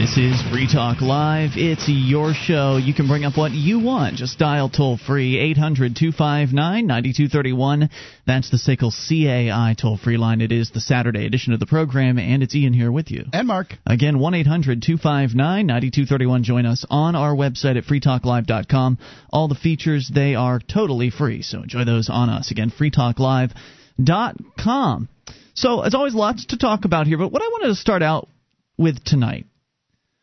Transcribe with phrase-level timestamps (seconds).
[0.00, 1.50] This is Free Talk Live.
[1.56, 2.78] It's your show.
[2.78, 4.16] You can bring up what you want.
[4.16, 7.90] Just dial toll free 800 259 9231.
[8.26, 10.40] That's the SACL CAI toll free line.
[10.40, 13.26] It is the Saturday edition of the program, and it's Ian here with you.
[13.34, 13.74] And Mark.
[13.84, 16.44] Again, 1 800 259 9231.
[16.44, 18.96] Join us on our website at freetalklive.com.
[19.28, 22.50] All the features, they are totally free, so enjoy those on us.
[22.50, 25.08] Again, freetalklive.com.
[25.52, 28.30] So, as always, lots to talk about here, but what I wanted to start out
[28.78, 29.44] with tonight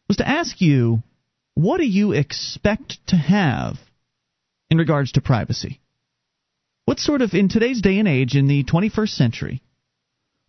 [0.07, 1.03] was to ask you
[1.53, 3.77] what do you expect to have
[4.69, 5.81] in regards to privacy?
[6.85, 9.61] What sort of, in today's day and age, in the 21st century,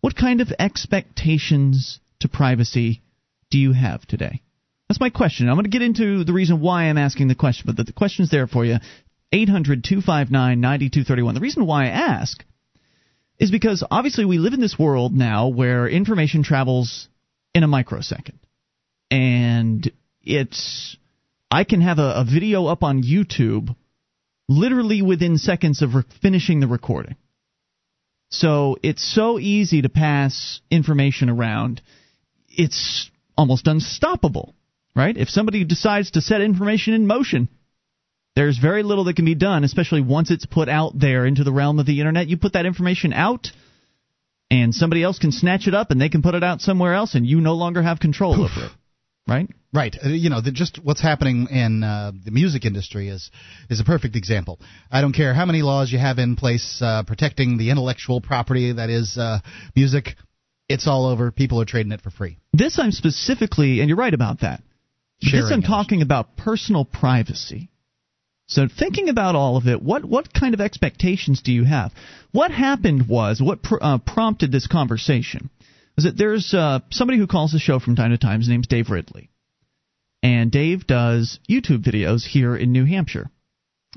[0.01, 3.01] what kind of expectations to privacy
[3.49, 4.41] do you have today?
[4.87, 5.49] That's my question.
[5.49, 8.31] I'm going to get into the reason why I'm asking the question, but the, question's
[8.31, 8.77] there for you.
[9.31, 11.35] 800 259 9231.
[11.35, 12.43] The reason why I ask
[13.37, 17.07] is because obviously we live in this world now where information travels
[17.53, 18.38] in a microsecond
[19.11, 19.91] and
[20.23, 20.97] it's
[21.51, 23.75] I can have a, a video up on YouTube
[24.47, 27.15] literally within seconds of re- finishing the recording.
[28.29, 31.81] So it's so easy to pass information around.
[32.49, 34.53] It's almost unstoppable,
[34.95, 35.17] right?
[35.17, 37.49] If somebody decides to set information in motion,
[38.35, 41.51] there's very little that can be done, especially once it's put out there into the
[41.51, 42.27] realm of the internet.
[42.27, 43.47] You put that information out,
[44.51, 47.15] and somebody else can snatch it up and they can put it out somewhere else,
[47.15, 48.71] and you no longer have control over it
[49.29, 49.49] right?
[49.71, 49.95] Right.
[50.03, 53.29] Uh, you know, the, just what's happening in uh, the music industry is
[53.69, 54.59] is a perfect example.
[54.91, 58.73] I don't care how many laws you have in place uh, protecting the intellectual property
[58.73, 59.39] that is uh,
[59.75, 60.15] music.
[60.67, 61.31] It's all over.
[61.31, 62.37] People are trading it for free.
[62.53, 64.61] This I'm specifically, and you're right about that.
[65.21, 67.69] Sharing this I'm talking about personal privacy.
[68.47, 71.91] So thinking about all of it, what what kind of expectations do you have?
[72.31, 75.51] What happened was what pr- uh, prompted this conversation
[75.99, 78.39] is that there's uh, somebody who calls the show from time to time.
[78.39, 79.29] His name's Dave Ridley,
[80.23, 83.29] and Dave does YouTube videos here in New Hampshire.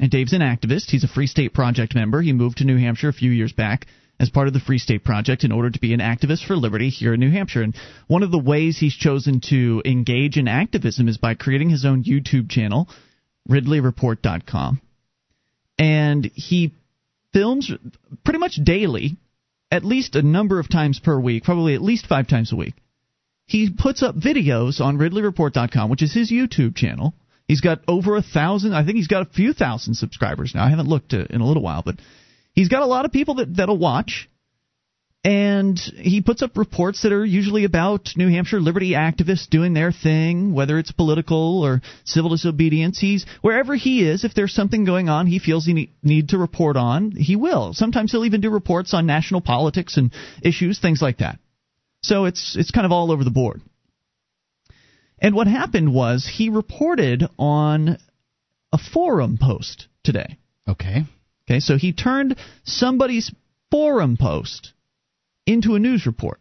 [0.01, 0.91] And Dave's an activist.
[0.91, 2.21] He's a Free State Project member.
[2.23, 3.87] He moved to New Hampshire a few years back
[4.19, 6.89] as part of the Free State Project in order to be an activist for liberty
[6.89, 7.63] here in New Hampshire.
[7.63, 7.77] And
[8.09, 12.05] one of the ways he's chosen to engage in activism is by creating his own
[12.05, 12.89] YouTube channel,
[13.49, 14.81] RidleyReport.com.
[15.79, 16.73] And he
[17.33, 17.71] films
[18.25, 19.17] pretty much daily,
[19.73, 22.75] at least a number of times per week, probably at least five times a week.
[23.47, 27.15] He puts up videos on RidleyReport.com, which is his YouTube channel.
[27.49, 28.75] He's got over a thousand.
[28.75, 30.65] I think he's got a few thousand subscribers now.
[30.65, 31.97] I haven't looked uh, in a little while, but
[32.53, 34.29] he's got a lot of people that that'll watch.
[35.25, 39.93] And he puts up reports that are usually about New Hampshire liberty activists doing their
[39.93, 42.99] thing, whether it's political or civil disobedience.
[42.99, 44.25] He's wherever he is.
[44.25, 47.13] If there's something going on, he feels he need, need to report on.
[47.13, 47.73] He will.
[47.73, 50.13] Sometimes he'll even do reports on national politics and
[50.43, 51.39] issues, things like that.
[52.03, 53.63] So it's it's kind of all over the board.
[55.21, 57.97] And what happened was he reported on
[58.73, 60.37] a forum post today.
[60.67, 61.05] Okay.
[61.49, 63.33] Okay, so he turned somebody's
[63.71, 64.73] forum post
[65.47, 66.41] into a news report.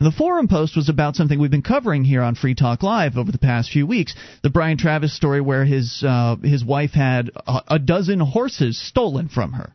[0.00, 3.16] And the forum post was about something we've been covering here on Free Talk Live
[3.16, 4.14] over the past few weeks.
[4.42, 9.28] The Brian Travis story where his uh, his wife had a, a dozen horses stolen
[9.28, 9.74] from her.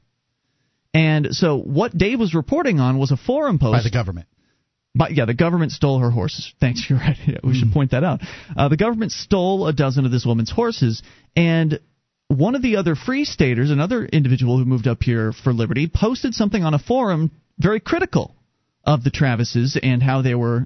[0.94, 4.28] And so what Dave was reporting on was a forum post By the government.
[4.94, 6.52] but yeah, the government stole her horses.
[6.60, 7.18] Thanks, you're right.
[7.44, 8.20] We should point that out.
[8.58, 11.02] Uh, the government stole a dozen of this woman's horses,
[11.36, 11.80] and
[12.28, 16.34] one of the other free staters, another individual who moved up here for liberty, posted
[16.36, 18.36] something on a forum very critical
[18.90, 20.66] of the Travises and how they were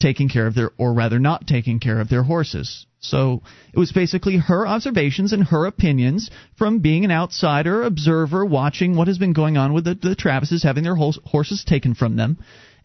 [0.00, 2.86] taking care of their, or rather not taking care of their horses.
[3.00, 3.42] So
[3.72, 9.08] it was basically her observations and her opinions from being an outsider observer watching what
[9.08, 12.38] has been going on with the, the Travises having their horses taken from them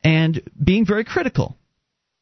[0.03, 1.55] and being very critical.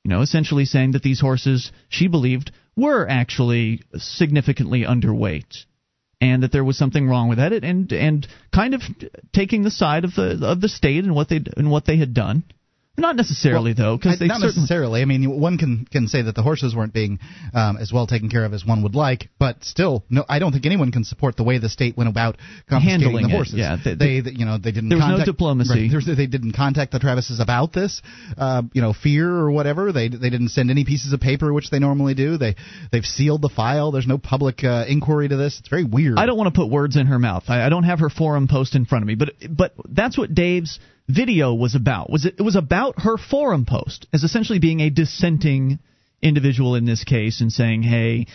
[0.03, 5.65] You know, essentially saying that these horses, she believed, were actually significantly underweight,
[6.21, 8.81] and that there was something wrong with that, and and kind of
[9.33, 12.13] taking the side of the of the state and what they and what they had
[12.13, 12.43] done.
[12.97, 15.01] Not necessarily though, because they not certainly necessarily.
[15.01, 17.19] I mean, one can can say that the horses weren't being
[17.53, 20.51] um, as well taken care of as one would like, but still, no, I don't
[20.51, 22.35] think anyone can support the way the state went about
[22.69, 23.53] confiscating Handling the it, horses.
[23.55, 23.77] yeah.
[23.83, 24.89] they, They- they, you know they didn't.
[24.89, 25.89] there was no contact, diplomacy.
[25.89, 28.01] Right, they didn't contact the Travises about this,
[28.37, 29.93] uh, you know, fear or whatever.
[29.93, 32.37] They they didn't send any pieces of paper which they normally do.
[32.37, 32.55] They
[32.91, 33.91] they've sealed the file.
[33.91, 35.59] There's no public uh, inquiry to this.
[35.59, 36.19] It's very weird.
[36.19, 37.45] I don't want to put words in her mouth.
[37.47, 40.35] I, I don't have her forum post in front of me, but but that's what
[40.35, 40.77] Dave's
[41.07, 42.09] video was about.
[42.09, 45.79] Was it, it was about her forum post as essentially being a dissenting
[46.21, 48.27] individual in this case and saying, "Hey,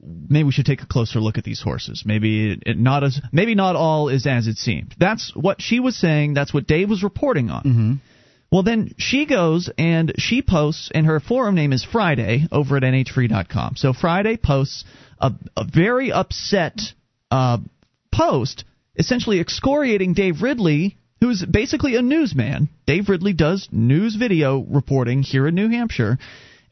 [0.00, 2.04] maybe we should take a closer look at these horses.
[2.06, 5.80] Maybe it, it not as maybe not all is as it seemed." That's what she
[5.80, 6.34] was saying.
[6.34, 7.62] That's what Dave was reporting on.
[7.62, 7.92] Mm-hmm.
[8.52, 12.82] Well, then she goes and she posts, and her forum name is Friday over at
[12.82, 13.76] nhfree.com.
[13.76, 14.84] So Friday posts
[15.18, 16.78] a, a very upset
[17.30, 17.58] uh,
[18.12, 18.64] post,
[18.94, 22.68] essentially excoriating Dave Ridley, who's basically a newsman.
[22.84, 26.18] Dave Ridley does news video reporting here in New Hampshire.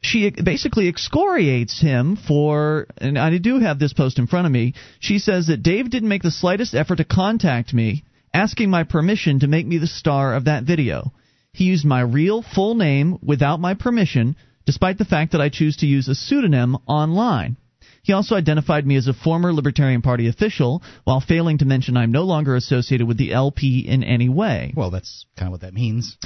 [0.01, 4.73] She basically excoriates him for, and I do have this post in front of me.
[4.99, 8.03] She says that Dave didn't make the slightest effort to contact me,
[8.33, 11.13] asking my permission to make me the star of that video.
[11.53, 15.77] He used my real full name without my permission, despite the fact that I choose
[15.77, 17.55] to use a pseudonym online.
[18.03, 22.11] He also identified me as a former Libertarian Party official, while failing to mention I'm
[22.11, 24.73] no longer associated with the LP in any way.
[24.75, 26.17] Well, that's kind of what that means.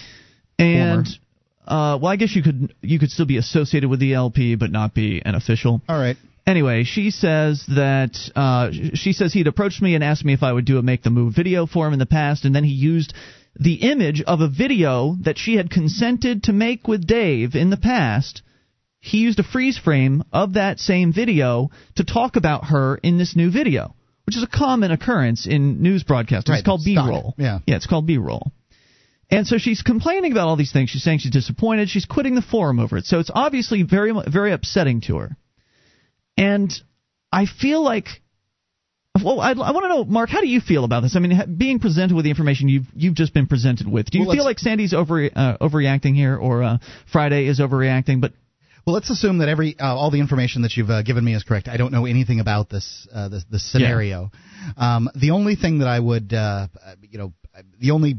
[0.57, 1.07] And
[1.67, 4.71] uh, well, I guess you could you could still be associated with the LP, but
[4.71, 5.81] not be an official.
[5.89, 6.17] All right.
[6.47, 10.53] Anyway, she says that uh, she says he'd approached me and asked me if I
[10.53, 12.73] would do a make the move video for him in the past, and then he
[12.73, 13.13] used
[13.59, 17.77] the image of a video that she had consented to make with Dave in the
[17.77, 18.43] past.
[19.05, 23.35] He used a freeze frame of that same video to talk about her in this
[23.35, 23.93] new video,
[24.25, 26.53] which is a common occurrence in news broadcasting.
[26.53, 26.81] Right, it's called.
[26.83, 27.35] B-roll.
[27.37, 27.59] Yeah.
[27.67, 28.51] yeah, it's called B-roll.
[29.29, 30.89] And so she's complaining about all these things.
[30.89, 31.87] She's saying she's disappointed.
[31.89, 33.05] She's quitting the forum over it.
[33.05, 35.37] So it's obviously very, very upsetting to her.
[36.35, 36.73] And
[37.31, 38.07] I feel like,
[39.23, 41.15] well, I, I want to know, Mark, how do you feel about this?
[41.15, 44.25] I mean, being presented with the information you've you've just been presented with, do you
[44.25, 46.77] Well, feel like Sandy's over uh, overreacting here, or uh,
[47.11, 48.19] Friday is overreacting?
[48.19, 48.33] But
[48.85, 51.43] Well, let's assume that every uh, all the information that you've uh, given me is
[51.43, 51.67] correct.
[51.67, 54.31] I don't know anything about this uh, this, this scenario.
[54.77, 56.67] Um, the only thing that I would, uh,
[57.01, 57.33] you know,
[57.79, 58.17] the only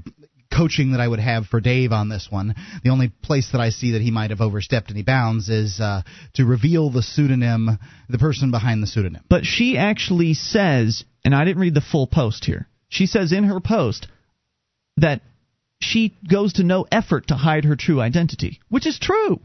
[0.52, 3.70] coaching that I would have for Dave on this one, the only place that I
[3.70, 6.02] see that he might have overstepped any bounds is uh,
[6.34, 7.78] to reveal the pseudonym,
[8.08, 9.22] the person behind the pseudonym.
[9.28, 12.68] but she actually says, and I didn't read the full post here.
[12.88, 14.08] She says in her post
[14.96, 15.20] that
[15.80, 19.40] she goes to no effort to hide her true identity, which is true.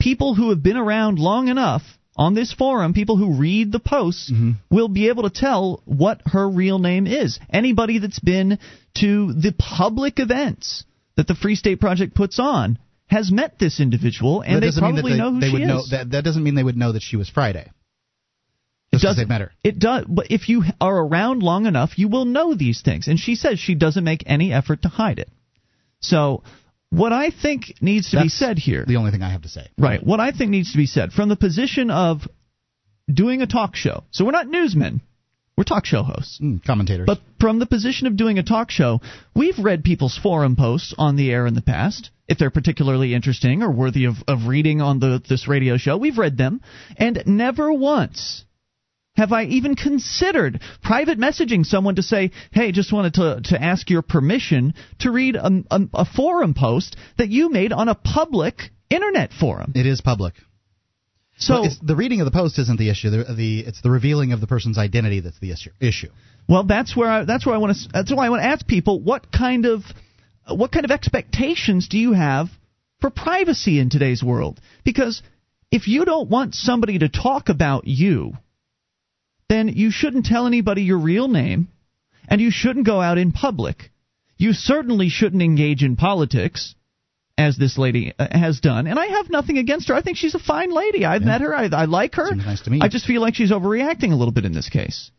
[0.00, 1.82] People who have been around long enough
[2.16, 4.52] on this forum, people who read the posts, mm-hmm.
[4.70, 7.38] will be able to tell what her real name is.
[7.50, 8.58] Anybody that's been
[8.98, 10.84] to the public events
[11.16, 15.18] that the Free State Project puts on has met this individual, and they probably they,
[15.18, 15.68] know who they she would is.
[15.68, 17.70] know that that doesn't mean they would know that she was Friday.
[18.92, 19.52] They doesn't matter.
[19.62, 23.06] It does, but if you are around long enough, you will know these things.
[23.06, 25.28] And she says she doesn't make any effort to hide it.
[26.00, 26.42] So,
[26.90, 29.68] what I think needs to be said here, The only thing I have to say.
[29.78, 30.02] right?
[30.04, 32.22] What I think needs to be said from the position of
[33.12, 34.04] doing a talk show.
[34.10, 35.00] So we're not newsmen,
[35.56, 36.38] we're talk show hosts.
[36.40, 37.06] Mm, commentators.
[37.06, 39.00] But from the position of doing a talk show,
[39.34, 42.10] we've read people's forum posts on the air in the past.
[42.28, 46.18] If they're particularly interesting or worthy of, of reading on the this radio show, we've
[46.18, 46.60] read them,
[46.96, 48.44] and never once
[49.18, 53.90] have I even considered private messaging someone to say, "Hey, just wanted to to ask
[53.90, 58.70] your permission to read a, a, a forum post that you made on a public
[58.88, 60.34] internet forum." it is public.
[61.40, 63.10] So, Well, it's, the reading of the post isn't the issue.
[63.10, 65.70] The, the it's the revealing of the person's identity that's the issue.
[65.80, 66.10] Issue.
[66.48, 68.66] Well, that's where I, that's where I want to that's why I want to ask
[68.66, 69.82] people what kind of
[70.48, 72.48] what kind of expectations do you have
[73.00, 74.60] for privacy in today's world?
[74.84, 75.22] Because
[75.70, 78.32] if you don't want somebody to talk about you,
[79.48, 81.68] then you shouldn't tell anybody your real name
[82.28, 83.90] and you shouldn't go out in public.
[84.36, 86.74] You certainly shouldn't engage in politics
[87.36, 88.86] as this lady uh, has done.
[88.86, 89.94] And I have nothing against her.
[89.94, 91.04] I think she's a fine lady.
[91.04, 91.54] I've met her.
[91.54, 92.28] I, I like her.
[92.28, 92.80] Seems nice to me.
[92.82, 95.10] I just feel like she's overreacting a little bit in this case.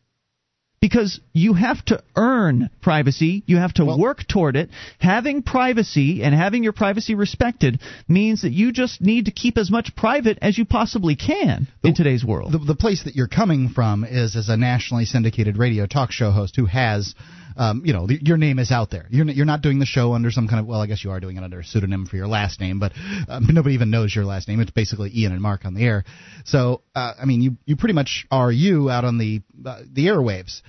[0.81, 4.69] Because you have to earn privacy, you have to Well- work toward it.
[5.00, 9.69] Having privacy and having your privacy respected means that you just need to keep as
[9.69, 12.53] much private as you possibly can in today's world.
[12.53, 16.31] The, the place that you're coming from is as a nationally syndicated radio talk show
[16.31, 17.13] host who has,
[17.59, 19.05] um, you know, the, your name is out there.
[19.09, 21.19] You're, you're not doing the show under some kind of, well, I guess you are
[21.19, 22.93] doing it under a pseudonym for your last name, but
[23.27, 24.61] um, nobody even knows your last name.
[24.61, 26.05] It's basically Ian and Mark on the air.
[26.45, 30.07] So, uh, I mean, you, you pretty much are you out on the, uh, the
[30.07, 30.61] airwaves.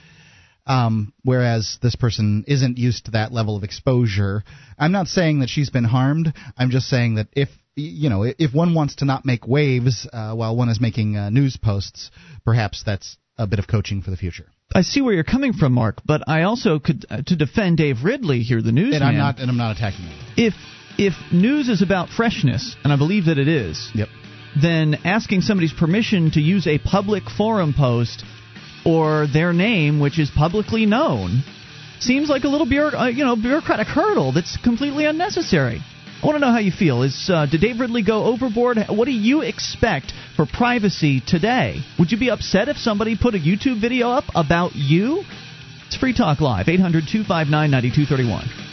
[0.67, 4.43] Um, whereas this person isn't used to that level of exposure.
[4.77, 6.35] I'm not saying that she's been harmed.
[6.59, 10.35] I'm just saying that if you know if one wants to not make waves uh,
[10.35, 12.11] while one is making uh, news posts,
[12.45, 14.47] perhaps that's a bit of coaching for the future.
[14.75, 18.05] I see where you're coming from, Mark, but I also could uh, to defend Dave
[18.05, 19.03] Ridley here, the newsman.
[19.03, 20.15] And I'm not and I'm not attacking you.
[20.37, 20.55] If
[20.99, 24.09] if news is about freshness, and I believe that it is, Yep.
[24.63, 28.25] then asking somebody's permission to use a public forum post
[28.85, 31.43] or their name, which is publicly known,
[31.99, 35.81] seems like a little bureau- uh, you know bureaucratic hurdle that's completely unnecessary.
[36.23, 37.03] I want to know how you feel.
[37.03, 38.77] Is uh, did Dave Ridley go overboard?
[38.91, 41.81] What do you expect for privacy today?
[41.99, 45.25] Would you be upset if somebody put a YouTube video up about you?
[45.87, 48.70] It's Free Talk Live, 800 259 9231.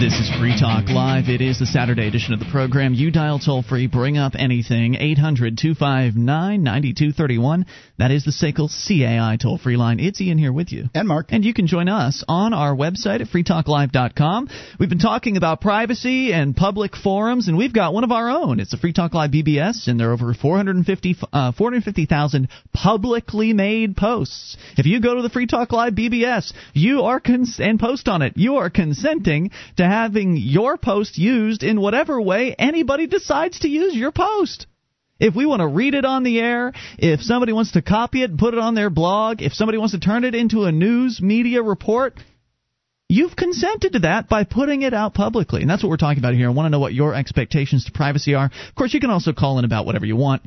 [0.00, 1.28] This is Free Talk Live.
[1.28, 2.94] It is the Saturday edition of the program.
[2.94, 7.66] You dial toll free, bring up anything, 800 259 9231.
[7.98, 9.98] That is the SACL CAI toll free line.
[9.98, 10.84] It's Ian here with you.
[10.94, 11.26] And Mark.
[11.30, 14.48] And you can join us on our website at freetalklive.com.
[14.78, 18.60] We've been talking about privacy and public forums, and we've got one of our own.
[18.60, 23.96] It's the Free Talk Live BBS, and there are over 450 uh, 450,000 publicly made
[23.96, 24.56] posts.
[24.76, 28.22] If you go to the Free Talk Live BBS, you are cons- and post on
[28.22, 33.68] it, you are consenting to having your post used in whatever way anybody decides to
[33.68, 34.66] use your post.
[35.20, 38.30] If we want to read it on the air, if somebody wants to copy it
[38.30, 41.20] and put it on their blog, if somebody wants to turn it into a news
[41.20, 42.14] media report,
[43.08, 45.60] you've consented to that by putting it out publicly.
[45.62, 46.48] And that's what we're talking about here.
[46.48, 48.46] I want to know what your expectations to privacy are.
[48.46, 50.42] Of course, you can also call in about whatever you want.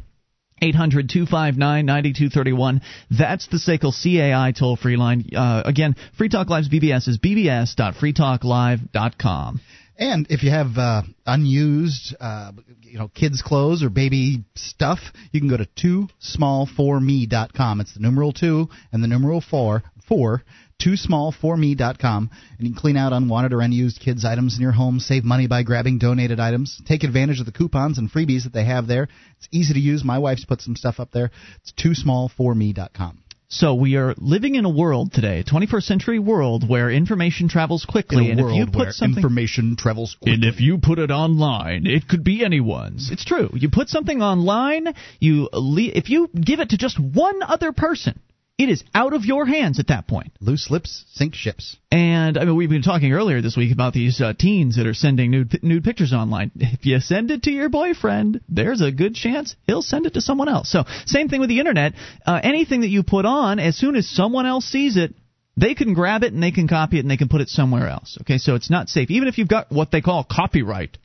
[0.61, 2.81] 800 259 9231.
[3.09, 5.29] That's the SACL CAI toll free line.
[5.35, 9.61] Uh, again, Free Talk Live's BBS is bbs.freetalklive.com.
[9.97, 12.51] And if you have uh, unused, uh,
[12.81, 14.99] you know, kids' clothes or baby stuff,
[15.31, 17.81] you can go to toosmall4me.com.
[17.81, 20.41] It's the numeral two and the numeral four four
[20.83, 25.23] toosmall4me.com and you can clean out unwanted or unused kids items in your home save
[25.23, 28.87] money by grabbing donated items take advantage of the coupons and freebies that they have
[28.87, 29.07] there
[29.37, 31.29] it's easy to use my wife's put some stuff up there
[31.61, 33.21] it's toosmall4me.com
[33.53, 37.83] so we are living in a world today, a 21st century world where information travels
[37.83, 40.35] quickly, and if you put something information travels quickly.
[40.35, 43.11] and if you put it online, it could be anyone's.
[43.11, 43.49] It's true.
[43.53, 48.21] You put something online, you le- if you give it to just one other person,
[48.61, 50.31] it is out of your hands at that point.
[50.39, 51.77] Loose lips sink ships.
[51.91, 54.93] And I mean, we've been talking earlier this week about these uh, teens that are
[54.93, 56.51] sending nude nude pictures online.
[56.55, 60.21] If you send it to your boyfriend, there's a good chance he'll send it to
[60.21, 60.69] someone else.
[60.71, 61.93] So same thing with the internet.
[62.25, 65.13] Uh, anything that you put on, as soon as someone else sees it,
[65.57, 67.87] they can grab it and they can copy it and they can put it somewhere
[67.87, 68.17] else.
[68.21, 69.09] Okay, so it's not safe.
[69.09, 70.97] Even if you've got what they call copyright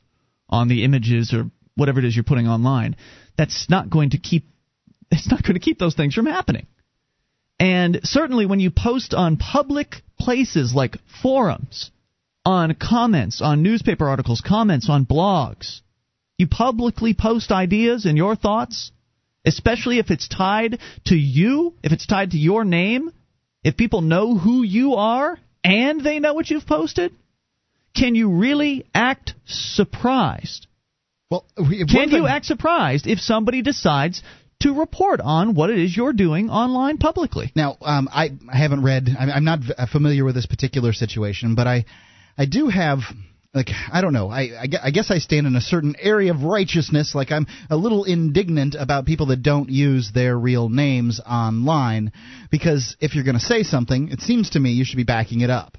[0.49, 1.45] on the images or
[1.75, 2.95] whatever it is you're putting online,
[3.37, 4.45] that's not going to keep
[5.11, 6.67] it's not going to keep those things from happening.
[7.59, 11.91] And certainly when you post on public places like forums,
[12.45, 15.81] on comments, on newspaper articles, comments on blogs,
[16.37, 18.91] you publicly post ideas and your thoughts,
[19.45, 23.11] especially if it's tied to you, if it's tied to your name,
[23.63, 27.11] if people know who you are and they know what you've posted,
[27.95, 30.67] can you really act surprised?
[31.29, 34.21] Well, can you act surprised if somebody decides
[34.61, 37.51] to report on what it is you're doing online publicly.
[37.55, 39.09] Now, um, I, I haven't read.
[39.17, 39.59] I'm not
[39.91, 41.85] familiar with this particular situation, but I,
[42.37, 42.99] I do have.
[43.53, 44.29] Like I don't know.
[44.29, 44.51] I,
[44.83, 47.15] I guess I stand in a certain area of righteousness.
[47.15, 52.11] Like I'm a little indignant about people that don't use their real names online,
[52.51, 55.41] because if you're going to say something, it seems to me you should be backing
[55.41, 55.75] it up.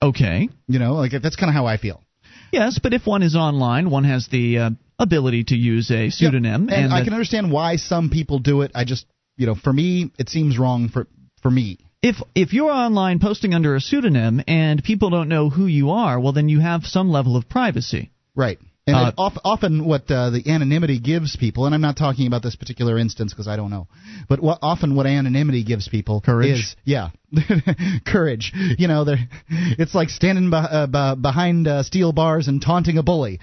[0.00, 0.48] Okay.
[0.68, 2.02] You know, like that's kind of how I feel.
[2.50, 6.68] Yes, but if one is online, one has the uh, ability to use a pseudonym.
[6.68, 8.72] and, and I can understand why some people do it.
[8.74, 11.06] I just, you know, for me, it seems wrong for
[11.42, 11.78] for me.
[12.02, 16.18] If if you're online posting under a pseudonym and people don't know who you are,
[16.20, 18.10] well, then you have some level of privacy.
[18.34, 18.58] Right.
[18.88, 22.56] And uh, often, what uh, the anonymity gives people, and I'm not talking about this
[22.56, 23.86] particular instance because I don't know,
[24.30, 26.52] but what, often what anonymity gives people courage.
[26.52, 27.10] is, yeah,
[28.06, 28.52] courage.
[28.78, 29.04] You know,
[29.50, 33.40] it's like standing be, uh, behind uh, steel bars and taunting a bully.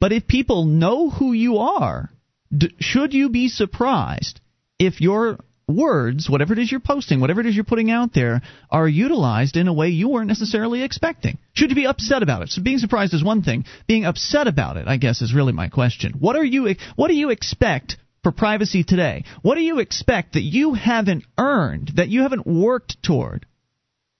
[0.00, 2.10] But if people know who you are,
[2.56, 4.40] d- should you be surprised
[4.78, 5.38] if your
[5.68, 9.56] words, whatever it is you're posting, whatever it is you're putting out there, are utilized
[9.56, 11.38] in a way you weren't necessarily expecting?
[11.54, 12.50] Should you be upset about it?
[12.50, 13.64] So being surprised is one thing.
[13.86, 16.12] Being upset about it, I guess, is really my question.
[16.18, 16.74] What are you?
[16.94, 19.24] What do you expect for privacy today?
[19.42, 23.46] What do you expect that you haven't earned, that you haven't worked toward?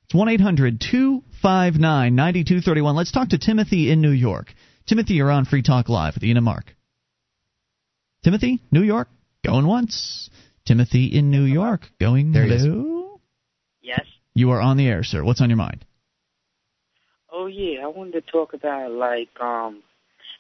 [0.06, 2.96] It's one eight hundred two five nine ninety two thirty one.
[2.96, 4.54] Let's talk to Timothy in New York.
[4.86, 6.74] Timothy, you're on Free Talk Live with Ian and Mark.
[8.22, 9.08] Timothy, New York,
[9.44, 10.30] going once.
[10.64, 13.20] Timothy in New York, going there hello.
[13.82, 14.04] Yes.
[14.34, 15.22] You are on the air, sir.
[15.22, 15.84] What's on your mind?
[17.32, 19.82] Oh yeah, I wanted to talk about like um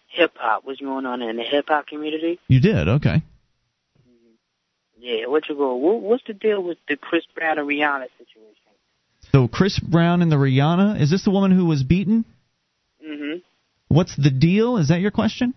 [0.08, 0.64] hip hop.
[0.64, 2.40] What's going on in the hip hop community?
[2.48, 3.22] You did, okay.
[4.98, 5.74] Yeah, what you go?
[5.76, 8.54] What's the deal with the Chris Brown and Rihanna situation?
[9.30, 12.24] So Chris Brown and the Rihanna is this the woman who was beaten?
[13.06, 13.42] Mhm.
[13.88, 14.78] What's the deal?
[14.78, 15.54] Is that your question?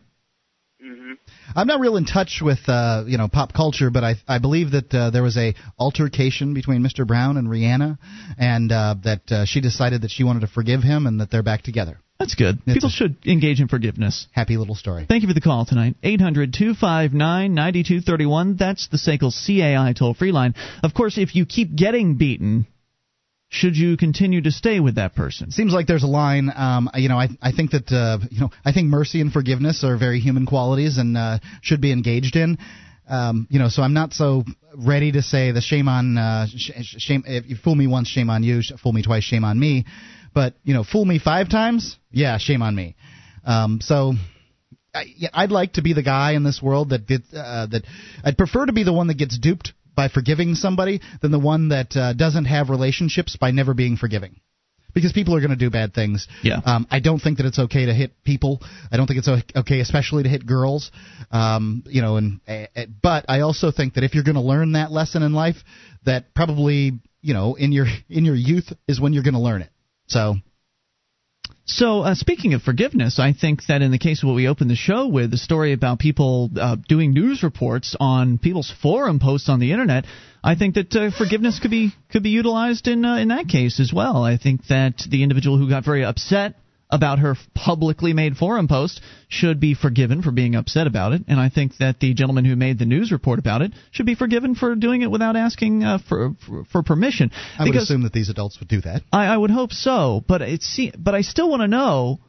[0.84, 1.14] Mm-hmm.
[1.56, 4.72] I'm not real in touch with uh, you know pop culture, but I I believe
[4.72, 7.06] that uh, there was a altercation between Mr.
[7.06, 7.98] Brown and Rihanna,
[8.38, 11.44] and uh, that uh, she decided that she wanted to forgive him, and that they're
[11.44, 12.00] back together.
[12.20, 12.60] That's good.
[12.66, 14.28] It's People should engage in forgiveness.
[14.32, 15.06] Happy little story.
[15.08, 15.96] Thank you for the call tonight.
[16.04, 18.58] 800 259 9231.
[18.58, 20.54] That's the SACL CAI toll free line.
[20.84, 22.68] Of course, if you keep getting beaten,
[23.50, 25.52] should you continue to stay with that person?
[25.52, 26.52] Seems like there's a line.
[26.56, 29.84] Um, you know, I I think that uh, you know I think mercy and forgiveness
[29.84, 32.60] are very human qualities and uh, should be engaged in.
[33.10, 34.44] Um, you know, so I'm not so
[34.78, 37.24] ready to say the shame on uh, sh- shame.
[37.26, 38.62] If you fool me once, shame on you.
[38.84, 39.86] Fool me twice, shame on me.
[40.34, 42.96] But you know, fool me five times, yeah, shame on me.
[43.46, 44.14] Um, so
[44.94, 47.84] I, I'd like to be the guy in this world that did, uh, that
[48.24, 51.68] I'd prefer to be the one that gets duped by forgiving somebody than the one
[51.70, 54.40] that uh, doesn't have relationships by never being forgiving.
[54.94, 56.26] Because people are going to do bad things.
[56.42, 56.62] Yeah.
[56.66, 58.62] Um, I don't think that it's okay to hit people.
[58.90, 59.28] I don't think it's
[59.58, 60.90] okay, especially to hit girls.
[61.32, 64.72] Um, you know, and uh, but I also think that if you're going to learn
[64.72, 65.58] that lesson in life,
[66.06, 69.62] that probably you know in your in your youth is when you're going to learn
[69.64, 69.70] it.
[70.08, 70.36] So
[71.70, 74.72] so, uh, speaking of forgiveness, I think that in the case of what we opened
[74.72, 79.50] the show with, the story about people uh, doing news reports on people's forum posts
[79.50, 80.06] on the internet,
[80.44, 83.80] I think that uh, forgiveness could be could be utilized in uh, in that case
[83.80, 84.24] as well.
[84.24, 86.56] I think that the individual who got very upset
[86.90, 91.40] about her publicly made forum post should be forgiven for being upset about it, and
[91.40, 94.56] I think that the gentleman who made the news report about it should be forgiven
[94.56, 97.32] for doing it without asking uh, for, for, for permission.
[97.58, 99.04] I would assume that these adults would do that.
[99.12, 102.20] I, I would hope so, but it's but I still want to know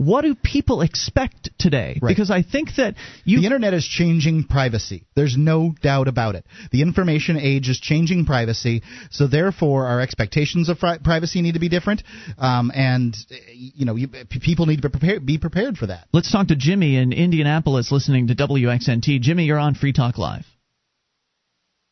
[0.00, 1.98] what do people expect today?
[2.00, 2.08] Right.
[2.08, 5.04] Because I think that you the internet is changing privacy.
[5.14, 6.46] There's no doubt about it.
[6.72, 11.68] The information age is changing privacy, so therefore our expectations of privacy need to be
[11.68, 12.02] different,
[12.38, 13.14] um, and
[13.52, 16.08] you know you, people need to be prepared, be prepared for that.
[16.14, 19.20] Let's talk to Jimmy in Indianapolis, listening to WXNT.
[19.20, 20.46] Jimmy, you're on Free Talk Live.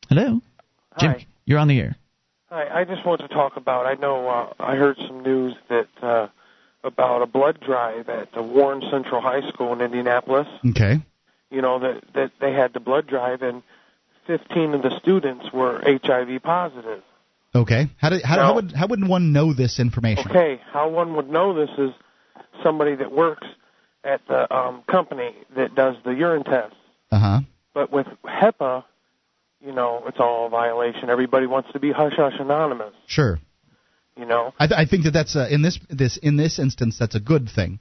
[0.09, 0.41] Hello,
[0.93, 0.99] Hi.
[0.99, 1.97] Jimmy, you're on the air.
[2.49, 3.85] Hi, I just want to talk about.
[3.85, 5.89] I know uh, I heard some news that.
[6.03, 6.29] Uh,
[6.85, 10.47] about a blood drive at the Warren Central High School in Indianapolis.
[10.71, 11.03] Okay.
[11.51, 13.63] You know that that they had the blood drive and
[14.27, 17.03] 15 of the students were HIV positive.
[17.55, 17.89] Okay.
[17.97, 20.31] How did how, now, how would how would one know this information?
[20.31, 21.91] Okay, how one would know this is
[22.63, 23.47] somebody that works
[24.05, 26.77] at the um company that does the urine tests.
[27.11, 27.41] Uh-huh.
[27.73, 28.85] But with HIPAA,
[29.65, 31.09] you know, it's all a violation.
[31.11, 32.93] Everybody wants to be hush hush anonymous.
[33.07, 33.41] Sure.
[34.19, 36.99] You know, I, th- I think that that's uh, in this this in this instance
[36.99, 37.79] that's a good thing.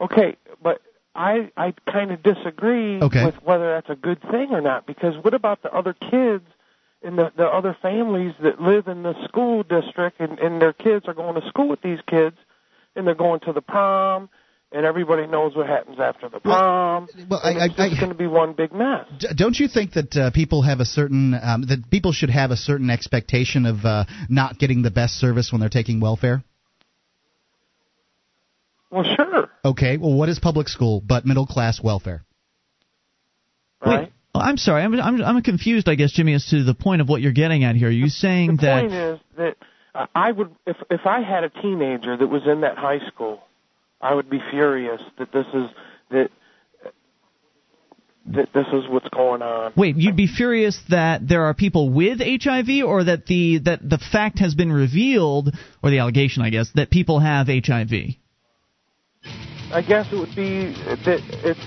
[0.00, 0.80] Okay, but
[1.14, 3.24] I I kind of disagree okay.
[3.24, 6.44] with whether that's a good thing or not because what about the other kids
[7.04, 11.06] and the the other families that live in the school district and and their kids
[11.06, 12.36] are going to school with these kids
[12.96, 14.28] and they're going to the prom
[14.72, 17.08] and everybody knows what happens after the prom.
[17.16, 19.06] Well, well I, it's I, just going to be one big mess.
[19.34, 22.56] Don't you think that uh, people have a certain um, that people should have a
[22.56, 26.42] certain expectation of uh, not getting the best service when they're taking welfare?
[28.90, 29.50] Well, sure.
[29.64, 29.96] Okay.
[29.96, 32.24] Well, what is public school but middle class welfare?
[33.84, 34.00] Right.
[34.00, 34.82] Wait, oh, I'm sorry.
[34.82, 35.88] I'm, I'm I'm confused.
[35.88, 37.88] I guess Jimmy, as to the point of what you're getting at here.
[37.88, 38.74] Are you saying the that?
[38.74, 42.62] The point is that I would, if if I had a teenager that was in
[42.62, 43.42] that high school
[44.00, 45.70] I would be furious that this is
[46.10, 46.30] that
[48.34, 49.72] that this is what's going on.
[49.76, 53.98] Wait, you'd be furious that there are people with HIV, or that the that the
[53.98, 57.92] fact has been revealed, or the allegation, I guess, that people have HIV.
[59.72, 60.72] I guess it would be
[61.04, 61.60] that it's.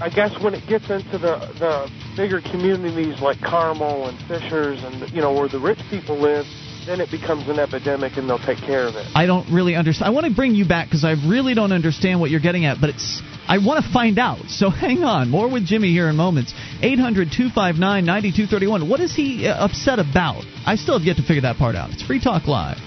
[0.00, 5.08] I guess when it gets into the the bigger communities like Carmel and Fishers and
[5.12, 6.44] you know where the rich people live,
[6.86, 9.06] then it becomes an epidemic and they'll take care of it.
[9.14, 10.08] I don't really understand.
[10.08, 12.80] I want to bring you back because I really don't understand what you're getting at,
[12.80, 14.48] but it's I want to find out.
[14.48, 15.28] So hang on.
[15.30, 16.54] More with Jimmy here in moments.
[16.82, 18.88] 800-259-9231.
[18.88, 20.44] What is he uh, upset about?
[20.66, 21.90] I still have yet to figure that part out.
[21.90, 22.78] It's Free Talk Live.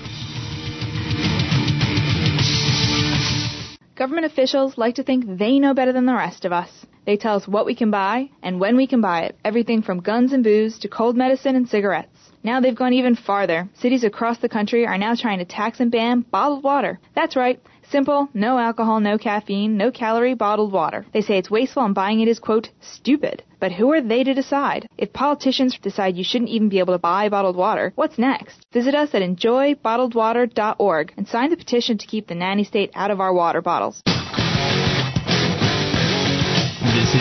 [3.96, 6.70] Government officials like to think they know better than the rest of us.
[7.06, 9.38] They tell us what we can buy and when we can buy it.
[9.46, 12.15] Everything from guns and booze to cold medicine and cigarettes.
[12.46, 13.68] Now they've gone even farther.
[13.74, 17.00] Cities across the country are now trying to tax and ban bottled water.
[17.16, 17.60] That's right.
[17.90, 21.08] Simple, no alcohol, no caffeine, no calorie bottled water.
[21.12, 23.42] They say it's wasteful and buying it is, quote, stupid.
[23.60, 24.88] But who are they to decide?
[24.96, 28.64] If politicians decide you shouldn't even be able to buy bottled water, what's next?
[28.72, 33.20] Visit us at enjoybottledwater.org and sign the petition to keep the nanny state out of
[33.20, 34.04] our water bottles.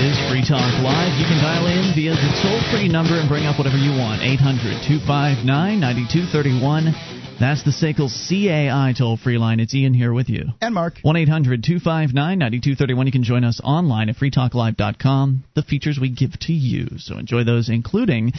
[0.01, 1.15] Is Free Talk Live.
[1.21, 4.23] You can dial in via the toll free number and bring up whatever you want.
[4.23, 6.91] 800 259 9231.
[7.39, 9.61] That's the SACL CAI toll free line.
[9.61, 10.47] It's Ian here with you.
[10.61, 10.95] And Mark.
[11.03, 13.07] 1 800 259 9231.
[13.07, 15.45] You can join us online at freetalklive.com.
[15.55, 16.99] The features we give to you.
[16.99, 18.33] So enjoy those, including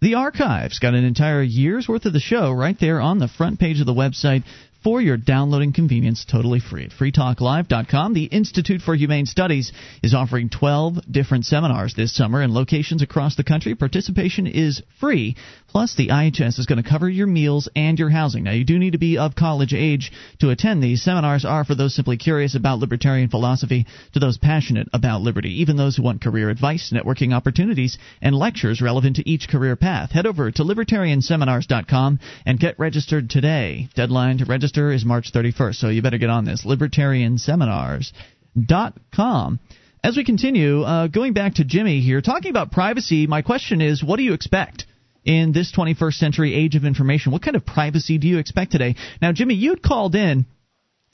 [0.00, 0.78] the archives.
[0.78, 3.86] Got an entire year's worth of the show right there on the front page of
[3.86, 4.44] the website
[4.82, 8.14] for your downloading convenience totally free at freetalklive.com.
[8.14, 13.36] The Institute for Humane Studies is offering 12 different seminars this summer in locations across
[13.36, 13.74] the country.
[13.74, 15.36] Participation is free.
[15.72, 18.44] Plus, the IHS is going to cover your meals and your housing.
[18.44, 21.02] Now, you do need to be of college age to attend these.
[21.02, 25.78] Seminars are for those simply curious about libertarian philosophy to those passionate about liberty, even
[25.78, 30.10] those who want career advice, networking opportunities, and lectures relevant to each career path.
[30.10, 33.88] Head over to libertarianseminars.com and get registered today.
[33.94, 36.66] Deadline to register is March 31st, so you better get on this.
[36.66, 39.60] LibertarianSeminars.com.
[40.04, 44.04] As we continue, uh, going back to Jimmy here, talking about privacy, my question is
[44.04, 44.84] what do you expect?
[45.24, 48.96] In this 21st century age of information, what kind of privacy do you expect today?
[49.20, 50.46] Now, Jimmy, you'd called in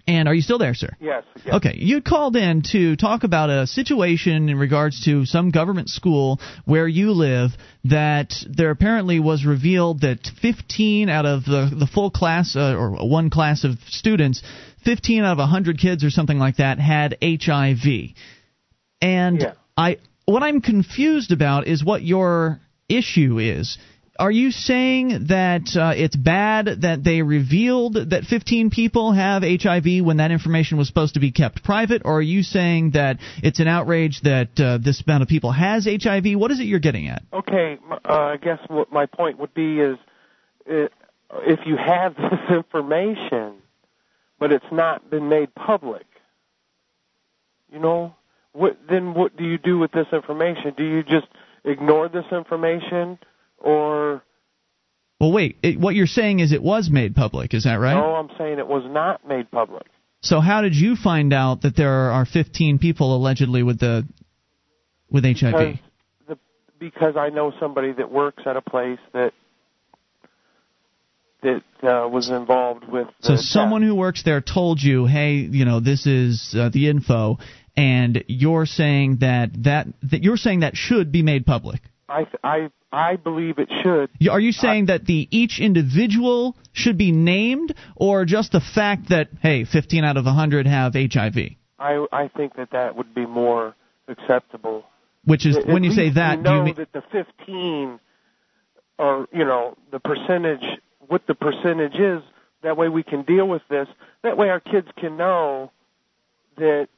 [0.08, 0.96] and are you still there, sir?
[1.00, 1.54] Yes, yes.
[1.56, 1.74] Okay.
[1.76, 6.88] You called in to talk about a situation in regards to some government school where
[6.88, 7.50] you live
[7.84, 13.06] that there apparently was revealed that 15 out of the, the full class, uh, or
[13.06, 14.42] one class of students,
[14.82, 18.14] 15 out of 100 kids or something like that had HIV.
[19.02, 19.52] And yeah.
[19.76, 23.76] I, what I'm confused about is what your issue is
[24.18, 30.04] are you saying that uh, it's bad that they revealed that 15 people have HIV
[30.04, 33.60] when that information was supposed to be kept private, or are you saying that it's
[33.60, 36.34] an outrage that uh, this amount of people has HIV?
[36.34, 37.22] What is it you're getting at?
[37.32, 39.98] Okay, uh, I guess what my point would be is
[40.66, 43.54] if you have this information,
[44.38, 46.06] but it's not been made public,
[47.72, 48.14] you know,
[48.52, 50.74] what, then what do you do with this information?
[50.76, 51.28] Do you just
[51.64, 53.18] ignore this information?
[53.58, 54.22] Or
[55.20, 55.58] well, wait.
[55.62, 57.52] It, what you're saying is it was made public.
[57.52, 57.94] Is that right?
[57.94, 59.86] No, I'm saying it was not made public.
[60.20, 64.06] So how did you find out that there are 15 people allegedly with the
[65.10, 65.52] with HIV?
[65.52, 65.76] Because,
[66.28, 66.38] the,
[66.78, 69.32] because I know somebody that works at a place that
[71.42, 73.06] that uh, was involved with.
[73.20, 77.38] So someone who works there told you, "Hey, you know, this is uh, the info,"
[77.76, 81.80] and you're saying that that that you're saying that should be made public.
[82.08, 84.10] I I I believe it should.
[84.30, 89.28] Are you saying that the each individual should be named, or just the fact that
[89.42, 91.36] hey, 15 out of 100 have HIV?
[91.78, 93.74] I I think that that would be more
[94.08, 94.84] acceptable.
[95.24, 98.00] Which is At when you say that, we do you mean that the 15
[98.98, 100.64] or you know the percentage
[101.08, 102.22] what the percentage is.
[102.62, 103.86] That way we can deal with this.
[104.22, 105.70] That way our kids can know
[106.56, 106.88] that.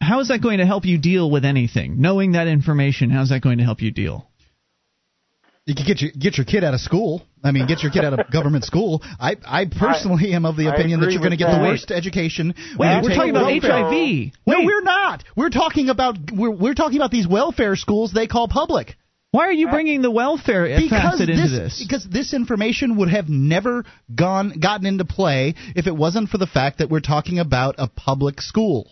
[0.00, 2.00] How is that going to help you deal with anything?
[2.00, 4.29] Knowing that information, how is that going to help you deal?
[5.70, 7.22] You can get your get your kid out of school.
[7.44, 9.02] I mean, get your kid out of government school.
[9.20, 11.58] I I personally I, am of the opinion that you're going to get that.
[11.58, 12.54] the worst education.
[12.76, 13.92] Wait, we're talking about HIV.
[13.92, 15.22] Wait, no, we're not.
[15.36, 18.96] We're talking about we're we're talking about these welfare schools they call public.
[19.30, 21.84] Why are you uh, bringing the welfare because facet this, into this?
[21.86, 26.48] Because this information would have never gone gotten into play if it wasn't for the
[26.48, 28.90] fact that we're talking about a public school.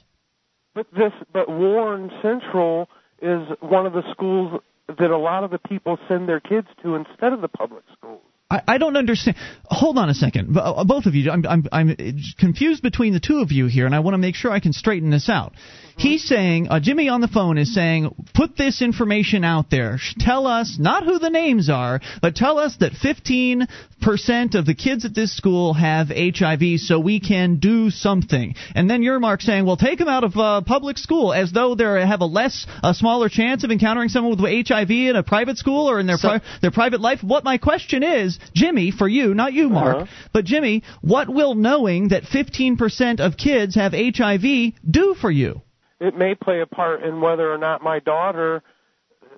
[0.76, 2.88] But this, but Warren Central
[3.20, 6.94] is one of the schools that a lot of the people send their kids to
[6.94, 8.22] instead of the public schools.
[8.50, 9.36] I, I don't understand.
[9.64, 11.30] Hold on a second, uh, both of you.
[11.30, 11.96] I'm, I'm I'm
[12.38, 14.72] confused between the two of you here, and I want to make sure I can
[14.72, 15.52] straighten this out.
[15.52, 16.00] Mm-hmm.
[16.00, 19.98] He's saying uh, Jimmy on the phone is saying, put this information out there.
[20.18, 23.66] Tell us not who the names are, but tell us that 15
[24.00, 28.54] percent of the kids at this school have HIV, so we can do something.
[28.74, 31.74] And then your Mark saying, well, take them out of uh, public school as though
[31.74, 35.58] they have a less, a smaller chance of encountering someone with HIV in a private
[35.58, 37.22] school or in their so, pri- their private life.
[37.22, 40.06] What my question is Jimmy, for you, not you, Mark, uh-huh.
[40.32, 45.62] but Jimmy, what will knowing that 15% of kids have HIV do for you?
[46.00, 48.62] It may play a part in whether or not my daughter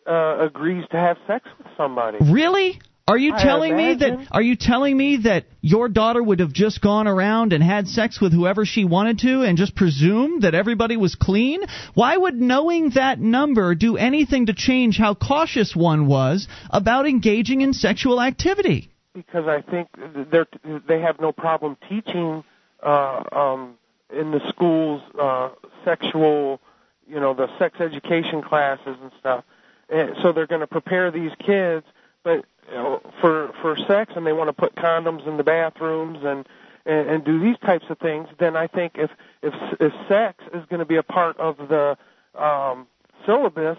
[0.06, 2.18] uh, agrees to have sex with somebody.
[2.20, 2.78] Really?
[3.10, 6.80] Are you telling me that are you telling me that your daughter would have just
[6.80, 10.96] gone around and had sex with whoever she wanted to and just presumed that everybody
[10.96, 11.60] was clean?
[11.94, 17.62] Why would knowing that number do anything to change how cautious one was about engaging
[17.62, 18.89] in sexual activity?
[19.14, 19.88] Because I think
[20.30, 20.44] they
[20.86, 22.44] they have no problem teaching
[22.82, 23.74] uh, um,
[24.12, 25.50] in the schools uh,
[25.84, 26.60] sexual,
[27.08, 29.44] you know, the sex education classes and stuff.
[29.88, 31.84] And so they're going to prepare these kids,
[32.22, 36.18] but you know, for for sex, and they want to put condoms in the bathrooms
[36.22, 36.46] and,
[36.86, 38.28] and and do these types of things.
[38.38, 39.10] Then I think if
[39.42, 41.98] if if sex is going to be a part of the
[42.40, 42.86] um,
[43.26, 43.78] syllabus,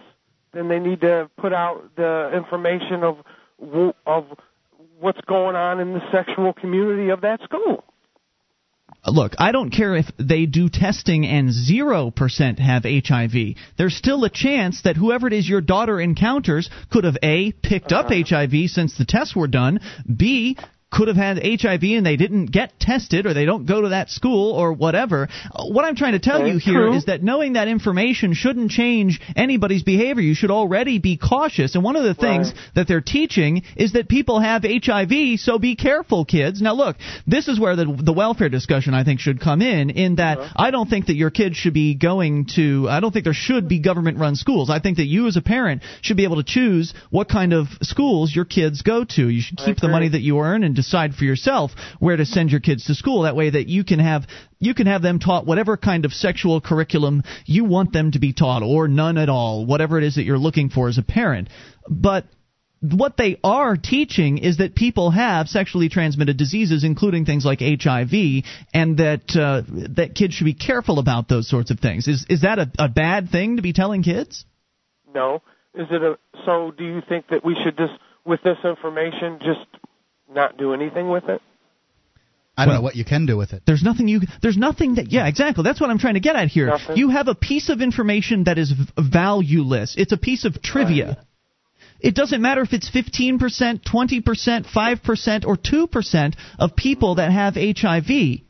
[0.51, 3.23] then they need to put out the information of
[4.05, 4.25] of
[5.01, 7.83] what's going on in the sexual community of that school.
[9.05, 13.55] Look, I don't care if they do testing and 0% have HIV.
[13.77, 17.91] There's still a chance that whoever it is your daughter encounters could have A, picked
[17.91, 18.07] uh-huh.
[18.07, 20.55] up HIV since the tests were done, B,
[20.91, 24.09] could have had HIV and they didn't get tested or they don't go to that
[24.09, 25.29] school or whatever.
[25.55, 26.93] What I'm trying to tell you here true.
[26.95, 30.21] is that knowing that information shouldn't change anybody's behavior.
[30.21, 31.75] You should already be cautious.
[31.75, 32.55] And one of the things Right.
[32.75, 36.61] that they're teaching is that people have HIV, so be careful, kids.
[36.61, 39.89] Now, look, this is where the the welfare discussion I think should come in.
[39.91, 42.87] In that I don't think that your kids should be going to.
[42.89, 44.69] I don't think there should be government-run schools.
[44.69, 47.67] I think that you as a parent should be able to choose what kind of
[47.81, 49.29] schools your kids go to.
[49.29, 52.51] You should keep the money that you earn and decide for yourself where to send
[52.51, 53.23] your kids to school.
[53.23, 54.27] That way, that you can have
[54.59, 58.33] you can have them taught whatever kind of sexual curriculum you want them to be
[58.33, 61.49] taught, or none at all, whatever it is that you're looking for as a parent.
[61.89, 62.25] But
[62.81, 68.43] what they are teaching is that people have sexually transmitted diseases, including things like HIV,
[68.73, 69.61] and that uh,
[69.95, 72.07] that kids should be careful about those sorts of things.
[72.07, 74.45] Is is that a, a bad thing to be telling kids?
[75.13, 75.41] No.
[75.73, 77.93] Is it a so do you think that we should just
[78.25, 79.67] with this information just
[80.33, 81.41] not do anything with it?
[82.57, 83.63] I don't Well- know what you can do with it.
[83.65, 84.21] There's nothing you.
[84.41, 85.11] There's nothing that.
[85.11, 85.63] Yeah, exactly.
[85.63, 86.67] That's what I'm trying to get at here.
[86.67, 86.97] Nothing.
[86.97, 89.95] You have a piece of information that is v- valueless.
[89.97, 91.17] It's a piece of trivia.
[92.01, 98.41] It doesn't matter if it's 15%, 20%, 5%, or 2% of people that have HIV.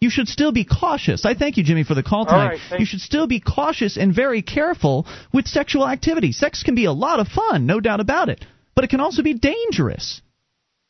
[0.00, 1.26] You should still be cautious.
[1.26, 2.60] I thank you, Jimmy, for the call tonight.
[2.70, 6.32] right, you should still be cautious and very careful with sexual activity.
[6.32, 8.42] Sex can be a lot of fun, no doubt about it,
[8.74, 10.22] but it can also be dangerous.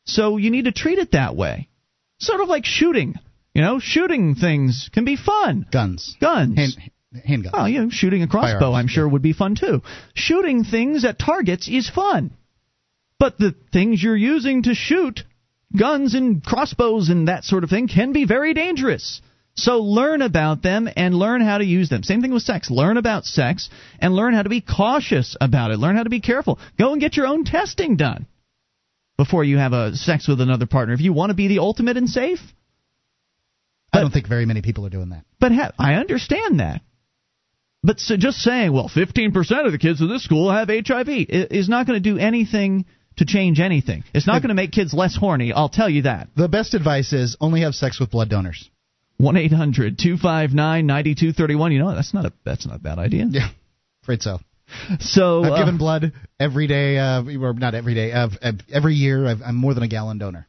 [0.05, 1.67] So you need to treat it that way.
[2.19, 3.15] Sort of like shooting.
[3.53, 5.65] You know, shooting things can be fun.
[5.71, 6.15] Guns.
[6.21, 6.57] Guns.
[6.57, 6.91] Hand,
[7.27, 7.53] handguns.
[7.53, 9.81] Well, you know, shooting a crossbow, Firearms, I'm sure, would be fun too.
[10.13, 12.31] Shooting things at targets is fun.
[13.19, 15.21] But the things you're using to shoot,
[15.77, 19.21] guns and crossbows and that sort of thing, can be very dangerous.
[19.53, 22.03] So learn about them and learn how to use them.
[22.03, 22.71] Same thing with sex.
[22.71, 25.77] Learn about sex and learn how to be cautious about it.
[25.77, 26.57] Learn how to be careful.
[26.79, 28.27] Go and get your own testing done
[29.23, 30.95] before you have a sex with another partner.
[30.95, 32.39] If you want to be the ultimate and safe,
[33.93, 35.25] I don't think very many people are doing that.
[35.39, 36.81] but ha- I understand that.
[37.83, 41.69] But so just saying, well, 15% of the kids in this school have HIV is
[41.69, 42.85] not going to do anything
[43.17, 44.03] to change anything.
[44.11, 46.29] It's not going to make kids less horny, I'll tell you that.
[46.35, 48.71] The best advice is only have sex with blood donors.
[49.17, 51.71] 1 800 259 9231.
[51.71, 53.25] You know, that's not, a, that's not a bad idea.
[53.29, 53.49] Yeah,
[54.01, 54.39] afraid so.
[54.99, 58.29] So, I've uh, given blood every day, uh, or not every day, uh,
[58.71, 59.27] every year.
[59.27, 60.47] I've, I'm more than a gallon donor.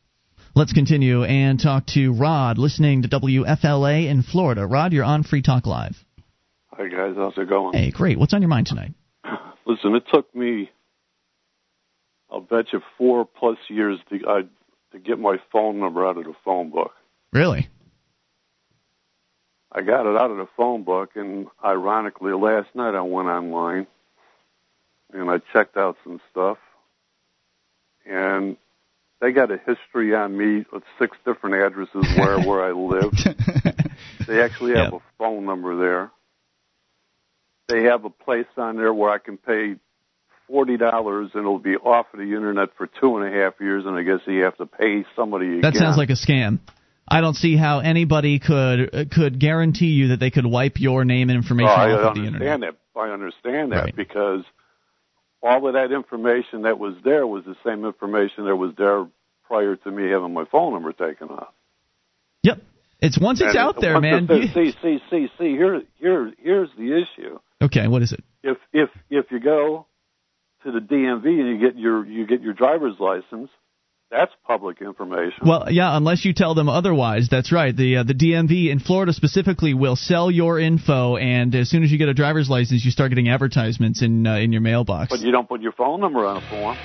[0.54, 4.66] let's continue and talk to Rod, listening to WFLA in Florida.
[4.66, 5.96] Rod, you're on Free Talk Live.
[6.72, 7.74] Hi guys, how's it going?
[7.74, 8.18] Hey, great.
[8.18, 8.92] What's on your mind tonight?
[9.66, 10.70] Listen, it took me,
[12.30, 14.42] I'll bet you four plus years to uh,
[14.92, 16.92] to get my phone number out of the phone book.
[17.32, 17.68] Really?
[19.70, 23.86] I got it out of the phone book, and ironically, last night I went online
[25.12, 26.58] and I checked out some stuff,
[28.06, 28.56] and
[29.20, 33.12] they got a history on me with six different addresses where where I live.
[34.26, 34.94] They actually have Yep.
[34.94, 36.10] a phone number there.
[37.68, 39.76] They have a place on there where I can pay
[40.48, 43.84] forty dollars and it'll be off of the internet for two and a half years,
[43.86, 45.82] and I guess you have to pay somebody That again.
[45.82, 46.58] sounds like a scam.
[47.08, 51.30] I don't see how anybody could could guarantee you that they could wipe your name
[51.30, 52.48] and information Oh, I off of the internet.
[52.48, 53.00] I understand that.
[53.00, 53.96] I understand that Right.
[53.96, 54.44] because
[55.42, 59.06] all of that information that was there was the same information that was there
[59.44, 61.52] prior to me having my phone number taken off.
[62.42, 62.60] Yep.
[63.00, 64.28] It's once it's And out there, man.
[64.30, 65.50] you- see, see, see, see.
[65.56, 67.38] Here, here, here's the issue.
[67.60, 68.22] okay, what is it?
[68.44, 69.86] If if if you go
[70.64, 73.50] to the DMV and you get your you get your driver's license,
[74.12, 75.46] that's public information.
[75.46, 77.28] Well, yeah, unless you tell them otherwise.
[77.30, 77.74] That's right.
[77.74, 81.90] The uh, the DMV in Florida specifically will sell your info, and as soon as
[81.90, 85.10] you get a driver's license, you start getting advertisements in uh, in your mailbox.
[85.10, 86.76] but you don't put your phone number on a form.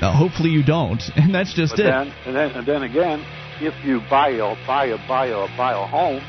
[0.00, 1.90] Now, hopefully you don't, and that's just But it.
[1.90, 3.24] then, and then, and then again,
[3.60, 6.22] if you buy a buy a buy a buy a home,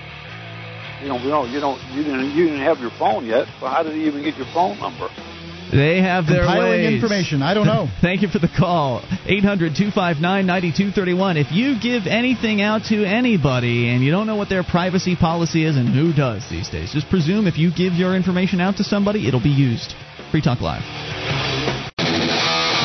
[1.01, 3.47] you know, you know, you don't, you didn't, you didn't have your phone yet.
[3.60, 5.08] So how did you even get your phone number?
[5.71, 6.93] They have their Compiling ways.
[6.95, 7.41] information.
[7.41, 7.88] I don't know.
[8.01, 9.01] Thank you for the call.
[9.25, 11.38] 800 259 9231.
[11.38, 15.65] If you give anything out to anybody and you don't know what their privacy policy
[15.65, 18.84] is and who does these days, just presume if you give your information out to
[18.84, 19.93] somebody, it'll be used.
[20.32, 20.84] Free Talk Live.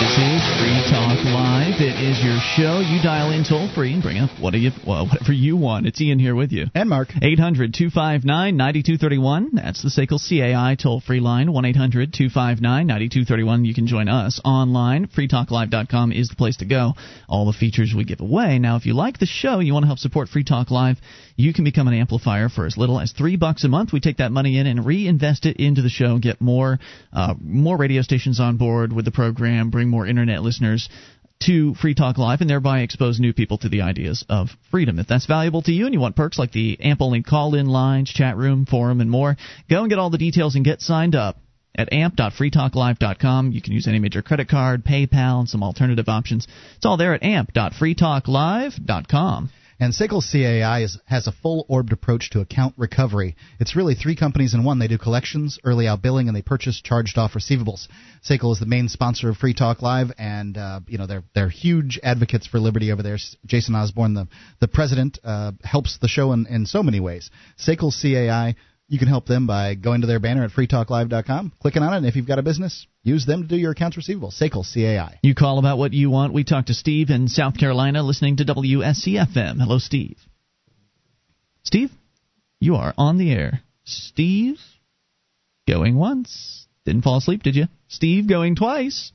[0.05, 1.81] This is Free Talk Live.
[1.81, 2.81] It is your show.
[2.81, 5.87] You dial in toll free and bring up what you, well, whatever you want.
[5.87, 6.67] It's Ian here with you.
[6.75, 7.09] And Mark.
[7.23, 9.53] 800 259 9231.
[9.55, 11.51] That's the SACL CAI toll free line.
[11.51, 13.65] 1 800 259 9231.
[13.65, 15.07] You can join us online.
[15.07, 16.93] FreeTalkLive.com is the place to go.
[17.27, 18.59] All the features we give away.
[18.59, 20.99] Now, if you like the show, you want to help support Free Talk Live,
[21.37, 23.93] you can become an amplifier for as little as three bucks a month.
[23.93, 26.79] We take that money in and reinvest it into the show, get more,
[27.13, 30.89] uh, more radio stations on board with the program, bring more internet listeners
[31.41, 34.99] to Free Talk Live and thereby expose new people to the ideas of freedom.
[34.99, 37.67] If that's valuable to you and you want perks like the amp only call in
[37.67, 39.37] lines, chat room, forum, and more,
[39.69, 41.39] go and get all the details and get signed up
[41.77, 43.53] at amp.freetalklive.com.
[43.53, 46.47] You can use any major credit card, PayPal, and some alternative options.
[46.77, 49.51] It's all there at amp.freetalklive.com.
[49.81, 53.37] And SACL CAI is, has a full orbed approach to account recovery.
[53.59, 54.79] It's really three companies in one.
[54.79, 57.89] They do collections, early out billing, and they purchase charged off receivables.
[58.29, 61.49] SACL is the main sponsor of Free Talk Live, and uh, you know they're they're
[61.49, 63.19] huge advocates for liberty over there.
[63.47, 64.29] Jason Osborne, the
[64.61, 67.31] the president, uh, helps the show in, in so many ways.
[67.59, 68.55] SACL CAI
[68.89, 72.07] you can help them by going to their banner at freetalklive.com, clicking on it, and
[72.07, 74.31] if you've got a business, use them to do your accounts receivable.
[74.31, 75.19] SACL CAI.
[75.23, 76.35] You call about what you want.
[76.35, 79.59] We talk to Steve in South Carolina listening to WSCFM.
[79.59, 80.19] Hello, Steve.
[81.63, 81.91] Steve,
[82.61, 83.61] you are on the air.
[83.85, 84.59] Steve,
[85.67, 86.67] going once.
[86.85, 87.69] Didn't fall asleep, did you?
[87.89, 89.13] Steve, going twice.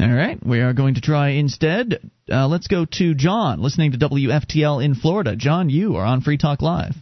[0.00, 2.08] All right, we are going to try instead.
[2.30, 5.34] Uh, let's go to John, listening to WFTL in Florida.
[5.34, 6.94] John, you are on Free Talk Live.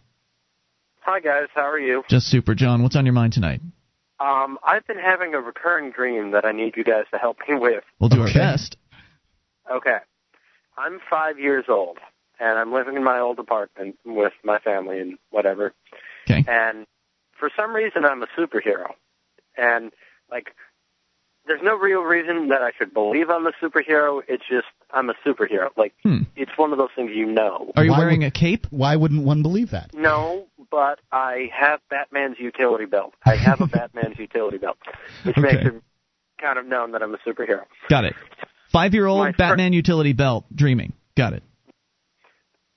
[1.07, 2.03] Hi guys, how are you?
[2.11, 2.83] Just super, John.
[2.83, 3.61] What's on your mind tonight?
[4.19, 7.55] Um, I've been having a recurring dream that I need you guys to help me
[7.61, 7.85] with.
[8.01, 8.40] We'll do okay.
[8.40, 8.77] our best.
[9.71, 9.99] Okay.
[10.77, 11.99] I'm five years old,
[12.40, 15.75] and I'm living in my old apartment with my family and whatever.
[16.29, 16.45] Okay.
[16.49, 16.87] And
[17.38, 18.88] for some reason, I'm a superhero.
[19.57, 19.92] And,
[20.29, 20.57] like,
[21.46, 24.22] there's no real reason that I should believe I'm a superhero.
[24.28, 25.68] It's just I'm a superhero.
[25.76, 26.22] Like hmm.
[26.35, 27.72] it's one of those things you know.
[27.76, 28.66] Are you why wearing would, a cape?
[28.70, 29.94] Why wouldn't one believe that?
[29.94, 33.14] No, but I have Batman's utility belt.
[33.24, 34.78] I have a Batman's utility belt,
[35.24, 35.46] which okay.
[35.46, 35.82] makes it
[36.40, 37.62] kind of known that I'm a superhero.
[37.88, 38.14] Got it.
[38.72, 40.92] Five year old Batman fr- utility belt dreaming.
[41.16, 41.42] Got it.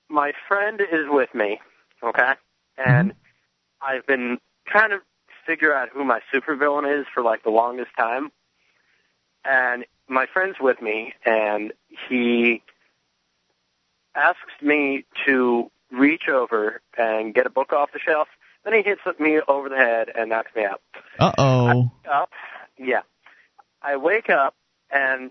[0.08, 1.60] My friend is with me,
[2.02, 2.32] okay?
[2.78, 3.96] And mm-hmm.
[3.96, 4.98] I've been trying to
[5.46, 8.30] figure out who my supervillain is for like the longest time
[9.44, 11.72] and my friend's with me, and
[12.08, 12.62] he
[14.14, 18.28] asks me to reach over and get a book off the shelf.
[18.64, 20.82] Then he hits me over the head and knocks me out.
[21.18, 21.90] Uh oh.
[22.10, 22.30] Up,
[22.78, 23.02] yeah.
[23.82, 24.54] I wake up,
[24.90, 25.30] and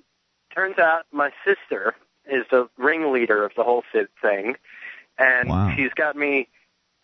[0.53, 1.93] turns out my sister
[2.25, 4.55] is the ringleader of the whole thing,
[5.17, 5.73] and wow.
[5.75, 6.47] she's got me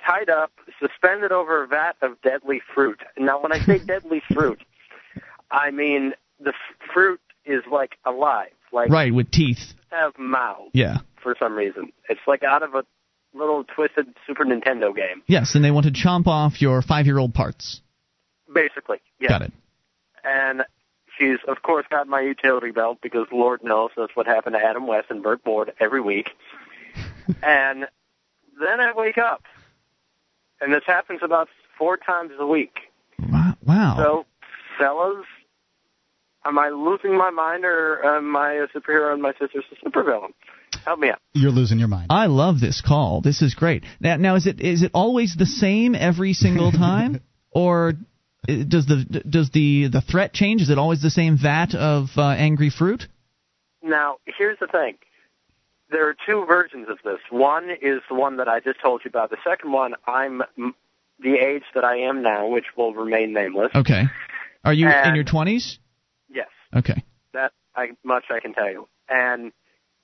[0.06, 3.00] tied up, suspended over a vat of deadly fruit.
[3.18, 4.62] Now, when I say deadly fruit,
[5.52, 10.72] I mean the f- fruit is like alive, like right with teeth, have mouths.
[10.74, 12.84] Yeah, for some reason, it's like out of a
[13.34, 15.22] little twisted Super Nintendo game.
[15.28, 17.82] Yes, and they want to chomp off your five-year-old parts.
[18.54, 19.30] Basically, yeah.
[19.30, 19.54] Got it.
[20.24, 20.64] And
[21.18, 24.88] she's of course got my utility belt because Lord knows that's what happened to Adam
[24.88, 26.30] West and Burt Ward every week.
[27.44, 27.86] and
[28.60, 29.44] then I wake up,
[30.62, 32.76] and this happens about four times a week.
[33.66, 33.96] Wow.
[33.98, 34.26] So,
[34.78, 35.26] fellas,
[36.46, 40.34] am I losing my mind or am I a superhero and my sister's a supervillain?
[40.86, 41.20] Help me out.
[41.34, 42.08] You're losing your mind.
[42.10, 43.22] I love this call.
[43.22, 43.84] This is great.
[44.00, 47.94] Now, now is it is it always the same every single time, or
[48.48, 50.62] uh, does the does the the threat change?
[50.62, 53.08] Is it always the same vat of uh, angry fruit?
[53.82, 54.98] Now, here's the thing.
[55.90, 57.20] There are two versions of this.
[57.30, 59.30] One is the one that I just told you about.
[59.30, 60.42] The second one, I'm
[61.20, 63.72] the age that I am now, which will remain nameless.
[63.76, 64.04] Okay.
[64.64, 65.78] Are you and in your 20s?
[66.76, 67.04] Okay.
[67.34, 68.88] That I much I can tell you.
[69.10, 69.52] And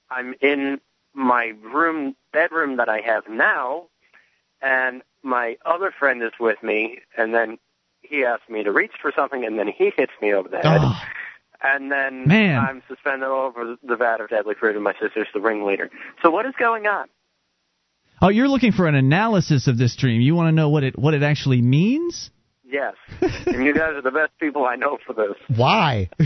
[0.10, 0.80] I'm in
[1.14, 3.88] my room bedroom that I have now
[4.62, 7.58] and my other friend is with me and then
[8.02, 10.80] he asks me to reach for something and then he hits me over the head.
[10.82, 11.02] Oh.
[11.64, 12.58] And then Man.
[12.58, 15.90] I'm suspended over the vat of deadly fruit and my sister's the ringleader.
[16.24, 17.08] So what is going on?
[18.22, 20.22] Oh, you're looking for an analysis of this dream.
[20.22, 22.30] You want to know what it what it actually means?
[22.72, 25.36] Yes, and you guys are the best people I know for this.
[25.54, 26.10] Why?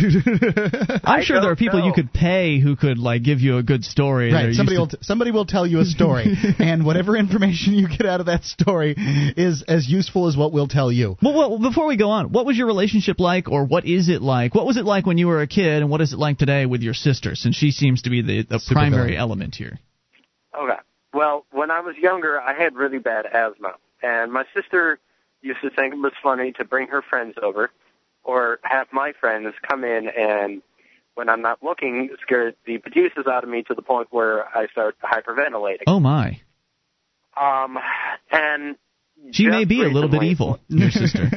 [1.04, 1.88] I'm sure there are people know.
[1.88, 4.32] you could pay who could like give you a good story.
[4.32, 4.54] Right.
[4.54, 8.20] Somebody will t- somebody will tell you a story, and whatever information you get out
[8.20, 11.18] of that story is as useful as what we'll tell you.
[11.20, 14.22] Well, well, before we go on, what was your relationship like, or what is it
[14.22, 14.54] like?
[14.54, 16.68] What was it like when you were a kid, and what is it like today
[16.68, 17.34] with your sister?
[17.34, 19.20] Since she seems to be the, the primary villain.
[19.20, 19.80] element here.
[20.56, 20.80] Okay.
[21.12, 25.00] Well, when I was younger, I had really bad asthma, and my sister
[25.46, 27.72] used to think it was funny to bring her friends over
[28.24, 30.62] or have my friends come in and
[31.14, 34.68] when I'm not looking, scare the producers out of me to the point where I
[34.68, 35.84] start hyperventilating.
[35.88, 36.42] Oh my.
[37.40, 37.78] Um
[38.32, 38.76] and
[39.32, 41.30] She may be a little bit evil, your sister.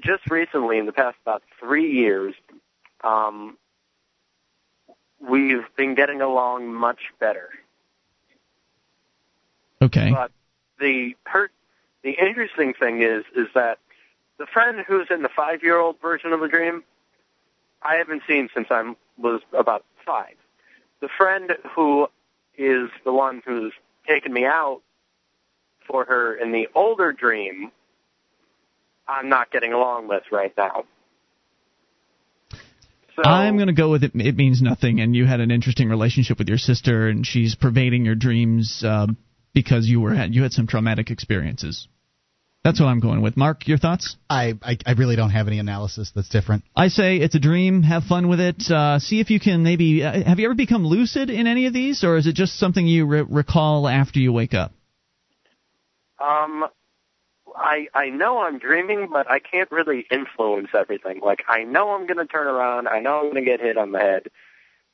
[0.00, 2.34] Just recently in the past about three years,
[3.04, 3.56] um
[5.20, 7.50] we've been getting along much better.
[9.82, 10.10] Okay.
[10.10, 10.30] But
[10.78, 11.50] the per-
[12.06, 13.78] the interesting thing is is that
[14.38, 16.84] the friend who's in the five year old version of the dream,
[17.82, 20.36] I haven't seen since I was about five.
[21.00, 22.06] the friend who
[22.56, 23.72] is the one who's
[24.06, 24.82] taken me out
[25.86, 27.72] for her in the older dream,
[29.08, 30.84] I'm not getting along with right now.
[33.16, 34.12] So, I'm going to go with it.
[34.14, 38.04] It means nothing, and you had an interesting relationship with your sister, and she's pervading
[38.04, 39.06] your dreams uh,
[39.54, 41.88] because you were you had some traumatic experiences.
[42.66, 43.36] That's what I'm going with.
[43.36, 44.16] Mark, your thoughts?
[44.28, 46.64] I, I, I really don't have any analysis that's different.
[46.74, 47.84] I say it's a dream.
[47.84, 48.68] Have fun with it.
[48.68, 50.02] Uh, see if you can maybe.
[50.02, 52.84] Uh, have you ever become lucid in any of these, or is it just something
[52.84, 54.72] you re- recall after you wake up?
[56.20, 56.64] Um,
[57.54, 61.20] I I know I'm dreaming, but I can't really influence everything.
[61.24, 64.00] Like I know I'm gonna turn around, I know I'm gonna get hit on the
[64.00, 64.22] head,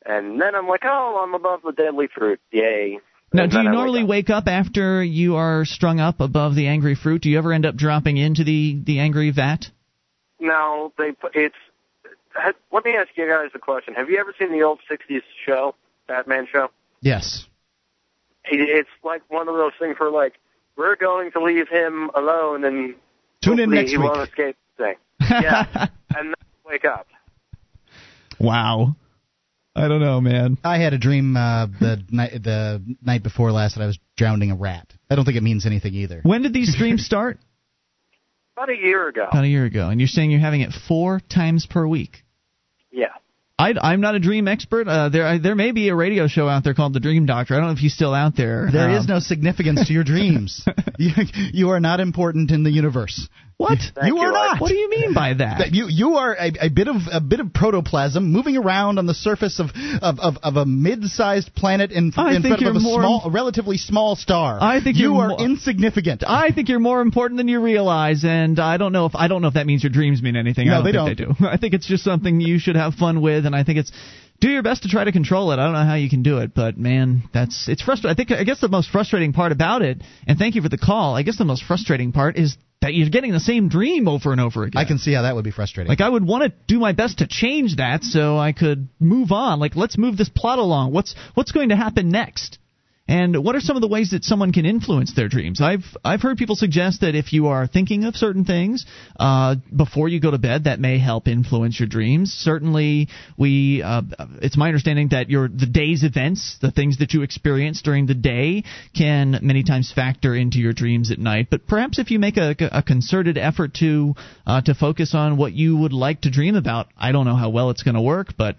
[0.05, 2.99] and then I'm like, oh, I'm above the deadly fruit, yay.
[3.35, 4.45] Now, do you normally wake up.
[4.45, 7.23] wake up after you are strung up above the angry fruit?
[7.23, 9.71] Do you ever end up dropping into the the angry vat?
[10.41, 11.55] No, they put it's.
[12.73, 13.95] Let me ask you guys a question.
[13.95, 15.75] Have you ever seen the old '60s show,
[16.09, 16.69] Batman show?
[17.01, 17.47] Yes.
[18.45, 20.35] It's like one of those things where like
[20.77, 22.95] we're going to leave him alone and
[23.43, 24.11] Tune in next he week.
[24.11, 24.95] won't escape thing.
[25.21, 26.35] Yeah, and then
[26.67, 27.07] wake up.
[28.39, 28.97] wow.
[29.75, 30.59] I don't know, man.
[30.63, 34.51] I had a dream uh, the night the night before last that I was drowning
[34.51, 34.87] a rat.
[35.09, 36.21] I don't think it means anything either.
[36.23, 37.39] When did these dreams start?
[38.57, 39.29] About a year ago.
[39.31, 42.23] About a year ago, and you're saying you're having it four times per week.
[42.91, 43.07] Yeah.
[43.63, 44.89] I, I'm not a dream expert.
[44.89, 47.55] Uh, there, I, there may be a radio show out there called The Dream Doctor.
[47.55, 48.69] I don't know if he's still out there.
[48.73, 50.65] There is Um, no significance to your dreams.
[50.99, 51.13] you,
[51.53, 53.29] you are not important in the universe.
[53.59, 53.79] What?
[53.95, 54.61] Thank you you, are I- not.
[54.61, 55.59] What do you mean by that?
[55.59, 59.07] That you you are a, a bit of a bit of protoplasm moving around on
[59.07, 59.71] the surface of
[60.03, 63.31] of, of, of a mid-sized planet in, I in front of a more- small, a
[63.31, 64.59] relatively small star.
[64.61, 66.25] I think you you're are more- insignificant.
[66.27, 69.43] I think you're more important than you realize, and I don't know if I don't
[69.43, 70.67] know if that means your dreams mean anything.
[70.67, 71.47] No, I don't they think they do.
[71.55, 73.93] I think it's just something you should have fun with, and I think it's
[74.41, 75.59] do your best to try to control it.
[75.59, 78.11] I don't know how you can do it, but man, that's it's frustrating.
[78.11, 80.79] I think I guess the most frustrating part about it, and thank you for the
[80.79, 81.15] call.
[81.15, 84.41] I guess the most frustrating part is that you're getting the same dream over and
[84.41, 84.83] over again.
[84.83, 85.89] I can see how that would be frustrating.
[85.89, 89.31] Like I would want to do my best to change that so I could move
[89.31, 89.61] on.
[89.61, 90.93] Like let's move this plot along.
[90.93, 92.59] What's what's going to happen next?
[93.13, 95.61] And what are some of the ways that someone can influence their dreams?
[95.61, 98.87] I've I've heard people suggest that if you are thinking of certain things
[99.21, 102.33] uh, before you go to bed, that may help influence your dreams.
[102.33, 104.01] Certainly, we uh,
[104.41, 108.15] it's my understanding that your the day's events, the things that you experience during the
[108.15, 108.65] day,
[108.97, 111.49] can many times factor into your dreams at night.
[111.51, 114.15] But perhaps if you make a, a concerted effort to
[114.47, 117.51] uh, to focus on what you would like to dream about, I don't know how
[117.51, 118.57] well it's going to work, but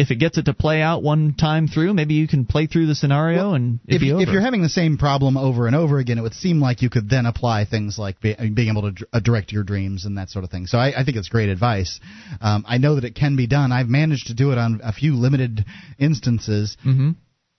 [0.00, 2.86] if it gets it to play out one time through, maybe you can play through
[2.86, 4.22] the scenario and it'd if, be you- over.
[4.22, 6.88] if you're having the same problem over and over again, it would seem like you
[6.88, 10.30] could then apply things like be, being able to uh, direct your dreams and that
[10.30, 10.66] sort of thing.
[10.66, 12.00] So I, I think it's great advice.
[12.40, 13.72] Um, I know that it can be done.
[13.72, 15.64] I've managed to do it on a few limited
[15.98, 16.76] instances.
[16.86, 17.16] Mhm.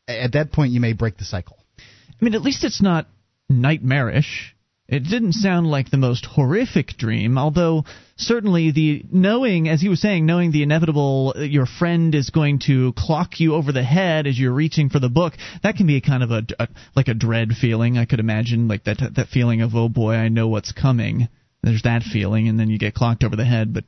[0.08, 1.58] At that point, you may break the cycle.
[1.80, 3.08] I mean, at least it's not
[3.50, 4.56] nightmarish.
[4.88, 7.86] It didn't sound like the most horrific dream, although
[8.22, 12.60] certainly the knowing, as he was saying, knowing the inevitable, uh, your friend is going
[12.68, 15.98] to clock you over the head as you're reaching for the book, that can be
[15.98, 17.98] a kind of a, a like a dread feeling.
[17.98, 21.28] I could imagine like that that feeling of oh boy, I know what's coming.
[21.64, 23.74] There's that feeling, and then you get clocked over the head.
[23.74, 23.84] But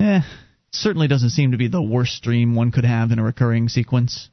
[0.00, 0.20] eh,
[0.70, 4.28] certainly doesn't seem to be the worst dream one could have in a recurring sequence.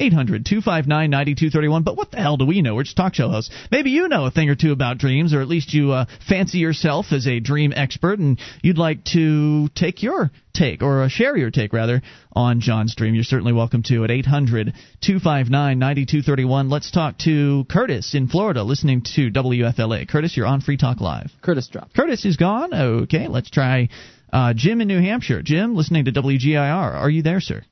[0.00, 1.82] 800 259 9231.
[1.82, 2.74] But what the hell do we know?
[2.74, 3.54] We're just talk show hosts.
[3.70, 6.58] Maybe you know a thing or two about dreams, or at least you uh, fancy
[6.58, 11.36] yourself as a dream expert, and you'd like to take your take, or uh, share
[11.36, 13.14] your take, rather, on John's dream.
[13.14, 14.72] You're certainly welcome to at 800
[15.02, 16.70] 259 9231.
[16.70, 20.08] Let's talk to Curtis in Florida, listening to WFLA.
[20.08, 21.30] Curtis, you're on Free Talk Live.
[21.42, 21.94] Curtis dropped.
[21.94, 22.72] Curtis is gone.
[22.72, 23.88] Okay, let's try
[24.32, 25.42] uh, Jim in New Hampshire.
[25.42, 26.94] Jim, listening to WGIR.
[26.94, 27.62] Are you there, sir?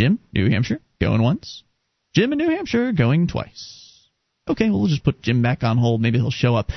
[0.00, 1.62] Jim, New Hampshire, going once.
[2.14, 3.79] Jim in New Hampshire, going twice.
[4.48, 6.00] Okay, well, we'll just put Jim back on hold.
[6.00, 6.70] Maybe he'll show up.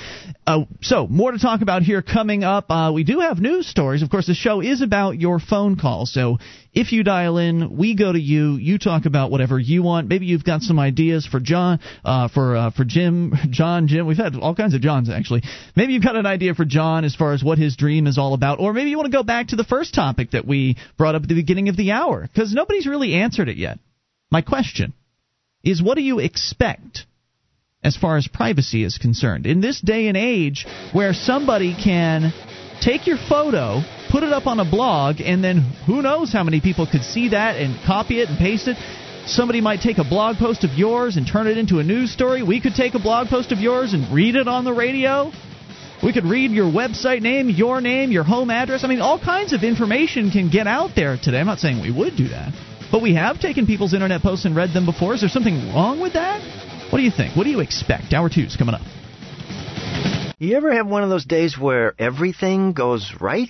[0.45, 2.69] Uh, so, more to talk about here coming up.
[2.69, 4.03] Uh, we do have news stories.
[4.03, 6.05] Of course, the show is about your phone call.
[6.05, 6.37] So,
[6.73, 8.57] if you dial in, we go to you.
[8.57, 10.07] You talk about whatever you want.
[10.07, 14.05] Maybe you've got some ideas for John, uh, for uh, for Jim, John, Jim.
[14.05, 15.41] We've had all kinds of Johns actually.
[15.75, 18.33] Maybe you've got an idea for John as far as what his dream is all
[18.33, 21.15] about, or maybe you want to go back to the first topic that we brought
[21.15, 23.79] up at the beginning of the hour because nobody's really answered it yet.
[24.29, 24.93] My question
[25.63, 27.05] is, what do you expect?
[27.83, 29.45] As far as privacy is concerned.
[29.45, 32.33] In this day and age where somebody can
[32.81, 36.61] take your photo, put it up on a blog, and then who knows how many
[36.61, 38.77] people could see that and copy it and paste it.
[39.25, 42.43] Somebody might take a blog post of yours and turn it into a news story.
[42.43, 45.31] We could take a blog post of yours and read it on the radio.
[46.03, 48.83] We could read your website name, your name, your home address.
[48.83, 51.39] I mean, all kinds of information can get out there today.
[51.39, 52.51] I'm not saying we would do that.
[52.91, 55.13] But we have taken people's internet posts and read them before.
[55.13, 56.41] Is there something wrong with that?
[56.93, 57.35] What do you think?
[57.35, 58.13] What do you expect?
[58.13, 58.81] Hour two's coming up.
[60.37, 63.49] You ever have one of those days where everything goes right?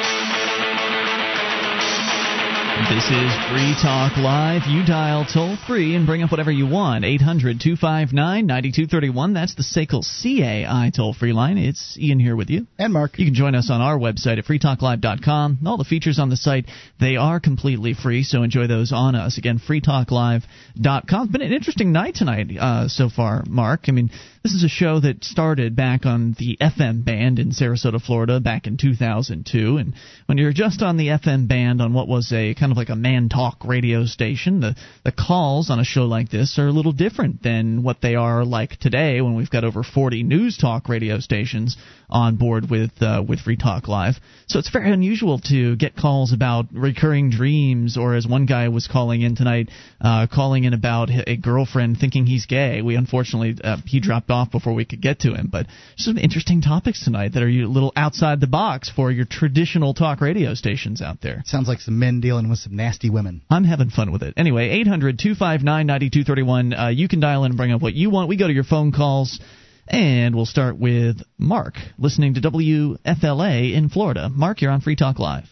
[2.89, 4.63] This is Free Talk Live.
[4.67, 7.05] You dial toll free and bring up whatever you want.
[7.05, 8.15] 800 259
[8.47, 9.33] 9231.
[9.33, 11.57] That's the SACL CAI toll free line.
[11.57, 12.65] It's Ian here with you.
[12.79, 13.19] And Mark.
[13.19, 15.59] You can join us on our website at freetalklive.com.
[15.65, 16.65] All the features on the site,
[16.99, 19.37] they are completely free, so enjoy those on us.
[19.37, 21.23] Again, freetalklive.com.
[21.23, 23.81] It's been an interesting night tonight uh, so far, Mark.
[23.87, 24.09] I mean,
[24.43, 28.65] this is a show that started back on the FM band in Sarasota, Florida, back
[28.65, 29.77] in 2002.
[29.77, 29.93] And
[30.25, 32.95] when you're just on the FM band on what was a kind of like a
[32.95, 36.91] man talk radio station, the the calls on a show like this are a little
[36.91, 41.19] different than what they are like today when we've got over 40 news talk radio
[41.19, 41.77] stations
[42.11, 44.15] on board with uh, with Free Talk Live.
[44.47, 48.87] So it's very unusual to get calls about recurring dreams, or as one guy was
[48.87, 49.69] calling in tonight,
[50.01, 52.81] uh, calling in about a girlfriend thinking he's gay.
[52.81, 55.67] We unfortunately uh, he dropped off before we could get to him, but
[55.97, 60.21] some interesting topics tonight that are a little outside the box for your traditional talk
[60.21, 61.41] radio stations out there.
[61.45, 63.41] Sounds like some men dealing with some nasty women.
[63.49, 64.33] I'm having fun with it.
[64.37, 66.73] Anyway, 800 259 9231.
[66.73, 68.29] Uh, You can dial in and bring up what you want.
[68.29, 69.39] We go to your phone calls.
[69.87, 74.29] And we'll start with Mark, listening to WFLA in Florida.
[74.29, 75.45] Mark, you're on Free Talk Live.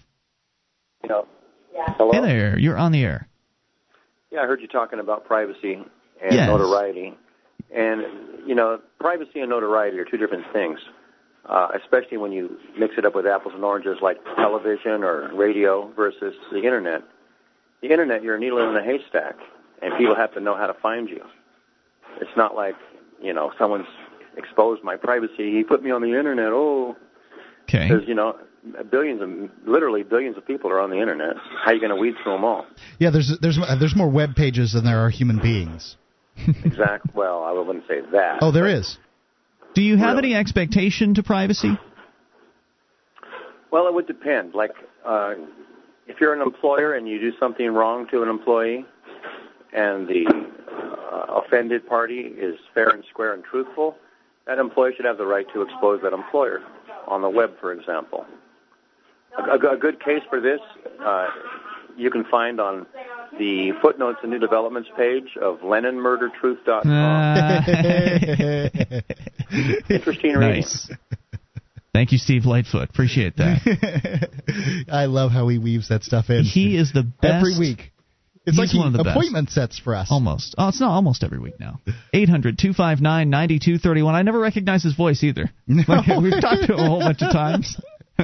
[1.03, 1.27] Hello.
[1.97, 2.11] Hello.
[2.11, 3.27] Hey there, you're on the air.
[4.31, 6.47] Yeah, I heard you talking about privacy and Yes.
[6.47, 7.13] notoriety.
[7.75, 10.79] And, you know, privacy and notoriety are two different things,
[11.45, 15.91] uh, especially when you mix it up with apples and oranges like television or radio
[15.95, 17.01] versus the Internet.
[17.81, 19.35] The Internet, you're a needle in a haystack,
[19.81, 21.23] and people have to know how to find you.
[22.21, 22.75] It's not like,
[23.21, 23.87] you know, someone's
[24.37, 25.51] exposed my privacy.
[25.55, 26.49] He put me on the Internet.
[26.51, 26.95] Oh,
[27.63, 27.87] Okay.
[27.87, 28.35] there's, you know,
[28.89, 29.29] billions of,
[29.67, 31.35] literally billions of people are on the Internet.
[31.63, 32.65] How are you going to weed through them all?
[32.97, 35.95] Yeah, there's there's there's more web pages than there are human beings.
[36.65, 37.13] Exact.
[37.13, 38.39] Well, I wouldn't say that.
[38.41, 38.97] Oh, there is.
[39.79, 40.31] Do you have Really?
[40.31, 41.79] any expectation to privacy?
[43.71, 44.53] Well, it would depend.
[44.53, 44.71] Like,
[45.05, 45.35] uh,
[46.05, 48.85] if you're an employer and you do something wrong to an employee,
[49.71, 53.95] and the uh, offended party is fair and square and truthful,
[54.47, 56.59] that employee should have the right to expose that employer
[57.07, 58.25] on the web, for example.
[59.37, 60.59] A, a, a good case for this
[60.99, 61.27] uh,
[61.95, 62.85] you can find on
[63.37, 66.89] the footnotes and new developments page of LennonMurderTruth.com.
[66.89, 67.61] Uh,
[69.89, 70.55] Interesting reading.
[70.61, 70.89] nice.
[71.93, 72.89] Thank you, Steve Lightfoot.
[72.89, 74.29] Appreciate that.
[74.91, 76.43] I love how he weaves that stuff in.
[76.43, 77.91] He is the best every week.
[78.45, 79.15] It's He's like he, one of the best.
[79.17, 80.07] appointment sets for us.
[80.11, 80.55] Almost.
[80.57, 81.79] Oh, it's not almost every week now.
[82.13, 84.15] 800 259 9231.
[84.15, 85.49] I never recognize his voice either.
[85.67, 87.75] Like, we've talked to him a whole bunch of times.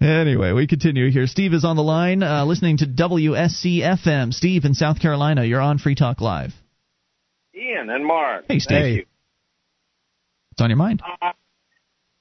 [0.00, 1.26] anyway, we continue here.
[1.26, 4.32] Steve is on the line, uh, listening to WSC FM.
[4.32, 6.54] Steve in South Carolina, you're on Free Talk Live.
[7.54, 8.44] Ian and Mark.
[8.48, 8.76] Hey, Steve.
[8.76, 9.04] Thank you.
[10.50, 11.02] What's on your mind?
[11.02, 11.32] Uh,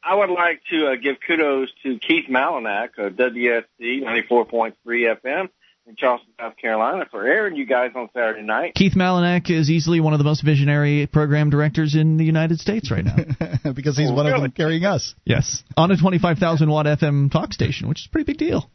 [0.03, 5.49] I would like to uh, give kudos to Keith Malinak of WSC 94.3 FM
[5.87, 8.73] in Charleston, South Carolina, for airing you guys on Saturday night.
[8.73, 12.89] Keith Malinak is easily one of the most visionary program directors in the United States
[12.91, 13.15] right now.
[13.73, 15.13] because he's Oh, one of them carrying us.
[15.25, 15.63] yes.
[15.77, 18.69] On a 25,000 watt FM talk station, which is a pretty big deal.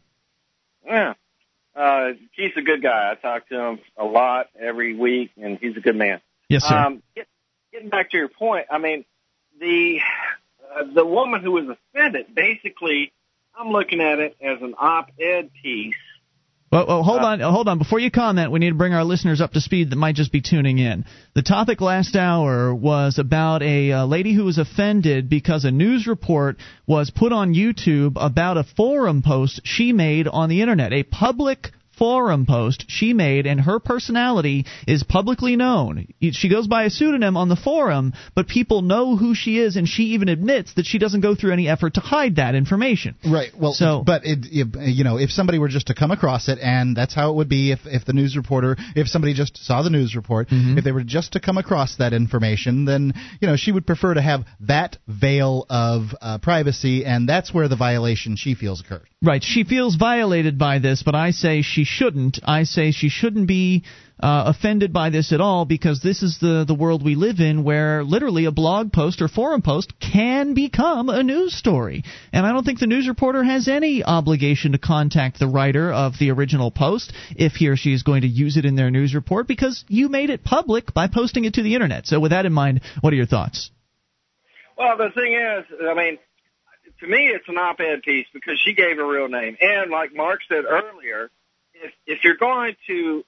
[0.85, 1.13] Yeah.
[1.75, 3.11] Uh, Keith's a good guy.
[3.11, 6.21] I talk to him a lot every week, and he's a good man.
[6.49, 6.75] Yes, sir.
[6.75, 7.27] Um, get,
[7.71, 9.05] getting back to your point, I mean,
[9.59, 9.99] the
[10.73, 13.13] uh, the woman who was offended, basically,
[13.55, 15.95] I'm looking at it as an op-ed piece.
[16.71, 17.79] Well, well, hold on, hold on.
[17.79, 20.31] Before you comment, we need to bring our listeners up to speed that might just
[20.31, 21.03] be tuning in.
[21.35, 26.07] The topic last hour was about a uh, lady who was offended because a news
[26.07, 26.55] report
[26.87, 31.71] was put on YouTube about a forum post she made on the internet, a public
[32.01, 36.07] forum post she made, and her personality is publicly known.
[36.31, 39.87] She goes by a pseudonym on the forum, but people know who she is, and
[39.87, 43.13] she even admits that she doesn't go through any effort to hide that information.
[43.23, 43.51] Right.
[43.55, 46.97] Well, So- but it, you know, if somebody were just to come across it, and
[46.97, 49.91] that's how it would be if if the news reporter, if somebody just saw the
[49.91, 50.77] news report, Mm-hmm.
[50.79, 54.15] if they were just to come across that information, then you know she would prefer
[54.15, 59.07] to have that veil of uh, privacy, and that's where the violation she feels occurred.
[59.21, 59.43] Right.
[59.43, 62.39] She feels violated by this, but I say she shouldn't.
[62.43, 63.83] I say she shouldn't be
[64.21, 67.63] uh, offended by this at all because this is the, the world we live in
[67.63, 72.03] where literally a blog post or forum post can become a news story.
[72.31, 76.13] And I don't think the news reporter has any obligation to contact the writer of
[76.19, 79.15] the original post if he or she is going to use it in their news
[79.15, 82.05] report because you made it public by posting it to the internet.
[82.07, 83.71] So, with that in mind, what are your thoughts?
[84.77, 86.17] Well, the thing is, I mean,
[87.01, 90.39] to me, it's an op-ed piece because she gave a real name, and like Mark
[90.47, 91.29] said earlier,
[91.81, 93.23] if if you're going to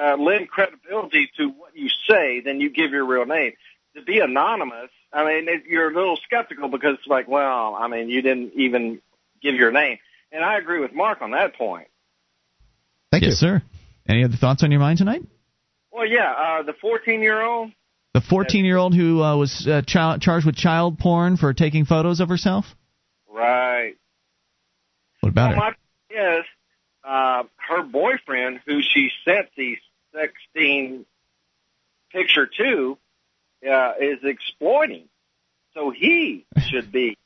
[0.00, 3.52] uh, lend credibility to what you say, then you give your real name.
[3.96, 7.88] To be anonymous, I mean, it, you're a little skeptical because it's like, well, I
[7.88, 9.00] mean, you didn't even
[9.42, 9.98] give your name,
[10.30, 11.88] and I agree with Mark on that point.
[13.10, 13.48] Thank yes, you.
[13.48, 13.62] sir.
[14.08, 15.22] Any other thoughts on your mind tonight?
[15.90, 17.72] Well, yeah, uh, the 14-year-old.
[18.14, 21.84] The 14 year old who uh, was uh, child, charged with child porn for taking
[21.84, 22.64] photos of herself?
[23.30, 23.94] Right.
[25.20, 25.56] What about well, her?
[25.56, 26.44] my point is,
[27.08, 29.78] uh, her boyfriend, who she sent the
[30.14, 31.04] sexting
[32.12, 32.98] picture to,
[33.68, 35.08] uh, is exploiting.
[35.74, 37.16] So he should be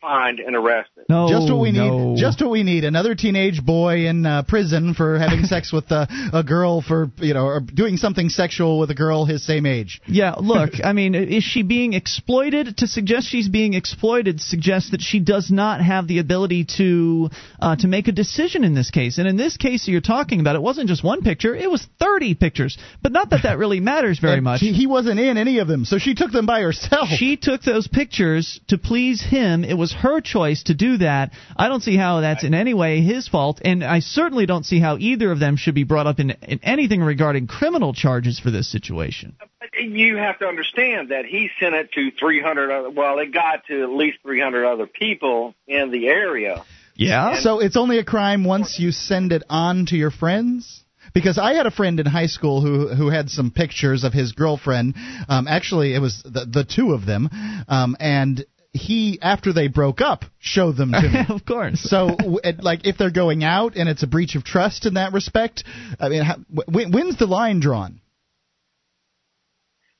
[0.00, 1.04] fined and arrested.
[1.08, 2.12] No, just what we no.
[2.12, 2.20] need.
[2.20, 2.84] Just what we need.
[2.84, 7.34] Another teenage boy in uh, prison for having sex with uh, a girl for you
[7.34, 10.00] know or doing something sexual with a girl his same age.
[10.06, 12.76] Yeah, look, I mean, is she being exploited?
[12.78, 17.30] To suggest she's being exploited suggests that she does not have the ability to
[17.60, 19.18] uh, to make a decision in this case.
[19.18, 22.34] And in this case you're talking about, it wasn't just one picture; it was 30
[22.34, 22.78] pictures.
[23.02, 24.60] But not that that really matters very And much.
[24.60, 27.08] He, he wasn't in any of them, so she took them by herself.
[27.08, 29.64] She took those pictures to please him.
[29.64, 31.32] It was her choice to do that.
[31.56, 34.80] I don't see how that's in any way his fault, and I certainly don't see
[34.80, 38.50] how either of them should be brought up in, in anything regarding criminal charges for
[38.50, 39.36] this situation.
[39.80, 43.82] You have to understand that he sent it to 300 other, well, it got to
[43.82, 46.64] at least 300 other people in the area.
[46.98, 47.40] Yeah.
[47.40, 50.84] So it's only a crime once you send it on to your friends.
[51.14, 54.32] Because I had a friend in high school who who had some pictures of his
[54.32, 54.94] girlfriend.
[55.28, 57.30] Um, actually, it was the the two of them,
[57.66, 58.44] um, and
[58.78, 61.20] he after they broke up showed them to me.
[61.28, 61.80] of course.
[61.80, 62.16] So,
[62.60, 65.64] like, if they're going out and it's a breach of trust in that respect,
[66.00, 68.00] I mean, how, when, when's the line drawn?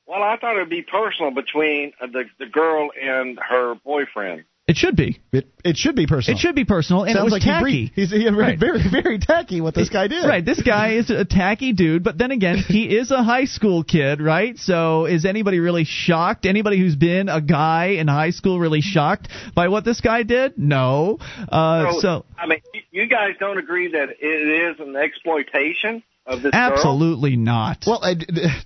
[0.07, 4.45] Well, I thought it would be personal between uh, the the girl and her boyfriend.
[4.69, 5.19] It should be.
[5.31, 6.37] It it should be personal.
[6.37, 7.85] It should be personal, and Sounds it was like tacky.
[7.87, 8.59] he he's he, Right.
[8.59, 10.23] very very tacky what this guy did.
[10.25, 13.83] Right, this guy is a tacky dude, but then again, he is a high school
[13.83, 14.57] kid, right?
[14.59, 16.45] So is anybody really shocked?
[16.45, 20.57] Anybody who's been a guy in high school really shocked by what this guy did?
[20.57, 21.17] No.
[21.51, 24.25] Uh, so I mean, you- you guys don't agree that it
[24.71, 26.61] is an exploitation of this girl?
[26.61, 27.83] absolutely not.
[27.87, 28.15] Well, I,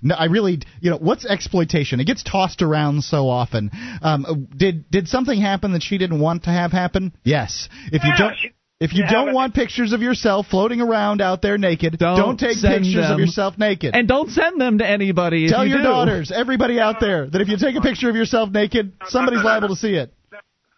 [0.02, 2.00] no, I really, you know, what's exploitation?
[2.00, 3.70] It gets tossed around so often.
[4.02, 7.12] Um, did did something happen that she didn't want to have happen?
[7.24, 7.68] Yes.
[7.92, 8.34] If you don't.
[8.36, 12.18] she- If you Yeah, don't want pictures of yourself floating around out there naked, Don't
[12.18, 13.12] don't, take pictures them.
[13.12, 13.94] of yourself naked.
[13.94, 15.44] and don't send them to anybody.
[15.46, 15.84] if Tell you your do.
[15.84, 19.68] daughters, everybody out there, that if you take a picture of yourself naked, somebody's liable
[19.68, 20.12] to see it.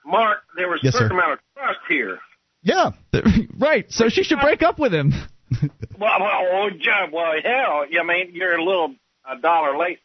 [0.05, 1.14] Mark, there was Yes, a certain sir.
[1.14, 2.18] amount of trust here.
[2.62, 2.91] Yeah.
[3.59, 3.87] right.
[3.91, 5.12] So she should break up with him.
[5.99, 8.95] Well, well, John, well, hell, I mean, you're a little
[9.25, 9.99] a dollar late.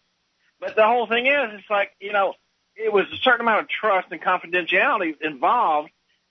[0.60, 2.34] But the whole thing is, it's like, you know,
[2.76, 5.89] it was a certain amount of trust and confidentiality involved,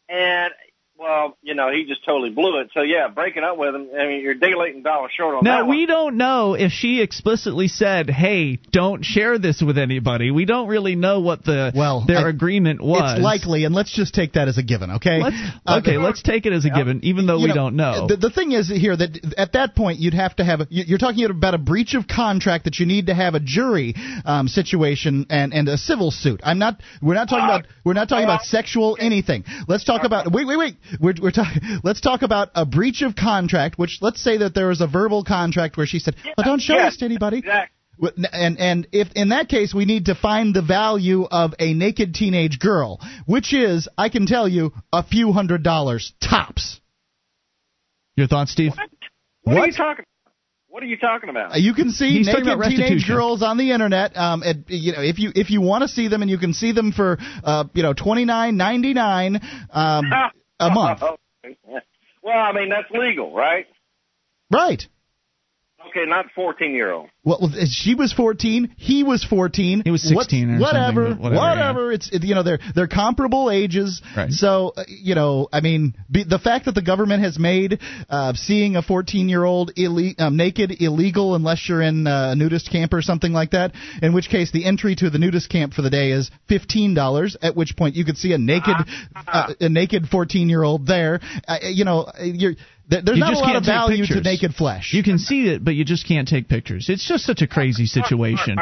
[0.08, 0.52] and,
[1.00, 2.68] well, you know, he just totally blew it.
[2.74, 5.58] So, yeah, breaking up with him, I mean, you're daylight and dollar short on Now
[5.60, 5.88] that Now we one.
[5.88, 10.96] don't know if she explicitly said, "Hey, don't share this with anybody." We don't really
[10.96, 13.14] know what the Well, their I- agreement was.
[13.14, 15.22] It's likely, and let's just take that as a given, okay?
[15.22, 15.36] Let's,
[15.66, 18.06] Uh, okay, let's take it as a given, even though you we know, don't know.
[18.06, 20.84] The, the thing is here that at that point you'd have to have a, you-
[20.86, 23.94] you're talking about a breach of contract that you need to have a jury
[24.26, 26.40] um, situation and, and a civil suit.
[26.44, 26.80] I'm not.
[27.00, 27.64] We're not talking about.
[27.84, 29.44] We're not talking about sexual anything.
[29.66, 30.30] Let's talk about.
[30.30, 30.74] Wait, wait, wait.
[30.98, 31.62] We're we're talking.
[31.84, 33.78] Let's talk about a breach of contract.
[33.78, 36.76] Which let's say that there was a verbal contract where she said, "Oh, don't show
[36.76, 37.76] yeah, this to anybody." Exactly.
[38.32, 42.14] And and if in that case we need to find the value of a naked
[42.14, 46.80] teenage girl, which is I can tell you a few hundred dollars tops.
[48.16, 48.72] Your thoughts, Steve?
[49.42, 49.66] What, are What?
[49.66, 50.04] you talking
[50.68, 51.60] What are you talking about?
[51.60, 54.16] You can see He's naked teenage girls on the internet.
[54.16, 56.54] Um, at, you know, if you if you want to see them, and you can
[56.54, 60.04] see them for uh, you know twenty nine ninety nine um,
[60.60, 61.00] a month.
[61.02, 61.18] well,
[62.22, 63.66] Well, I mean that's legal, right?
[64.50, 64.86] Right.
[65.88, 67.08] Okay, not 14 year old.
[67.24, 68.74] Well, she was 14.
[68.76, 69.82] He was 14.
[69.84, 71.92] He was 16 or whatever, something, but whatever, whatever.
[71.92, 74.00] It's it, you know they're they're comparable ages.
[74.16, 74.30] Right.
[74.30, 78.34] So uh, you know, I mean, be, the fact that the government has made uh,
[78.34, 82.70] seeing a 14 year old ille- um, naked illegal unless you're in uh, a nudist
[82.70, 83.72] camp or something like that.
[84.02, 87.36] In which case, the entry to the nudist camp for the day is fifteen dollars.
[87.42, 88.76] At which point, you could see a naked
[89.14, 91.20] uh, a naked 14 year old there.
[91.48, 92.54] Uh, you know, you're.
[92.90, 94.92] There- There's You not just a lot of take value to naked flesh.
[94.92, 96.88] You can see it, but you just can't take pictures.
[96.88, 98.58] It's just such a crazy situation.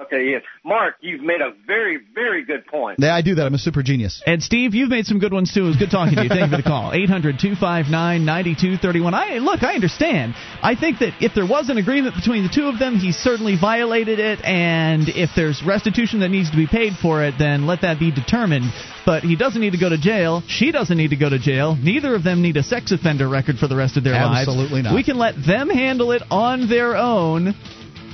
[0.00, 0.40] Okay, yes.
[0.64, 2.98] Mark, you've made a very, very good point.
[2.98, 3.44] Yeah, I do that.
[3.44, 4.22] I'm a super genius.
[4.26, 5.64] And Steve, you've made some good ones too.
[5.64, 6.30] It was good talking to you.
[6.30, 6.92] Thank you for the call.
[6.92, 9.12] 800-259-9231.
[9.12, 10.34] I look, I understand.
[10.62, 13.58] I think that if there was an agreement between the two of them, he certainly
[13.60, 17.82] violated it and if there's restitution that needs to be paid for it, then let
[17.82, 18.72] that be determined.
[19.04, 20.42] But he doesn't need to go to jail.
[20.46, 21.76] She doesn't need to go to jail.
[21.76, 24.48] Neither of them need a sex offender record for the rest of their lives.
[24.48, 24.94] Absolutely not.
[24.94, 27.54] We can let them handle it on their own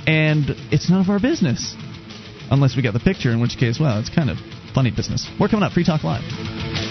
[0.07, 1.75] and it's none of our business.
[2.51, 4.37] Unless we got the picture, in which case, well, it's kind of
[4.73, 5.29] funny business.
[5.39, 5.73] We're coming up.
[5.73, 6.88] Free Talk Live.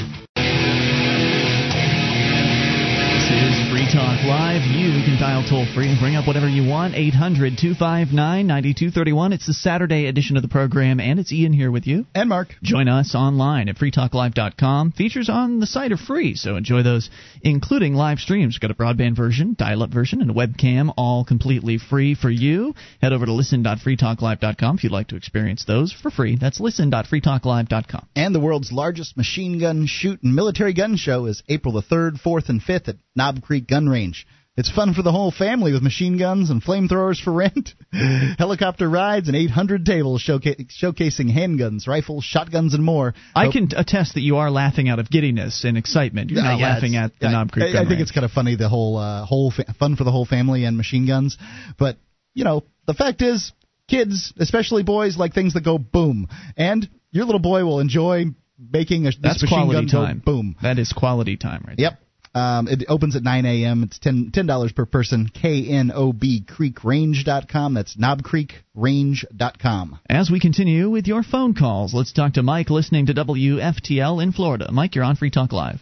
[3.92, 4.68] Talk Live.
[4.68, 6.94] You can dial toll free and bring up whatever you want.
[6.94, 8.12] 800 259
[8.46, 9.32] 9231.
[9.32, 12.04] It's the Saturday edition of the program, and it's Ian here with you.
[12.14, 12.48] And Mark.
[12.62, 14.92] Join us online at freetalklive.com.
[14.92, 17.08] Features on the site are free, so enjoy those,
[17.40, 18.58] including live streams.
[18.58, 22.74] Got a broadband version, dial up version, and a webcam, all completely free for you.
[23.00, 26.36] Head over to listen.freetalklive.com if you'd like to experience those for free.
[26.36, 28.06] That's listen.freetalklive.com.
[28.14, 32.20] And the world's largest machine gun shoot and military gun show is April the 3rd,
[32.20, 34.26] 4th, and 5th at Knob Creek Gun Range.
[34.56, 37.74] It's fun for the whole family with machine guns and flamethrowers for rent,
[38.38, 43.14] helicopter rides, and 800 tables showca- showcasing handguns, rifles, shotguns, and more.
[43.36, 46.30] I can attest that you are laughing out of giddiness and excitement.
[46.30, 48.00] You're Yeah, not yeah, laughing at the I- Knob Creek I, I think Range.
[48.02, 50.76] it's kind of funny the whole uh, whole fa- fun for the whole family and
[50.76, 51.38] machine guns,
[51.78, 51.96] but
[52.34, 53.52] you know the fact is,
[53.86, 56.26] kids, especially boys, like things that go boom,
[56.56, 58.24] and your little boy will enjoy
[58.58, 60.22] making a, That's machine quality gun time.
[60.24, 60.56] boom.
[60.62, 62.00] That is quality time right Yep.
[62.38, 63.82] Um, it opens at 9 a.m.
[63.82, 65.28] It's ten ten dollars per person.
[65.28, 67.74] K N O B CreekRange.com.
[67.74, 70.00] That's knobcreekrange.com.
[70.08, 74.32] As we continue with your phone calls, let's talk to Mike listening to WFTL in
[74.32, 74.70] Florida.
[74.70, 75.80] Mike, you're on Free Talk Live.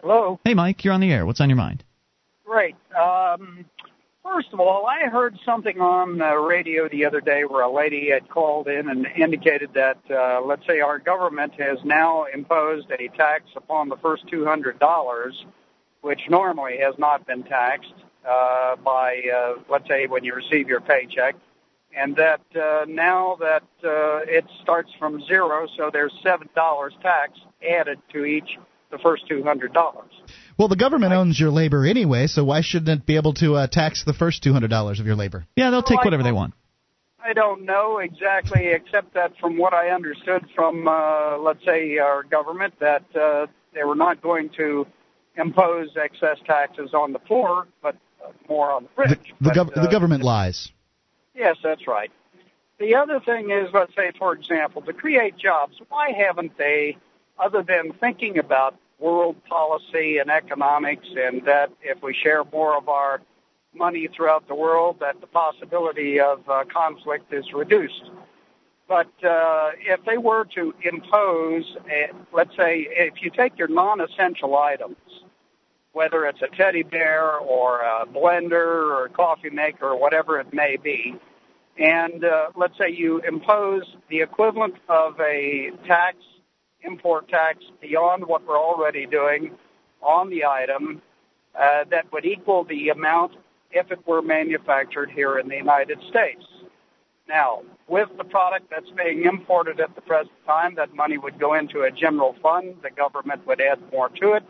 [0.00, 0.38] Hello.
[0.44, 1.26] Hey, Mike, you're on the air.
[1.26, 1.84] What's on your mind?
[2.44, 2.76] Great.
[2.96, 3.64] Um,
[4.22, 8.10] first of all, I heard something on the radio the other day where a lady
[8.10, 13.08] had called in and indicated that, uh, let's say, our government has now imposed a
[13.16, 15.32] tax upon the first $200,
[16.00, 17.94] which normally has not been taxed
[18.28, 21.34] uh, by, uh, let's say, when you receive your paycheck.
[21.94, 27.38] And that uh, now that uh, it starts from zero, so there's seven dollars tax
[27.68, 28.56] added to each
[28.90, 30.10] the first two hundred dollars.
[30.58, 33.66] Well, the government owns your labor anyway, so why shouldn't it be able to uh,
[33.66, 35.46] tax the first $200 of your labor?
[35.56, 36.54] Yeah, they'll take Well, whatever they want.
[37.24, 42.24] I don't know exactly, except that from what I understood from, uh, let's say, our
[42.24, 44.86] government, that uh, they were not going to
[45.36, 49.18] impose excess taxes on the poor, but uh, more on the The, rich.
[49.22, 50.70] the, But, gov- uh, the government lies.
[51.34, 52.10] Yes, that's right.
[52.78, 56.96] The other thing is, let's say, for example, to create jobs, why haven't they,
[57.38, 62.88] other than thinking about world policy and economics and that if we share more of
[62.88, 63.20] our
[63.74, 68.10] money throughout the world, that the possibility of uh, conflict is reduced.
[68.88, 74.56] But uh, if they were to impose, a, let's say, if you take your non-essential
[74.56, 74.96] items,
[75.92, 80.52] whether it's a teddy bear or a blender or a coffee maker or whatever it
[80.52, 81.14] may be,
[81.78, 86.16] and uh, let's say you impose the equivalent of a tax,
[86.84, 89.52] import tax beyond what we're already doing
[90.00, 91.02] on the item,
[91.58, 93.32] uh, that would equal the amount
[93.70, 96.44] if it were manufactured here in the United States.
[97.28, 101.54] Now, with the product that's being imported at the present time, that money would go
[101.54, 102.76] into a general fund.
[102.82, 104.42] The government would add more to it.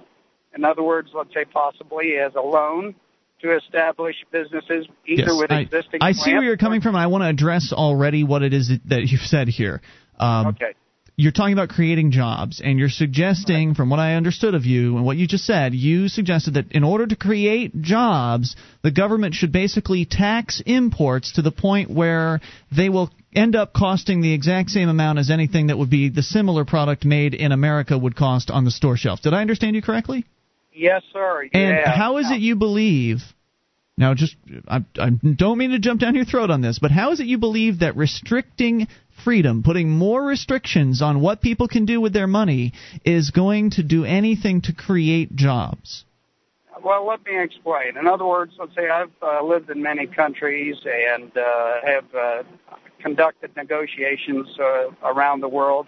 [0.54, 2.94] In other words, let's say possibly as a loan
[3.42, 7.02] to establish businesses either Yes, with I, existing I see where you're coming from, and
[7.02, 9.80] I want to address already what it is that- that you've said here.
[10.18, 10.74] Um, Okay.
[11.22, 15.06] You're talking about creating jobs, and you're suggesting, from what I understood of you and
[15.06, 19.52] what you just said, you suggested that in order to create jobs, the government should
[19.52, 22.40] basically tax imports to the point where
[22.76, 26.24] they will end up costing the exact same amount as anything that would be the
[26.24, 29.22] similar product made in America would cost on the store shelf.
[29.22, 30.26] Did I understand you correctly?
[30.72, 31.42] Yes, sir.
[31.52, 31.96] And yeah.
[31.96, 33.18] how is it you believe?
[33.98, 34.36] Now, just
[34.66, 37.26] I, I don't mean to jump down your throat on this, but how is it
[37.26, 38.88] you believe that restricting
[39.24, 42.72] freedom, putting more restrictions on what people can do with their money,
[43.04, 46.04] is going to do anything to create jobs?
[46.82, 47.96] well, let me explain.
[47.96, 52.42] In other words, let's say I've uh, lived in many countries and uh, have uh,
[53.00, 55.86] conducted negotiations uh, around the world,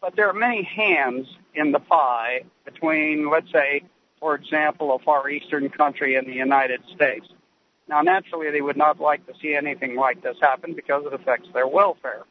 [0.00, 3.82] but there are many hands in the pie between, let's say,
[4.18, 7.26] for example, a Far Eastern country and the United States.
[7.90, 11.48] Now, naturally, they would not like to see anything like this happen because it affects
[11.52, 12.22] their welfare.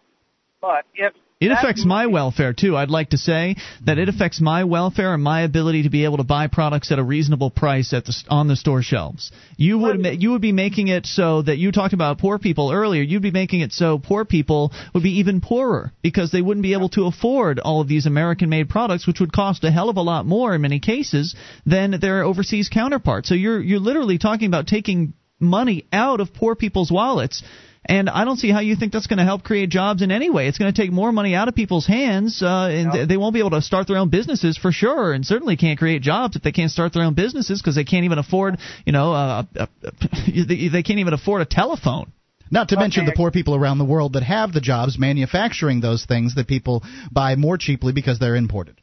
[0.62, 2.76] But if it affects my welfare too.
[2.76, 3.56] I'd like to say
[3.86, 7.00] that it affects my welfare and my ability to be able to buy products at
[7.00, 9.32] a reasonable price at the on the store shelves.
[9.56, 13.02] You would you would be making it so that you talked about poor people earlier.
[13.02, 16.74] You'd be making it so poor people would be even poorer because they wouldn't be
[16.74, 20.02] able to afford all of these American-made products, which would cost a hell of a
[20.02, 21.36] lot more in many cases
[21.66, 23.30] than their overseas counterparts.
[23.30, 27.44] So you're you're literally talking about taking money out of poor people's wallets
[27.86, 30.30] and I don't see how you think that's going to help create jobs in any
[30.30, 30.48] way.
[30.48, 33.08] It's going to take more money out of people's hands, uh, and yep.
[33.08, 36.02] they won't be able to start their own businesses for sure, and certainly can't create
[36.02, 39.14] jobs if they can't start their own businesses because they can't even afford, you know,
[39.14, 39.66] uh, uh,
[40.28, 42.12] they can't even afford a telephone.
[42.52, 42.84] Not to okay.
[42.84, 46.48] mention the poor people around the world that have the jobs manufacturing those things that
[46.48, 48.82] people buy more cheaply because they're imported.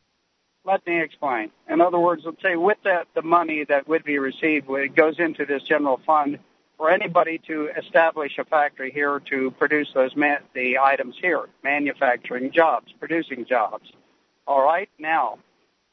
[0.66, 1.50] Let me explain.
[1.70, 5.18] In other words, let's say with that the money that would be received, it goes
[5.18, 6.40] into this general fund
[6.76, 12.50] for anybody to establish a factory here to produce those man- the items here, manufacturing
[12.50, 13.90] jobs, producing jobs.
[14.46, 15.38] All right, now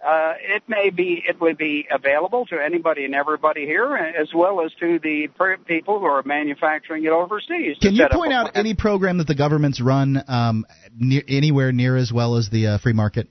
[0.04, 4.62] uh, it may be it would be available to anybody and everybody here, as well
[4.62, 7.78] as to the per- people who are manufacturing it overseas.
[7.80, 10.66] Can you point out any program that the government's run um,
[10.98, 13.30] near, anywhere near as well as the uh, free market?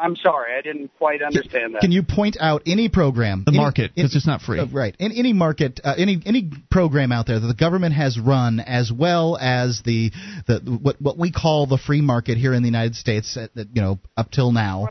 [0.00, 1.80] I'm sorry, I didn't quite understand that.
[1.82, 4.96] Can you point out any program, the any, market, because it's not free, uh, right?
[4.98, 8.90] In any market, uh, any any program out there that the government has run as
[8.90, 10.10] well as the
[10.46, 13.68] the what what we call the free market here in the United States, uh, that
[13.74, 14.88] you know up till now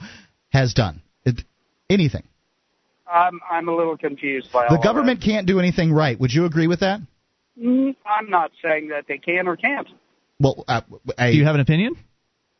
[0.49, 1.41] has done it,
[1.89, 2.23] anything.
[3.11, 6.19] I'm I'm a little confused by all the government can't do anything right.
[6.19, 6.99] Would you agree with that?
[7.59, 9.87] Mm, I'm not saying that they can or can't.
[10.39, 10.81] Well, uh,
[11.17, 11.95] I, do you have an opinion?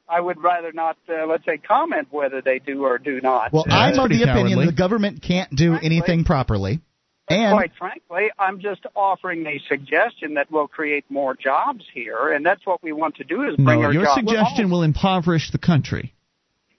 [0.10, 3.54] I would rather not, uh, let's say, comment whether they do or do not.
[3.54, 4.32] Well, yeah, I'm of the cowardly.
[4.32, 6.82] opinion the government can't do frankly, anything properly.
[7.30, 12.44] And quite frankly, I'm just offering a suggestion that will create more jobs here, and
[12.44, 14.72] that's what we want to do is bring no, our your jobs suggestion home.
[14.72, 16.16] will impoverish the country.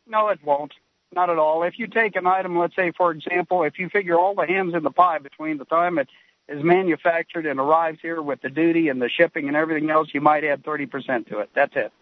[0.09, 0.75] No, it won't.
[1.13, 1.63] Not at all.
[1.63, 4.75] If you take an item, let's say, for example, if you figure all the hands
[4.75, 6.09] in the pie between the time it
[6.49, 10.21] is manufactured and arrives here with the duty and the shipping and everything else, you
[10.21, 11.51] might add 30% to it.
[11.55, 11.93] That's it.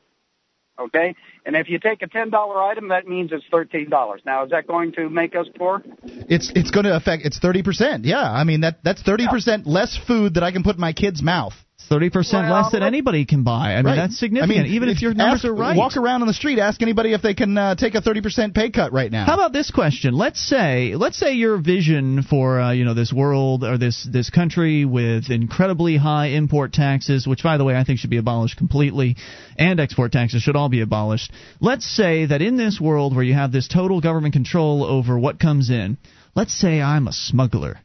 [0.78, 1.14] Okay?
[1.44, 3.90] And if you take a $10 item, that means it's $13.
[4.24, 5.82] Now, is that going to make us poor?
[6.04, 8.00] It's it's going to affect it's 30%.
[8.04, 8.22] Yeah.
[8.22, 9.56] I mean that that's 30% yeah.
[9.64, 11.54] less food that I can put in my kid's mouth.
[11.88, 13.74] Thirty percent well, less than anybody can buy.
[13.74, 13.96] I mean, right.
[13.96, 14.58] that's significant.
[14.58, 15.76] I mean, even if, if your numbers ask, are right.
[15.76, 18.54] Walk around on the street, ask anybody if they can uh, take a thirty percent
[18.54, 19.24] pay cut right now.
[19.24, 20.12] How about this question?
[20.12, 24.28] Let's say, let's say your vision for uh, you know this world or this this
[24.28, 28.58] country with incredibly high import taxes, which by the way I think should be abolished
[28.58, 29.16] completely,
[29.56, 31.32] and export taxes should all be abolished.
[31.60, 35.40] Let's say that in this world where you have this total government control over what
[35.40, 35.96] comes in,
[36.34, 37.78] let's say I'm a smuggler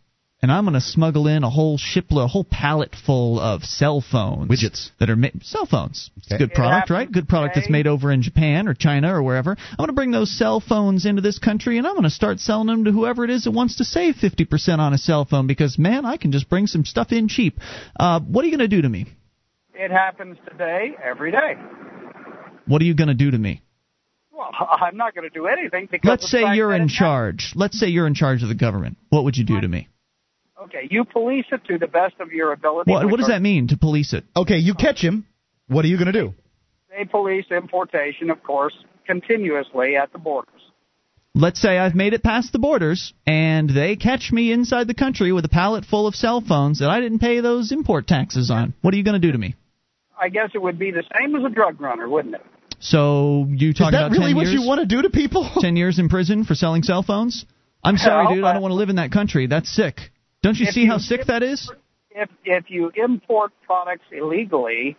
[0.44, 4.02] and I'm going to smuggle in a whole shipload, a whole pallet full of cell
[4.02, 6.12] phones, widgets that are ma- cell phones.
[6.18, 7.10] It's a good product, right?
[7.10, 7.62] Good product okay.
[7.62, 9.52] that's made over in Japan or China or wherever.
[9.52, 12.42] I'm going to bring those cell phones into this country, and I'm going to start
[12.42, 15.48] selling them to whoever it is that wants to save 50% on a cell phone
[15.48, 17.58] because man, I can just bring some stuff in cheap.
[17.98, 19.08] Uh, what are you going to do to me?
[19.74, 21.56] It happens today, every day.
[22.66, 23.62] What are you going to do to me?
[24.30, 26.10] Well, I'm not going to do anything because.
[26.10, 27.54] Let's say you're in charge.
[27.56, 28.98] Let's say you're in charge of the government.
[29.08, 29.88] What would you do to me?
[30.64, 32.90] Okay, you police it to the best of your ability.
[32.90, 34.24] What, what does that mean to police it?
[34.36, 35.26] Okay, you catch him.
[35.68, 36.34] What are you going to do?
[36.90, 38.74] They police importation, of course,
[39.06, 40.62] continuously at the borders.
[41.36, 45.32] Let's say I've made it past the borders and they catch me inside the country
[45.32, 48.76] with a pallet full of cell phones that I didn't pay those import taxes on.
[48.82, 49.56] What are you going to do to me?
[50.20, 52.46] I guess it would be the same as a drug runner, wouldn't it?
[52.80, 55.10] So you talk Is that about really 10 what years, you want to do to
[55.10, 55.50] people?
[55.60, 57.46] Ten years in prison for selling cell phones?
[57.84, 58.44] I'm sorry, Hell, dude.
[58.44, 59.48] I don't want to live in that country.
[59.48, 60.12] That's sick.
[60.44, 61.72] Don't you If see you- how sick that is?
[62.12, 64.96] If if you import products illegally,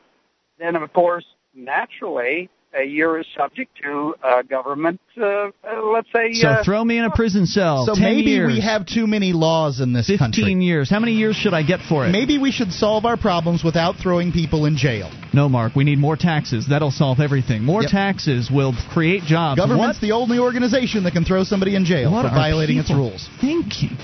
[0.59, 1.25] then of course,
[1.55, 5.01] naturally, uh, you're subject to uh, government.
[5.17, 5.51] Uh, uh,
[5.93, 6.33] let's say.
[6.33, 7.87] So uh, throw me in a prison cell.
[7.87, 10.55] So maybe years, we have too many laws in this 15 country.
[10.55, 10.91] years.
[10.91, 12.11] How many years should I get for it?
[12.11, 15.09] Maybe we should solve our problems without throwing people in jail.
[15.33, 15.77] No, Mark.
[15.77, 16.67] We need more taxes.
[16.69, 17.63] That'll solve everything.
[17.63, 17.91] More Yep.
[17.93, 19.61] taxes will create jobs.
[19.61, 20.01] Government's What?
[20.09, 23.05] the only organization that can throw somebody in jail What for are violating its people
[23.05, 23.29] rules.
[23.41, 23.97] Thinking.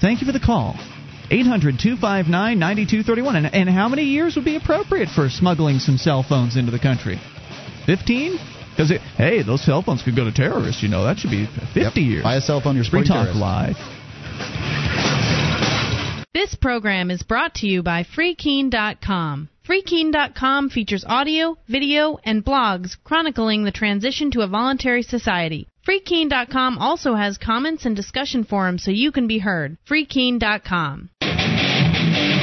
[0.00, 0.76] Thank you for the call.
[1.30, 3.36] 800 259 9231.
[3.36, 6.78] And and how many years would be appropriate for smuggling some cell phones into the
[6.78, 7.18] country?
[7.86, 8.38] 15?
[8.70, 11.02] Because, hey, those cell phones could go to terrorists, you know.
[11.04, 11.96] That should be 50 Yep.
[11.96, 12.22] years.
[12.22, 13.40] Buy a cell phone, you're Free Talk terrorists.
[13.40, 13.76] Live.
[16.32, 19.48] This program is brought to you by FreeKeene.com.
[19.68, 25.66] FreeKeene.com features audio, video, and blogs chronicling the transition to a voluntary society.
[25.88, 29.78] FreeKeene.com also has comments and discussion forums so you can be heard.
[29.88, 31.08] FreeKeene.com.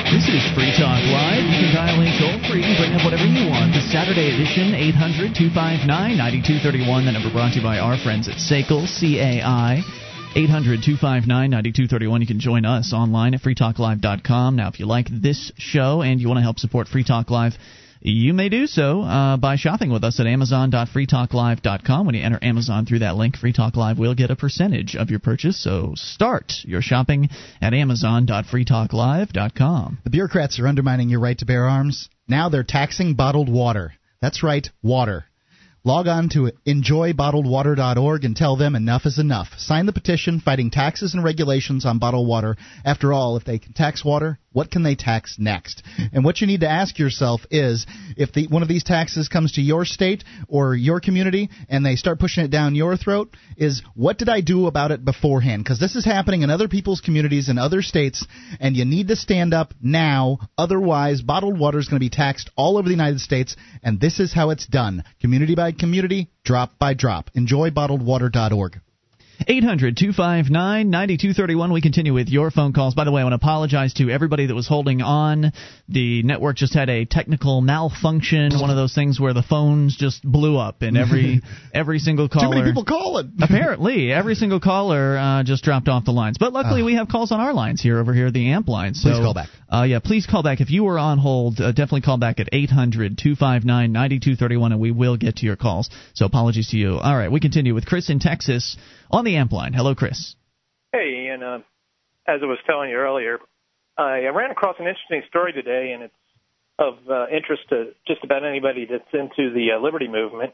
[0.09, 1.45] This is Free Talk Live.
[1.45, 3.73] You can dial in toll free and bring up whatever you want.
[3.73, 7.05] The Saturday edition, 800 259 9231.
[7.05, 9.83] The number brought to you by our friends at SACL, C A I.
[10.33, 12.21] 800 259 9231.
[12.21, 14.55] You can join us online at freetalklive.com.
[14.55, 17.53] Now, if you like this show and you want to help support Free Talk Live,
[18.11, 22.05] you may do so uh, by shopping with us at amazon.freetalklive.com.
[22.05, 25.09] When you enter Amazon through that link, Free Talk Live will get a percentage of
[25.09, 25.61] your purchase.
[25.61, 27.29] So start your shopping
[27.61, 29.99] at amazon.freetalklive.com.
[30.03, 32.09] The bureaucrats are undermining your right to bear arms.
[32.27, 33.93] Now they're taxing bottled water.
[34.21, 35.25] That's right, water.
[35.83, 39.49] Log on to enjoybottledwater.org and tell them enough is enough.
[39.57, 42.57] Sign the petition fighting taxes and regulations on bottled water.
[42.83, 45.83] After all, if they can tax water, what can they tax next?
[46.13, 47.85] And what you need to ask yourself is
[48.15, 51.97] if the, one of these taxes comes to your state or your community and they
[51.97, 55.65] start pushing it down your throat, is what did I do about it beforehand?
[55.65, 58.25] Because this is happening in other people's communities in other states,
[58.61, 60.39] and you need to stand up now.
[60.57, 64.21] Otherwise, bottled water is going to be taxed all over the United States, and this
[64.21, 67.29] is how it's done community by community, drop by drop.
[67.35, 68.79] EnjoyBottledWater.org.
[69.47, 71.71] 800 259 9231.
[71.73, 72.93] We continue with your phone calls.
[72.95, 75.51] By the way, I want to apologize to everybody that was holding on.
[75.89, 80.23] The network just had a technical malfunction, one of those things where the phones just
[80.23, 81.41] blew up, and every
[81.73, 82.55] every single caller.
[82.55, 83.33] Too many people calling.
[83.41, 86.37] apparently, every single caller uh, just dropped off the lines.
[86.39, 86.85] But luckily, Uh.
[86.85, 89.01] we have calls on our lines here over here, the amp lines.
[89.01, 89.49] So, Please call back.
[89.67, 90.61] Uh, yeah, please call back.
[90.61, 94.91] If you were on hold, uh, definitely call back at 800 259 9231, and we
[94.91, 95.89] will get to your calls.
[96.13, 96.97] So apologies to you.
[96.97, 98.77] All right, we continue with Chris in Texas
[99.11, 99.73] on the amp line.
[99.73, 100.35] Hello, Chris.
[100.91, 101.43] Hey, Ian.
[101.43, 101.59] Uh,
[102.27, 103.39] as I was telling you earlier,
[103.97, 106.13] I, ran across an interesting story today, and it's
[106.77, 110.53] of uh, interest to just about anybody that's into the uh, liberty movement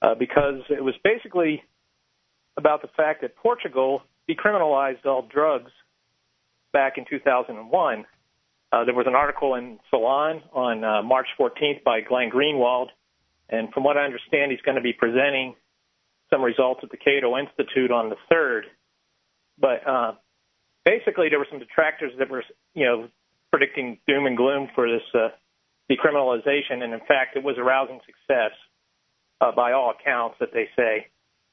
[0.00, 1.62] uh, because it was basically
[2.56, 5.70] about the fact that Portugal decriminalized all drugs
[6.72, 8.04] back in 2001.
[8.72, 12.86] Uh, there was an article in Salon on uh, March 14th by Glenn Greenwald,
[13.50, 15.54] and from what I understand, he's going to be presenting
[16.32, 18.62] some results at the Cato Institute on the 3rd.
[19.58, 20.12] But uh,
[20.84, 22.42] basically, there were some detractors that were,
[22.74, 23.08] you know,
[23.50, 25.28] predicting doom and gloom for this uh,
[25.90, 28.52] decriminalization, and in fact, it was a rousing success
[29.40, 31.08] uh, by all accounts that they say.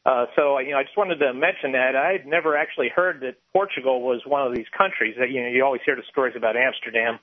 [0.06, 3.20] Uh, so, you know, I just wanted to mention that I had never actually heard
[3.20, 5.16] that Portugal was one of these countries.
[5.20, 7.20] That you know, you always hear the stories about Amsterdam,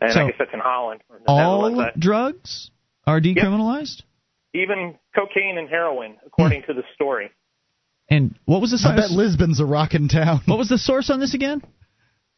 [0.00, 1.02] and So- I guess that's in Holland.
[1.10, 2.70] Or the All drugs
[3.06, 4.02] are decriminalized?
[4.62, 7.30] Even cocaine and heroin, according to the story.
[8.08, 8.92] And what was the source?
[8.94, 9.10] I bet?
[9.10, 10.40] Lisbon's a rockin' town.
[10.46, 11.62] What was the source on this again?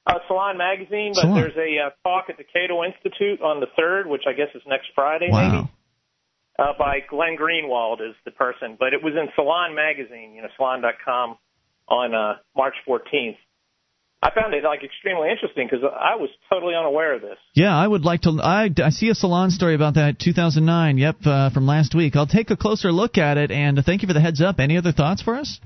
[0.06, 1.40] Uh, Salon Magazine, but Salon.
[1.40, 4.62] there's a uh, talk at the Cato Institute on the 3rd, which I guess is
[4.66, 5.50] next Friday, Wow.
[5.50, 5.70] maybe,
[6.58, 8.76] uh, by Glenn Greenwald is the person.
[8.80, 11.36] But it was in Salon Magazine, you know, salon.com
[11.88, 13.36] on uh, March 14th.
[14.20, 17.38] I found it like extremely interesting because I was totally unaware of this.
[17.54, 18.40] Yeah, I would like to.
[18.42, 20.98] I, I see a salon story about that 2009.
[20.98, 22.16] Yep, uh, from last week.
[22.16, 23.52] I'll take a closer look at it.
[23.52, 24.58] And thank you for the heads up.
[24.58, 25.60] Any other thoughts for us?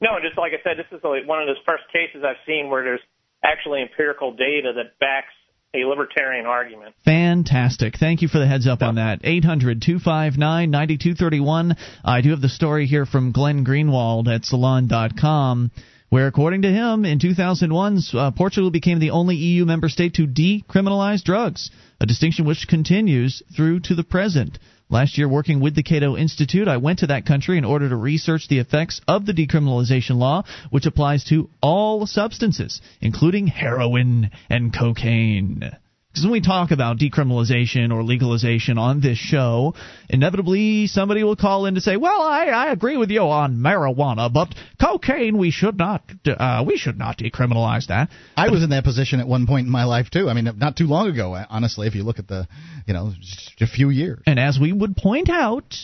[0.00, 2.68] No, just like I said, this is like one of those first cases I've seen
[2.68, 3.00] where there's
[3.42, 5.32] actually empirical data that backs
[5.74, 6.94] a libertarian argument.
[7.04, 7.96] Fantastic.
[7.98, 9.20] Thank you for the heads up on that.
[9.22, 11.76] 800 259 9231.
[12.04, 15.70] I do have the story here from Glenn Greenwald at salon.com,
[16.08, 20.26] where, according to him, in 2001, uh, Portugal became the only EU member state to
[20.26, 24.58] decriminalize drugs, a distinction which continues through to the present.
[24.90, 27.96] Last year, working with the Cato Institute, I went to that country in order to
[27.96, 34.72] research the effects of the decriminalization law, which applies to all substances, including heroin and
[34.72, 35.76] cocaine.
[36.10, 39.74] Because when we talk about decriminalization or legalization on this show,
[40.08, 44.32] inevitably somebody will call in to say, "Well, I, I agree with you on marijuana,
[44.32, 48.84] but cocaine we should not uh, we should not decriminalize that." I was in that
[48.84, 50.30] position at one point in my life too.
[50.30, 51.86] I mean, not too long ago, honestly.
[51.86, 52.48] If you look at the,
[52.86, 54.22] you know, just a few years.
[54.26, 55.74] And as we would point out,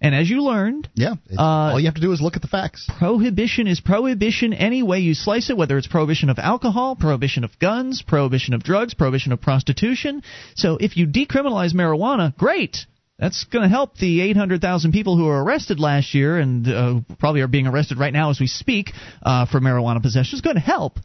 [0.00, 2.48] and as you learned, Yeah, it's- all you have to do is look at the
[2.48, 2.86] facts.
[2.98, 7.58] prohibition is prohibition any way you slice it, whether it's prohibition of alcohol, prohibition of
[7.58, 10.22] guns, prohibition of drugs, prohibition of prostitution.
[10.54, 12.86] So if you decriminalize marijuana, great.
[13.18, 17.42] That's going to help the 800,000 people who were arrested last year and uh, probably
[17.42, 18.92] are being arrested right now as we speak
[19.22, 20.36] uh, for marijuana possession.
[20.38, 20.98] It's going to help.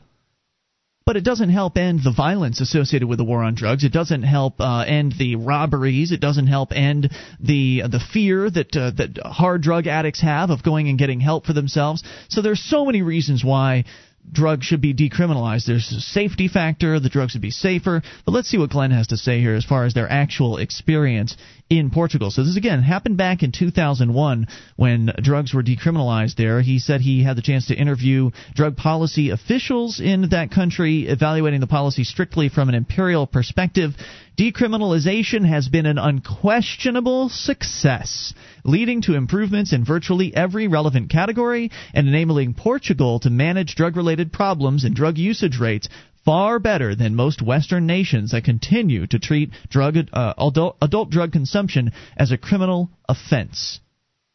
[1.06, 3.84] But it doesn't help end the violence associated with the war on drugs.
[3.84, 6.12] It doesn't help uh, end the robberies.
[6.12, 10.64] It doesn't help end the the fear that uh, that hard drug addicts have of
[10.64, 12.04] going and getting help for themselves.
[12.30, 13.86] So there's so many reasons why
[14.32, 15.66] drugs should be decriminalized.
[15.66, 18.02] There's a safety factor, the drugs would be safer.
[18.26, 21.36] But let's see what Glenn has to say here as far as their actual experience
[21.70, 22.30] in Portugal.
[22.30, 26.62] So this again happened back in 2001 when drugs were decriminalized there.
[26.62, 31.62] He said he had the chance to interview drug policy officials in that country evaluating
[31.62, 33.96] the policy strictly from an imperial perspective.
[34.36, 38.34] Decriminalization has been an unquestionable success,
[38.66, 44.34] leading to improvements in virtually every relevant category and enabling Portugal to manage drug related
[44.34, 45.88] problems and drug usage rates
[46.26, 51.32] far better than most Western nations that continue to treat drug uh, adult, adult drug
[51.32, 53.80] consumption as a criminal offense.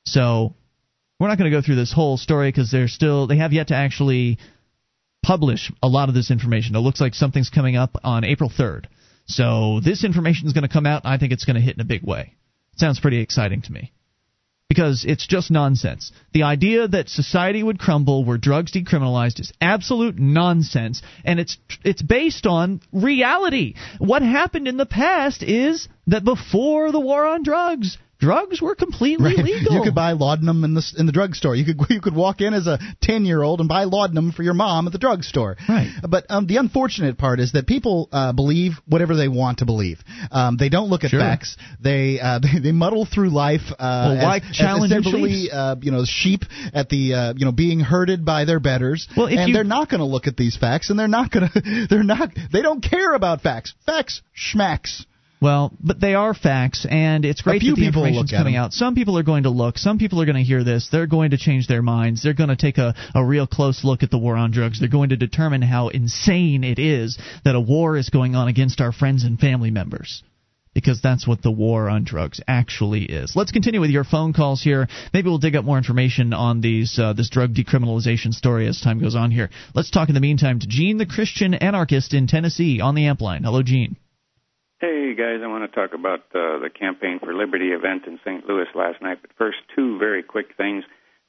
[0.06, 0.54] So
[1.18, 3.68] we're not going to go through this whole story because they're still they have yet
[3.68, 4.38] to actually
[5.22, 6.74] publish a lot of this information.
[6.74, 8.86] It looks like something's coming up on April 3rd.
[9.30, 11.02] So this information is going to come out.
[11.04, 12.34] I think it's going to hit in a big way.
[12.74, 13.92] It sounds pretty exciting to me
[14.68, 16.12] because it's just nonsense.
[16.32, 22.02] The idea that society would crumble were drugs decriminalized is absolute nonsense and it's it's
[22.02, 23.74] based on reality.
[23.98, 29.34] What happened in the past is that before the war on drugs, drugs were completely
[29.34, 29.44] right.
[29.44, 29.74] legal.
[29.74, 31.56] You could buy laudanum in the in the drugstore.
[31.56, 34.42] You could you could walk in as a ten year old and buy laudanum for
[34.42, 35.56] your mom at the drugstore.
[35.68, 35.90] Right.
[36.08, 39.98] But um, the unfortunate part is that people uh, believe whatever they want to believe.
[40.30, 41.20] Um, they don't look at Sure.
[41.20, 41.56] facts.
[41.80, 43.62] They, uh, they they muddle through life.
[43.72, 46.42] Uh, Well, why as, challenge as essentially uh, you know sheep
[46.74, 49.08] at the uh, you know being herded by their betters.
[49.16, 51.30] Well, if and you- they're not going to look at these facts, and they're not
[51.30, 53.74] going to they're not they don't care about facts.
[53.86, 55.04] Facts schmacks.
[55.40, 58.74] Well, but they are facts, and it's great that the information's coming out.
[58.74, 59.78] Some people are going to look.
[59.78, 60.90] Some people are going to hear this.
[60.92, 62.22] They're going to change their minds.
[62.22, 64.80] They're going to take a, a real close look at the war on drugs.
[64.80, 68.82] They're going to determine how insane it is that a war is going on against
[68.82, 70.22] our friends and family members.
[70.74, 73.34] Because that's what the war on drugs actually is.
[73.34, 74.88] Let's continue with your phone calls here.
[75.12, 79.00] Maybe we'll dig up more information on these uh, this drug decriminalization story as time
[79.00, 79.50] goes on here.
[79.74, 83.20] Let's talk in the meantime to Gene, the Christian anarchist in Tennessee, on the amp
[83.20, 83.42] line.
[83.42, 83.96] Hello, Gene.
[84.80, 88.46] Hey guys, I want to talk about uh, the Campaign for Liberty event in St.
[88.46, 89.18] Louis last night.
[89.20, 90.84] But first, two very quick things.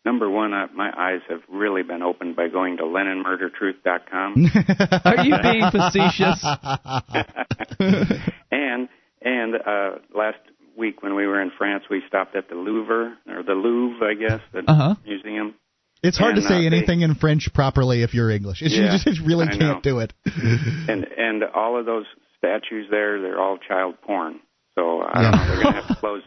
[0.06, 4.36] Number one, uh, my eyes have really been opened by going to LeninMurderTruth.com.
[5.06, 6.44] Are you being facetious?
[8.52, 8.88] and
[9.22, 10.40] and uh, last
[10.78, 14.14] week when we were in France, we stopped at the Louvre or the Louvre, I
[14.16, 14.96] guess, the Uh-huh.
[15.06, 15.56] museum.
[16.02, 18.62] It's hard And, to say uh, they- anything in French properly if you're English.
[18.62, 20.14] It's, you just really can't do it.
[20.26, 22.06] and and all of those
[22.44, 24.40] statues there, they're all child porn.
[24.78, 26.24] So I don't know, they're going to have to close.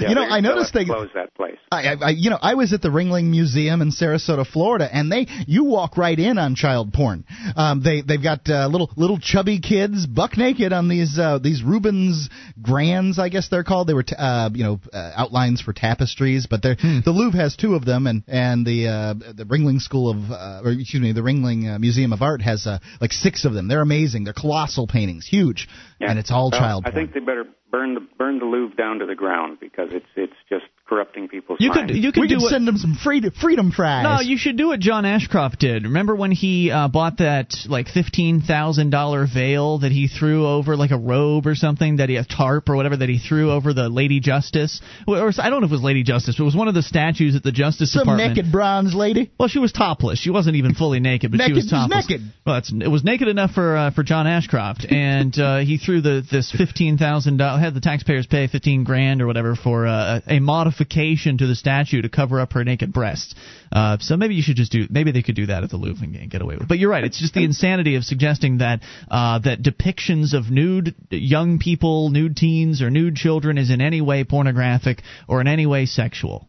[0.00, 1.56] Yeah, You know, I noticed they- close that place.
[1.70, 5.10] I, I, I, you know, I was at the Ringling Museum in Sarasota, Florida, and
[5.10, 7.24] they, you walk right in on child porn.
[7.56, 11.62] Um, they, they've got uh, little, little chubby kids buck naked on these, uh, these
[11.62, 12.28] Rubens
[12.62, 13.88] grands, I guess they're called.
[13.88, 17.56] They were, t- uh, you know, uh, outlines for tapestries, but they're, the Louvre has
[17.56, 21.12] two of them, and and the, uh, the Ringling School of, uh, or excuse me,
[21.12, 23.68] the Ringling uh, Museum of Art has uh, like six of them.
[23.68, 24.24] They're amazing.
[24.24, 25.68] They're colossal paintings, huge,
[26.00, 26.10] Yeah.
[26.10, 27.04] and it's all Well, child I porn.
[27.06, 27.44] think they better
[27.74, 31.58] burn the burn the Louvre down to the ground because it's it's just corrupting people's
[31.60, 34.04] You could you could we do could what, send them some freedom, freedom fries.
[34.04, 35.84] No, you should do what John Ashcroft did.
[35.84, 40.76] Remember when he uh, bought that like fifteen thousand dollar veil that he threw over
[40.76, 43.72] like a robe or something that he a tarp or whatever that he threw over
[43.72, 46.46] the Lady Justice, or, or I don't know if it was Lady Justice, but it
[46.46, 48.36] was one of the statues at the Justice some Department.
[48.36, 49.30] naked bronze lady.
[49.38, 50.18] Well, she was topless.
[50.18, 52.08] She wasn't even fully naked, but she was she's topless.
[52.08, 52.32] naked.
[52.46, 56.00] Well, it's, it was naked enough for uh, for John Ashcroft, and uh, he threw
[56.00, 57.62] the this fifteen thousand dollars.
[57.62, 60.40] Had the taxpayers pay fifteen grand or whatever for uh, a
[60.74, 63.34] modification to the statue to cover up her naked breasts.
[63.72, 64.86] Uh, so maybe you should just do.
[64.90, 66.64] Maybe they could do that at the Louvre and get away with.
[66.64, 66.68] it.
[66.68, 67.04] But you're right.
[67.04, 68.80] It's just the insanity of suggesting that
[69.10, 74.00] uh, that depictions of nude young people, nude teens, or nude children is in any
[74.00, 76.48] way pornographic or in any way sexual.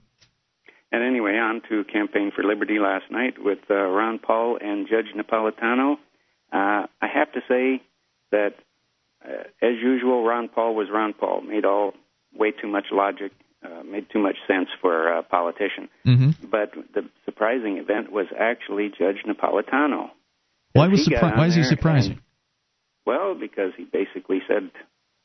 [0.92, 5.08] And anyway, on to Campaign for Liberty last night with uh, Ron Paul and Judge
[5.16, 5.96] Napolitano.
[6.54, 7.82] Uh, I have to say
[8.32, 8.54] that,
[9.24, 11.42] uh, as usual, Ron Paul was Ron Paul.
[11.42, 11.94] Made all
[12.34, 13.32] way too much logic,
[13.66, 15.90] uh, made too much sense for a politician.
[16.06, 16.48] Mm-hmm.
[16.50, 20.10] But the surprising event was actually Judge Napolitano.
[20.74, 22.14] Why was surpri- why is he surprising?
[22.14, 22.22] and-
[23.06, 24.72] well, because he basically said,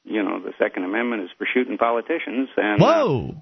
[0.05, 2.49] you know, the Second Amendment is for shooting politicians.
[2.57, 3.35] And uh, Whoa.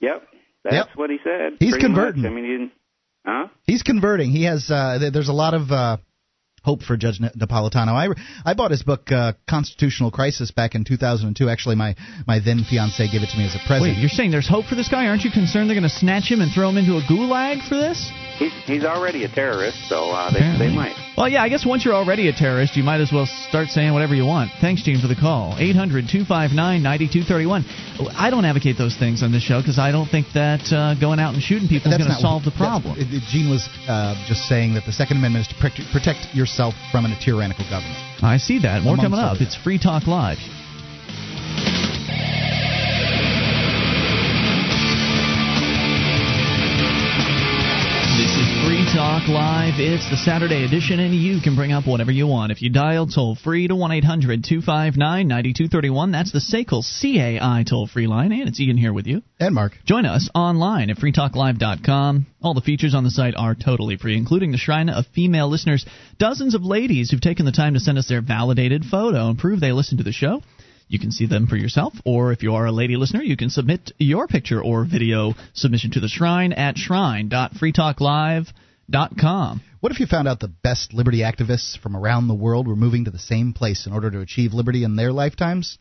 [0.00, 0.28] Yep,
[0.62, 0.86] that's Yep.
[0.96, 1.56] what he said.
[1.58, 2.22] He's converting.
[2.22, 2.30] Much.
[2.30, 2.72] I mean, he didn't.
[3.26, 3.48] Huh?
[3.66, 4.30] He's converting.
[4.30, 4.70] He has.
[4.70, 5.96] Uh, there's a lot of uh,
[6.64, 7.92] hope for Judge Napolitano.
[7.92, 8.08] I,
[8.48, 11.48] I bought his book uh, Constitutional Crisis back in 2002.
[11.48, 11.94] Actually, my
[12.26, 13.82] my then fiance gave it to me as a present.
[13.94, 15.06] Wait, you're saying there's hope for this guy?
[15.06, 17.76] Aren't you concerned they're going to snatch him and throw him into a gulag for
[17.76, 18.10] this?
[18.38, 20.68] He's he's already a terrorist, so uh, they Apparently.
[20.68, 20.96] they might.
[21.16, 23.92] Well, yeah, I guess once you're already a terrorist, you might as well start saying
[23.92, 24.50] whatever you want.
[24.60, 25.54] Thanks, Gene, for the call.
[25.58, 27.62] 800 259 9231.
[28.18, 31.20] I don't advocate those things on this show because I don't think that uh, going
[31.20, 32.98] out and shooting people is going to solve the problem.
[32.98, 36.34] it- it- Gene was uh, just saying that the Second Amendment is to protect, protect
[36.54, 37.98] yourself from a tyrannical government.
[38.22, 38.82] I see that.
[38.82, 39.40] More coming up.
[39.40, 40.38] It's Free Talk Live.
[49.14, 49.74] Talk Live.
[49.76, 52.50] It's the Saturday edition, and you can bring up whatever you want.
[52.50, 57.86] If you dial toll free to 1 800 259 9231, that's the SACL CAI toll
[57.86, 59.22] free line, and it's Ian here with you.
[59.38, 59.78] And Mark.
[59.84, 62.26] Join us online at freetalklive.com.
[62.42, 65.86] All the features on the site are totally free, including the shrine of female listeners.
[66.18, 69.60] Dozens of ladies who've taken the time to send us their validated photo and prove
[69.60, 70.42] they listen to the show.
[70.88, 73.50] You can see them for yourself, or if you are a lady listener, you can
[73.50, 78.46] submit your picture or video submission to the shrine at shrine.freetalklive.com.
[78.90, 83.04] What if you found out the best liberty activists from around the world were moving
[83.04, 85.78] to the same place in order to achieve liberty in their lifetimes?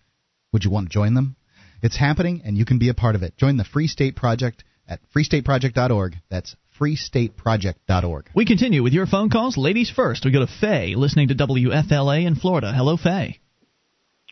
[0.51, 1.35] Would you want to join them?
[1.81, 3.37] It's happening, and you can be a part of it.
[3.37, 6.15] Join the Free State Project at freestateproject.org.
[6.29, 8.29] That's freestateproject.org.
[8.35, 9.57] We continue with your phone calls.
[9.57, 12.73] Ladies first, we go to Faye, listening to WFLA in Florida.
[12.73, 13.39] Hello, Faye.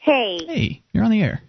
[0.02, 0.46] Hey.
[0.46, 1.42] Hey, you're on the air.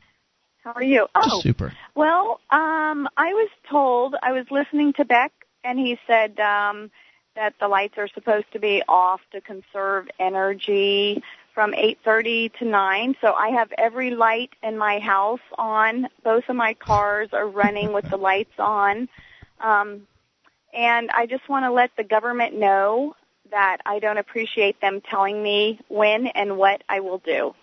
[0.65, 1.07] How are you?
[1.15, 1.73] Oh, Super.
[1.95, 5.33] well, um, I was told I was listening to Beck,
[5.65, 6.91] and he said um,
[7.35, 11.23] that the lights are supposed to be off to conserve energy
[11.55, 13.17] from 8:30 to 9.
[13.21, 16.09] So I have every light in my house on.
[16.23, 19.09] Both of my cars are running with the lights on.
[19.61, 20.07] Um,
[20.73, 23.15] and I just want to let the government know
[23.51, 27.55] that I don't appreciate them telling me when and what I will do.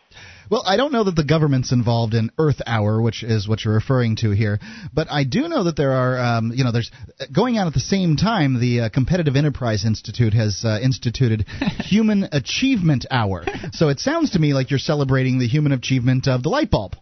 [0.50, 3.76] Well, I don't know that the government's involved in Earth Hour, which is what you're
[3.76, 4.60] referring to here,
[4.94, 6.92] but I do know that there are, um, you know, there's
[7.34, 8.60] going on at the same time.
[8.60, 11.46] The uh, Competitive Enterprise Institute has uh, instituted
[11.86, 13.46] Human Achievement Hour.
[13.74, 16.96] So it sounds to me like you're celebrating the human achievement of the light bulb.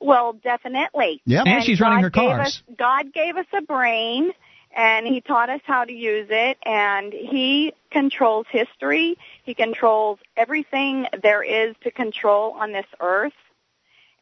[0.00, 1.22] Well, definitely.
[1.24, 1.42] Yeah.
[1.46, 2.46] And she's running her God gave cars.
[2.48, 4.30] us- God gave us a brain,
[4.76, 9.16] and He taught us how to use it, and He controls history.
[9.42, 13.32] He controls everything there is to control on this earth.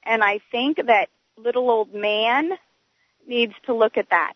[0.05, 2.53] And I think that little old man
[3.27, 4.35] needs to look at that.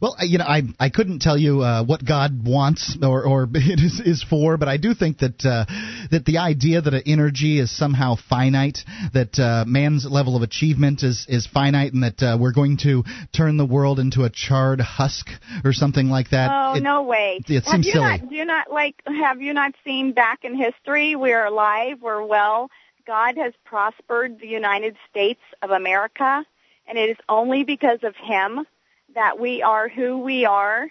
[0.00, 3.80] Well, you know, I I couldn't tell you uh, what God wants or or it
[3.80, 5.64] is is for, but I do think that uh,
[6.10, 8.78] that the idea that an energy is somehow finite,
[9.12, 13.04] that uh, man's level of achievement is is finite, and that uh, we're going to
[13.32, 15.28] turn the world into a charred husk
[15.64, 16.50] or something like that.
[16.52, 17.40] oh it- no way!
[17.46, 18.04] it have seems you silly.
[18.04, 18.28] not?
[18.28, 19.02] Do you not like?
[19.06, 21.16] Have you not seen back in history?
[21.16, 21.98] We're alive.
[22.02, 22.70] We're well.
[23.06, 26.44] God has prospered the United States of America,
[26.86, 28.66] and it is only because of Him
[29.14, 30.88] that we are who we are.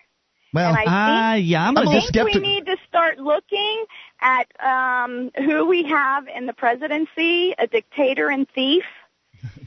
[0.54, 0.82] Well, and I
[1.36, 2.42] think, uh, yeah, I'm a I little think skeptical.
[2.42, 3.86] we need to start looking
[4.22, 8.84] at um, who we have in the presidency: a dictator and thief.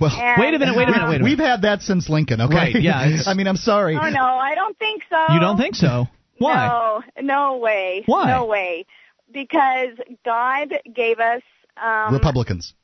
[0.00, 1.24] Well, And- Wait a minute, wait a minute, wait a minute.
[1.24, 2.40] We've had that since Lincoln.
[2.40, 2.54] Okay.
[2.54, 3.96] Right, yeah, I mean, I'm sorry.
[3.96, 5.34] Oh no, I don't think so.
[5.34, 6.06] You don't think so?
[6.38, 6.66] Why?
[6.66, 8.02] No, no way.
[8.06, 8.26] Why?
[8.30, 8.84] No way.
[9.32, 11.42] Because God gave us
[11.82, 12.74] um, Republicans.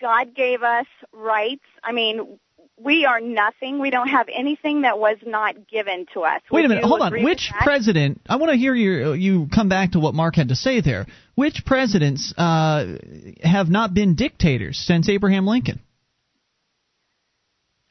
[0.00, 1.64] God gave us rights.
[1.84, 2.38] I mean,
[2.82, 3.78] we are nothing.
[3.78, 6.40] We don't have anything that was not given to us.
[6.50, 7.22] Wait a minute, hold on.
[7.22, 8.20] Which president?
[8.28, 9.12] I want to hear you.
[9.12, 11.06] You come back to what Mark had to say there.
[11.34, 12.96] Which presidents uh,
[13.42, 15.80] have not been dictators since Abraham Lincoln?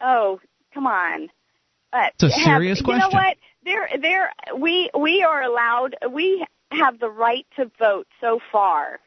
[0.02, 0.40] Oh,
[0.74, 1.30] come on.
[1.92, 2.86] But It's a have- question.
[2.88, 3.38] You know what?
[3.66, 4.32] There, there.
[4.58, 5.96] We we are allowed.
[6.12, 9.00] We have the right to vote so far.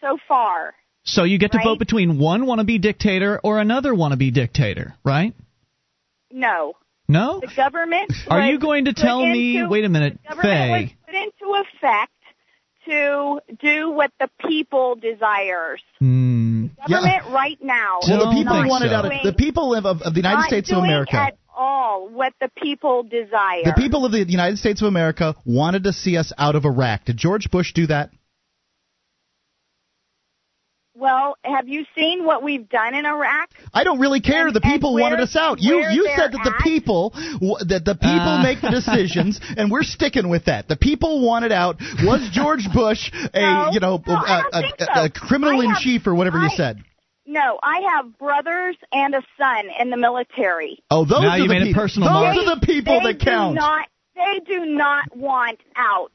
[0.00, 0.74] So far.
[1.04, 1.64] So you get to Right.
[1.64, 5.34] vote between one wannabe dictator or another wannabe dictator, right?
[6.30, 6.74] No.
[7.08, 7.40] No.
[7.40, 8.12] The government.
[8.30, 9.56] Are you going to put tell me?
[9.58, 10.96] into- Wait a minute, The government was Faye.
[11.06, 12.12] put into effect
[12.86, 15.80] to do what the people desires.
[15.98, 16.66] Hmm.
[16.88, 17.98] Government right now.
[18.08, 20.46] Well, the people not wanted out of the people of, of, of the United not
[20.48, 21.16] States of doing America.
[21.16, 23.62] at all what the people desire.
[23.64, 27.04] The people of the United States of America wanted to see us out of Iraq.
[27.04, 28.10] Did George Bush do that?
[31.02, 33.50] Well, have you seen what we've done in Iraq?
[33.74, 34.46] I don't really care.
[34.46, 35.60] And- the people wanted us out.
[35.60, 38.42] You you said that the people w- that the people Uh.
[38.44, 40.68] make the decisions, and we're sticking with that.
[40.68, 41.80] The people wanted out.
[42.04, 45.04] Was George Bush a No, you know no, I a, don't a, a, so.
[45.06, 46.78] a criminal I in chief or whatever you said?
[47.26, 50.82] No, I have brothers and a son in the military.
[50.90, 51.82] Oh, those Now are you the made it people.
[51.82, 52.36] personal, Those Mark.
[52.36, 53.54] are the people they that count.
[53.56, 56.12] Do not, they do not want out.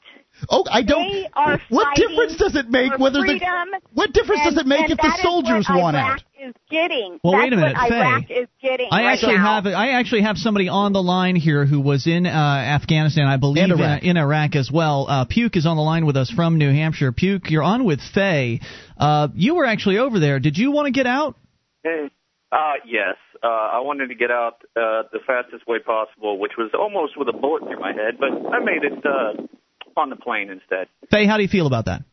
[0.50, 1.12] Oh, I don't.
[1.12, 3.40] They are what difference does it make whether freedom,
[3.72, 6.24] the what difference and, does it make if the soldiers what want Iraq out?
[6.40, 7.20] Is getting.
[7.24, 8.34] Well, That's wait a minute, what Iraq Faye.
[8.34, 8.88] is getting.
[8.92, 9.62] I right actually now.
[9.62, 13.38] have I actually have somebody on the line here who was in uh, Afghanistan, I
[13.38, 14.04] believe, And Iraq.
[14.04, 15.08] In, in Iraq as well.
[15.10, 17.12] Uh, Puke is on the line with us from New Hampshire.
[17.12, 18.62] Puke, you're on with Faye.
[18.98, 20.40] Uh, you were actually over there.
[20.40, 21.36] Did you want to get out?
[21.84, 22.10] Hey.
[22.52, 23.16] Uh, yes.
[23.44, 27.28] Uh, I wanted to get out uh, the fastest way possible, which was almost with
[27.28, 29.44] a bullet through my head, but I made it uh,
[29.98, 30.88] on the plane instead.
[31.12, 32.04] Faye, how do you feel about that?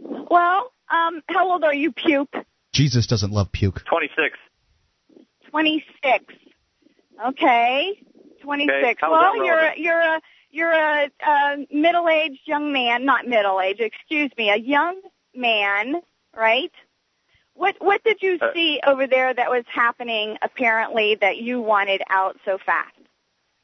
[0.00, 2.34] Well, um, how old are you, Puke?
[2.72, 3.82] Jesus doesn't love puke.
[3.86, 4.38] 26.
[5.50, 6.24] 26.
[7.28, 8.02] Okay.
[8.42, 8.76] 26.
[8.78, 10.20] Okay, well, you're a, you're a
[10.50, 15.00] you're a, a middle-aged young man, not middle-aged, excuse me, a young
[15.34, 15.96] man,
[16.34, 16.72] right?
[17.54, 22.02] What what did you Uh, see over there that was happening apparently that you wanted
[22.10, 22.95] out so fast?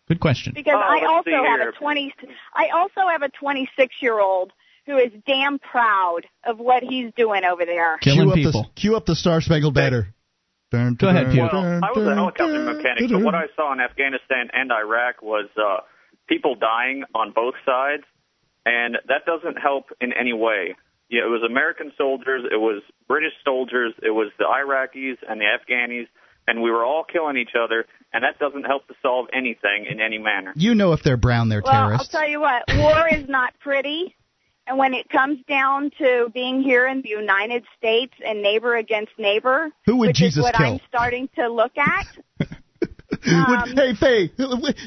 [0.08, 0.52] Good question.
[0.54, 1.68] Because Oh, I also have here.
[1.70, 2.14] a 20
[2.54, 4.52] I also have a 26-year-old
[4.86, 7.98] who is damn proud of what he's doing over there.
[7.98, 8.62] Killing cue up people.
[8.64, 10.12] The, cue up the Star Spangled Banner.
[10.72, 11.52] Dun, Go ahead, dun, Puke.
[11.52, 14.72] Well, dun, I was a helicopter mechanic, dun, so what I saw in Afghanistan and
[14.72, 15.82] Iraq was uh,
[16.28, 18.04] people dying on both sides,
[18.64, 20.74] and that doesn't help in any way.
[21.10, 25.44] Yeah, it was American soldiers, it was British soldiers, it was the Iraqis and the
[25.44, 26.08] Afghanis,
[26.46, 30.00] and we were all killing each other, and that doesn't help to solve anything in
[30.00, 30.52] any manner.
[30.56, 32.14] You know if they're brown, they're Well, terrorists.
[32.14, 34.16] I'll tell you what, war is not pretty.
[34.66, 39.10] And when it comes down to being here in the United States and neighbor against
[39.18, 40.74] neighbor, Who would which Jesus is what kill?
[40.74, 42.06] I'm starting to look at.
[43.24, 44.30] Would- um, hey, Faye,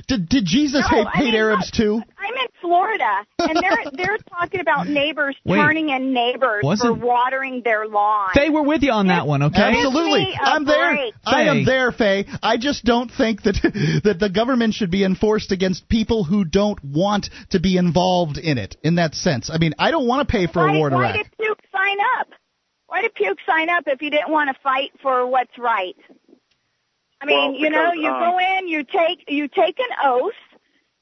[0.08, 2.02] did, did Jesus No, hate, I hate mean, Arabs too?
[2.18, 5.58] I'm in Florida, and they're they're talking about neighbors Wait.
[5.58, 8.30] turning in neighbors Wasn't- for watering their lawn.
[8.34, 9.62] Faye, we're with you on that one, okay?
[9.62, 10.92] Absolutely, Give me a I'm there.
[10.96, 11.14] break.
[11.26, 12.26] I am there, Faye.
[12.44, 13.56] I just don't think that
[14.04, 18.58] that the government should be enforced against people who don't want to be involved in
[18.58, 18.76] it.
[18.84, 20.94] In that sense, I mean, I don't want to pay for why, a war in
[20.96, 21.16] why Iraq.
[21.16, 22.28] did Puke sign up?
[22.88, 25.96] Why did Puke sign up if he didn't want to fight for what's right?
[27.22, 30.34] I mean, Well, you know, you um, go in, you take you take an oath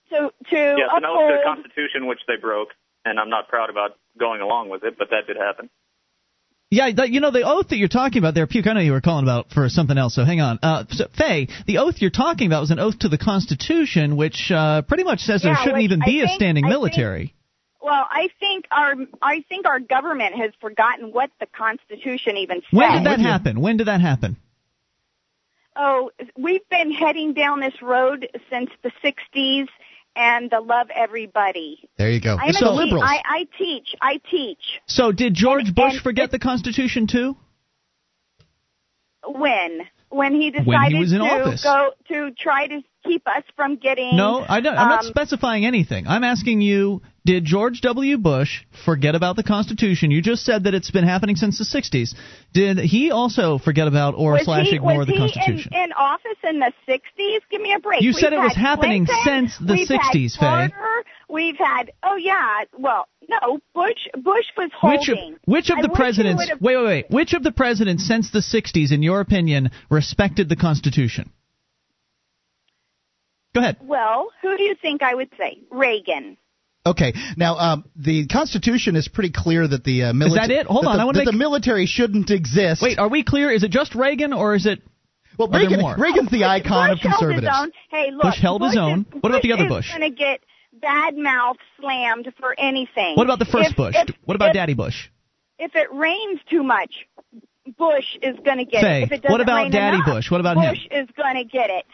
[0.10, 2.70] to to Yes, an oath to the Constitution, which they broke,
[3.06, 5.70] and I'm not proud about going along with it, but that did happen.
[6.70, 8.66] Yeah, that, you know the oath that you're talking about there, Puke.
[8.66, 10.58] I know you were calling about for something else, so hang on.
[10.64, 14.50] Uh, so, Faye, the oath you're talking about was an oath to the Constitution, which
[14.52, 17.34] uh, pretty much says there shouldn't even I be a think- standing I think- military.
[17.82, 22.72] Well, I think our I think our government has forgotten what the Constitution even says.
[22.72, 23.60] when did that happen?
[23.60, 24.38] When did that happen?
[25.76, 29.68] Oh, we've been heading down this road since the '60s,
[30.16, 31.90] and the love everybody.
[31.98, 32.36] There you go.
[32.40, 33.04] I'm It's a the te- liberals.
[33.06, 33.96] I, I teach.
[34.02, 34.80] I teach.
[34.86, 37.36] So did George And- Bush and forget the Constitution too?
[39.26, 41.64] When when he decided When he was in to office.
[41.64, 44.16] go to try to keep us from getting.
[44.16, 46.06] No, I don't, I'm not um, specifying anything.
[46.08, 48.18] I'm asking you, did George W.
[48.18, 50.12] Bush forget about the Constitution?
[50.12, 52.16] You just said that it's been happening since the 60s.
[52.54, 55.72] Did he also forget about or was slash he, ignore was the he Constitution?
[55.74, 57.40] In, in office in the 60s?
[57.50, 58.02] Give me a break.
[58.02, 60.76] You We've said it was happening Clinton, since the we've 60s, had Faye.
[61.30, 61.92] We've had.
[62.04, 62.64] Oh yeah.
[62.78, 63.60] Well, no.
[63.74, 64.08] Bush.
[64.16, 65.38] Bush was Which of, holding.
[65.46, 66.48] which of the presidents?
[66.62, 67.06] Wait, wait, wait.
[67.10, 71.32] Which of the presidents since the '60s, in your opinion, respected the Constitution?
[73.56, 73.78] Go ahead.
[73.82, 75.60] Well, who do you think I would say?
[75.72, 76.38] Reagan.
[76.86, 77.14] Okay.
[77.38, 80.48] Now, um, the Constitution is pretty clear that the uh, military.
[80.48, 80.68] that it?
[80.68, 82.82] Hold on, The, I wanna that make- the military shouldn't exist.
[82.82, 83.52] Wait, are we clear?
[83.52, 84.82] Is it just Reagan, or is it?
[85.38, 85.96] Well, Reagan, more?
[85.98, 87.48] Reagan's the icon Bush of conservatives.
[87.48, 88.00] Held his own.
[88.06, 88.22] Hey, look.
[88.24, 89.06] Bush held his own.
[89.16, 89.88] Is, What about the other Bush?
[89.88, 90.42] Is going to get
[90.80, 93.16] bad mouth slammed for anything.
[93.16, 93.96] What about the first If- Bush?
[93.98, 95.08] if- what about if, Daddy Bush?
[95.58, 97.08] If it rains too much,
[97.78, 99.04] Bush is going to get Faye, it.
[99.06, 100.30] If it doesn't what about rain Daddy enough, Bush?
[100.30, 100.70] What about him?
[100.74, 101.86] Bush is going to get it.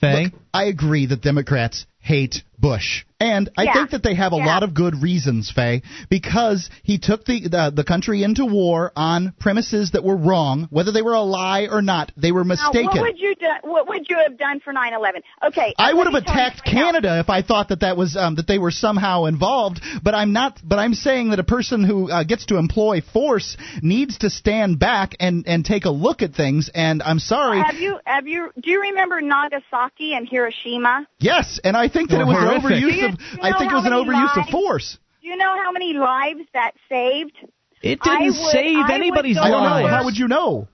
[0.00, 0.24] Faye?
[0.24, 3.04] Look, I agree that Democrats hate Bush.
[3.20, 3.72] And I Yeah.
[3.72, 4.46] think that they have a Yeah.
[4.46, 9.32] lot of good reasons, Faye, because he took the, the the country into war on
[9.40, 12.12] premises that were wrong, whether they were a lie or not.
[12.16, 12.86] They were Now, mistaken.
[12.86, 13.46] what would you do?
[13.64, 15.22] What would you have done for 9/11?
[15.48, 16.80] Okay, I would have me tell you attacked right now.
[16.92, 19.80] Canada if I thought that that was um, that they were somehow involved.
[20.02, 20.60] But I'm not.
[20.62, 24.78] But I'm saying that a person who uh, gets to employ force needs to stand
[24.78, 26.70] back and and take a look at things.
[26.72, 27.60] And I'm sorry.
[27.60, 31.06] Have you have you do you remember Nagasaki and Hiroshima?
[31.18, 32.70] Yes, and I think that Or it was horrific.
[32.70, 33.18] an overuse of.
[33.18, 34.98] do you I think it was an many overuse of force.
[35.22, 37.36] Do you know how many lives that saved?
[37.82, 39.68] It didn't would- save I anybody's go I don't know.
[39.70, 39.88] lives.
[39.90, 40.68] How would you know?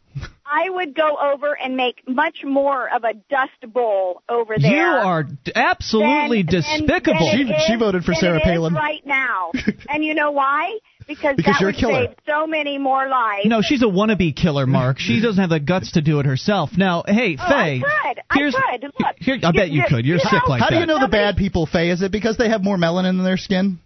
[0.47, 4.71] I would go over and make much more of a dust bowl over there.
[4.71, 5.27] You are
[5.57, 7.31] absolutely than- than- despicable.
[7.33, 8.75] than it She- she voted for Sarah Palin.
[8.75, 9.51] right now.
[9.89, 10.79] and you know why?
[11.07, 12.07] Because, Because that you're a would killer.
[12.09, 13.47] save so many more lives.
[13.47, 14.99] No, she's a wannabe killer, Mark.
[14.99, 16.71] She doesn't have the guts to do it herself.
[16.77, 17.83] Now, hey, Oh, Faye.
[17.85, 18.23] I could.
[18.31, 18.83] I here's- could.
[18.99, 19.17] Look.
[19.19, 20.07] Here, I bet you could.
[20.07, 21.91] You're you sick know- like How do you know the bad people, Faye?
[21.91, 23.79] Is it because they have more melanin in their skin?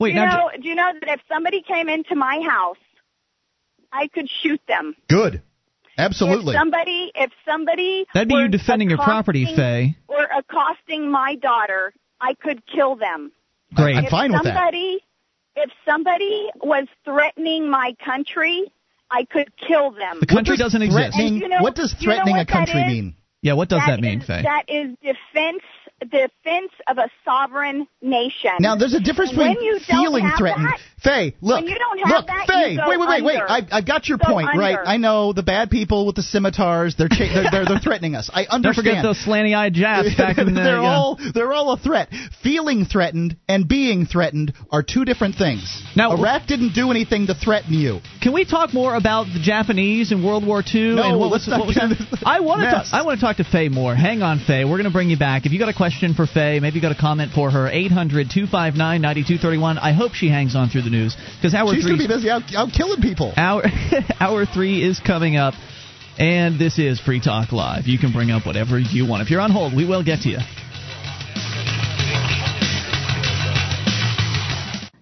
[0.00, 0.50] Wait, do you now, know?
[0.60, 2.76] Do you know that if somebody came into my house,
[3.92, 4.96] I could shoot them.
[5.08, 5.42] Good.
[5.96, 6.54] Absolutely.
[6.54, 9.96] If somebody, if somebody That'd be you defending your property, accosting- Faye.
[10.08, 13.30] Or accosting my daughter, I could kill them.
[13.74, 13.96] Great.
[13.96, 14.54] I'm if fine with that.
[14.54, 14.98] somebody,
[15.56, 18.72] If somebody was threatening my country,
[19.10, 20.18] I could kill them.
[20.20, 21.16] The country doesn't exist.
[21.16, 23.14] You know- what does you know threatening what a country mean?
[23.42, 24.42] Yeah, what does that, mean, is- Faye?
[24.42, 25.62] That is defense
[26.00, 28.50] defense of a sovereign nation.
[28.60, 30.66] Now, there's a difference And when between you don't feeling threatened.
[30.66, 33.22] that- Faye, look, when you don't have look, that, Faye, you go wait, wait, wait,
[33.22, 33.38] wait.
[33.46, 34.78] I, I got your go point, right?
[34.84, 36.96] I know the bad people with the scimitars.
[36.96, 38.30] They're cha- they're, they're they're threatening us.
[38.32, 38.86] I Don't understand.
[38.86, 40.52] forget those slanty-eyed Japs back in the.
[40.60, 40.96] they're yeah.
[40.96, 42.08] all they're all a threat.
[42.42, 45.82] Feeling threatened and being threatened are two different things.
[45.94, 48.00] Now- Iraq didn't do anything to threaten you.
[48.22, 50.94] Can we talk more about the Japanese in World War II?
[50.96, 52.00] No, and what let's was, not what was get that?
[52.00, 52.70] into this I want to.
[52.70, 52.88] mess.
[52.92, 53.94] I want to talk to Faye more.
[53.94, 54.64] Hang on, Faye.
[54.64, 55.44] We're going to bring you back.
[55.44, 57.68] If you got a question for Faye, maybe you got a comment for her.
[57.70, 59.78] 800-259-9231.
[59.80, 61.92] I hope she hangs on through the news because hour She's three.
[61.98, 63.32] gonna be busy out, out killing people.
[63.36, 63.64] Hour
[64.20, 65.54] hour three is coming up,
[66.18, 67.86] and this is Free Talk Live.
[67.86, 69.22] You can bring up whatever you want.
[69.22, 70.38] If you're on hold, we will get to you.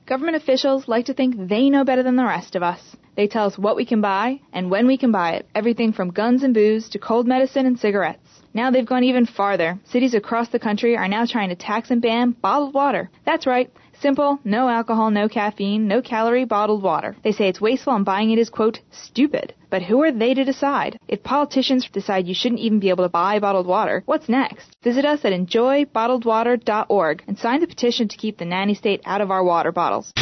[0.07, 2.81] Government officials like to think they know better than the rest of us.
[3.17, 6.11] They tell us what we can buy and when we can buy it, everything from
[6.11, 8.21] guns and booze to cold medicine and cigarettes.
[8.55, 9.79] Now they've gone even farther.
[9.85, 13.11] Cities across the country are now trying to tax and ban bottled water.
[13.25, 13.71] That's right.
[14.03, 17.15] Simple, no alcohol, no caffeine, no calorie bottled water.
[17.23, 19.55] They say it's wasteful and buying it is, quote, stupid.
[19.71, 20.99] But who are they to decide?
[21.07, 24.77] If politicians decide you shouldn't even be able to buy bottled water, what's next?
[24.83, 29.31] Visit us at enjoybottledwater.org and sign the petition to keep the nanny state out of
[29.31, 30.13] our water bottles.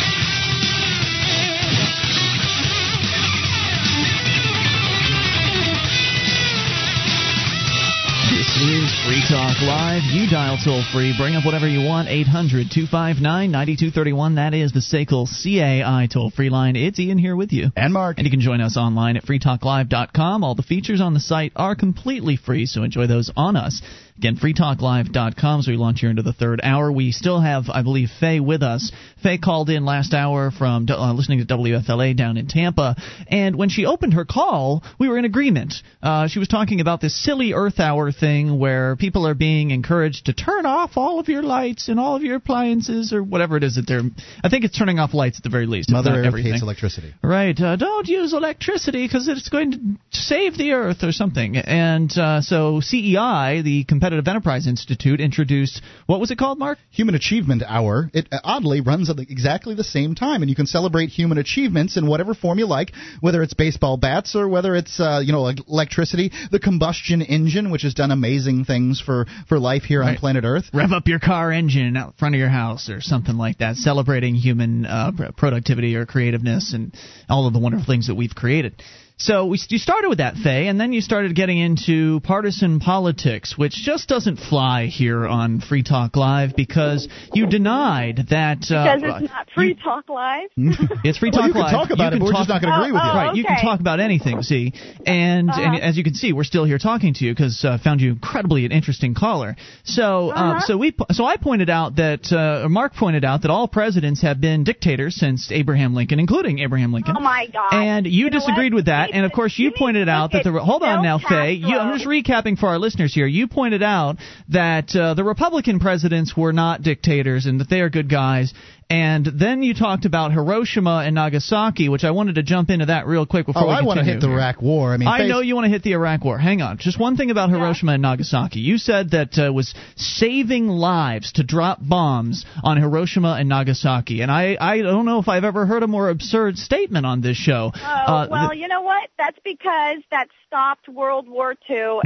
[8.69, 10.03] Is Free Talk Live.
[10.13, 11.15] You dial toll free.
[11.17, 12.09] Bring up whatever you want.
[12.09, 14.35] 800 259 9231.
[14.35, 16.77] That is the SACL CAI toll free line.
[16.77, 17.71] It's Ian here with you.
[17.75, 18.19] And Mark.
[18.19, 20.45] And you can join us online at freetalklive.com.
[20.45, 23.81] All the features on the site are completely free, so enjoy those on us.
[24.21, 26.93] Again, freetalklive.com as we launch here into the third hour.
[26.93, 28.93] We still have, I believe, Faye with us.
[29.23, 32.97] Faye called in last hour from uh, listening to WFLA down in Tampa,
[33.29, 35.73] and when she opened her call, we were in agreement.
[36.03, 40.27] Uh, she was talking about this silly Earth Hour thing where people are being encouraged
[40.27, 43.65] to turn off all of your lights and all of your appliances or whatever it
[43.65, 44.03] is that they're.
[44.45, 45.91] I think it's turning off lights at the very least.
[45.91, 46.53] Mother Earth everything.
[46.53, 47.15] hates electricity.
[47.23, 47.59] Right.
[47.59, 49.79] Uh, don't use electricity because it's going to
[50.11, 51.57] save the earth or something.
[51.57, 56.79] And uh, so CEI, the Competitive Enterprise Institute, introduced what was it called, Mark?
[56.91, 58.11] Human Achievement Hour.
[58.13, 61.97] It uh, oddly runs at exactly the same time, and you can celebrate human achievements
[61.97, 65.47] in whatever form you like, whether it's baseball bats or whether it's uh, you know
[65.47, 70.45] electricity, the combustion engine, which has done amazing things for for life here on planet
[70.45, 70.65] Earth.
[70.73, 74.35] Rev up your car engine out front of your house or something like that, celebrating
[74.35, 76.95] human uh, productivity or creativeness and
[77.29, 78.83] all of the wonderful things that we've created.
[79.23, 83.53] So we, you started with that, Faye, and then you started getting into partisan politics,
[83.57, 88.65] which just doesn't fly here on Free Talk Live because you denied that.
[88.71, 90.49] Uh, because it's not free talk live.
[91.05, 91.71] It's free Well, talk You can Live.
[91.71, 93.11] talk about you it, but we're just not going to agree with you.
[93.11, 94.73] Oh, Right, you can talk about anything, see,
[95.05, 95.61] and, Uh-huh.
[95.61, 98.13] and as you can see, we're still here talking to you because uh, found you
[98.13, 99.55] incredibly an interesting caller.
[99.85, 100.61] So, uh, Uh-huh.
[100.61, 104.23] so we, so I pointed out that uh, or Mark pointed out that all presidents
[104.23, 107.17] have been dictators since Abraham Lincoln, including Abraham Lincoln.
[107.19, 107.69] Oh my God!
[107.75, 110.45] And you, know disagreed with that, You and of course to- you pointed out that
[110.45, 111.53] the hold on now, Faye.
[111.53, 113.27] You, I'm just recapping for our listeners here.
[113.27, 114.17] You pointed out
[114.49, 118.53] that uh, the Republican presidents were not dictators and that they are good guys.
[118.91, 123.07] And then you talked about Hiroshima and Nagasaki, which I wanted to jump into that
[123.07, 124.29] real quick before Oh, we I want to hit the.
[124.31, 124.93] Iraq War.
[124.93, 126.37] I mean, I face- know you want to hit the Iraq War.
[126.39, 126.77] Hang on.
[126.79, 128.59] Just one thing about Hiroshima and Nagasaki.
[128.59, 134.23] You said that uh, was saving lives to drop bombs on Hiroshima and Nagasaki.
[134.23, 137.37] And I, I don't know if I've ever heard a more absurd statement on this
[137.37, 137.71] show.
[137.73, 139.09] Oh Uh, well, th- you know what?
[139.19, 141.77] That's because that stopped World War II.
[141.77, 142.01] no,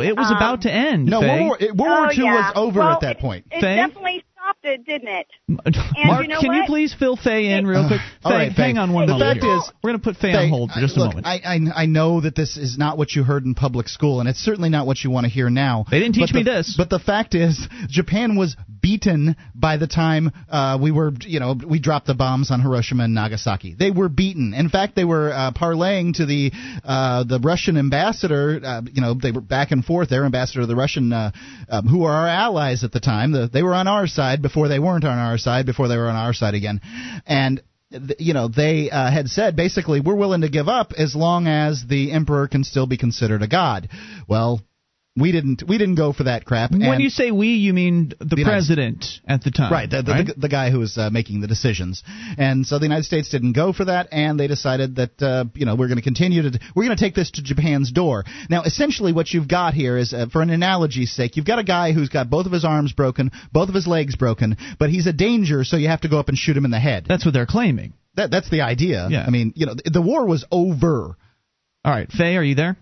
[0.00, 1.04] and, it was um, about to end.
[1.06, 1.26] No, Faye.
[1.28, 2.34] World War, it- World War oh, II yeah.
[2.34, 3.44] was over Well, at that it- point.
[3.50, 3.76] It, Faye?
[3.76, 5.26] definitely stopped it, didn't it?
[5.48, 8.00] Mark, you know can you please fill Faye in real quick?
[8.24, 8.62] All Faye, right, Faye.
[8.62, 9.30] hang on one The moment.
[9.40, 9.56] fact here.
[9.56, 11.26] is- we're going to put Faye, Faye, on hold for just I- a look, moment.
[11.26, 14.28] I, I I know that this is not what you heard in public school, and
[14.28, 15.84] it's certainly not what you want to hear now.
[15.90, 16.74] They didn't teach But me this.
[16.76, 21.54] But the fact is, Japan was beaten by the time uh, we were, you know,
[21.54, 23.74] we dropped the bombs on Hiroshima and Nagasaki.
[23.78, 24.54] They were beaten.
[24.54, 26.52] In fact, they were uh, parlaying to the
[26.84, 28.60] uh, the Russian ambassador.
[28.62, 30.10] Uh, you know, they were back and forth.
[30.10, 31.32] Their ambassador, the Russian, uh,
[31.68, 33.32] um, who were our allies at the time.
[33.32, 35.66] The, they were on our side before they weren't on our side.
[35.66, 36.80] Before they were on our side again,
[37.26, 37.62] and
[38.18, 41.84] you know they uh, had said basically we're willing to give up as long as
[41.88, 43.88] the emperor can still be considered a god.
[44.28, 44.60] Well,
[45.16, 46.70] We didn't we didn't go for that crap.
[46.70, 50.02] When and- you say we, you mean the, The president at the time, Right, the,
[50.02, 50.26] the, right?
[50.26, 52.04] the, the guy who was uh, making the decisions,
[52.38, 55.66] and so the United States didn't go for that, and they decided that uh, you
[55.66, 58.24] know we're going to continue to we're going to take this to Japan's door.
[58.48, 61.64] Now, essentially, what you've got here is, uh, for an analogy's sake, you've got a
[61.64, 65.08] guy who's got both of his arms broken, both of his legs broken, but he's
[65.08, 67.06] a danger, so you have to go up and shoot him in the head.
[67.08, 67.94] That's what they're claiming.
[68.14, 69.08] That that's the idea.
[69.10, 69.24] Yeah.
[69.26, 71.16] I mean, you know, the, the war was over.
[71.84, 72.76] All right, Faye, are you there?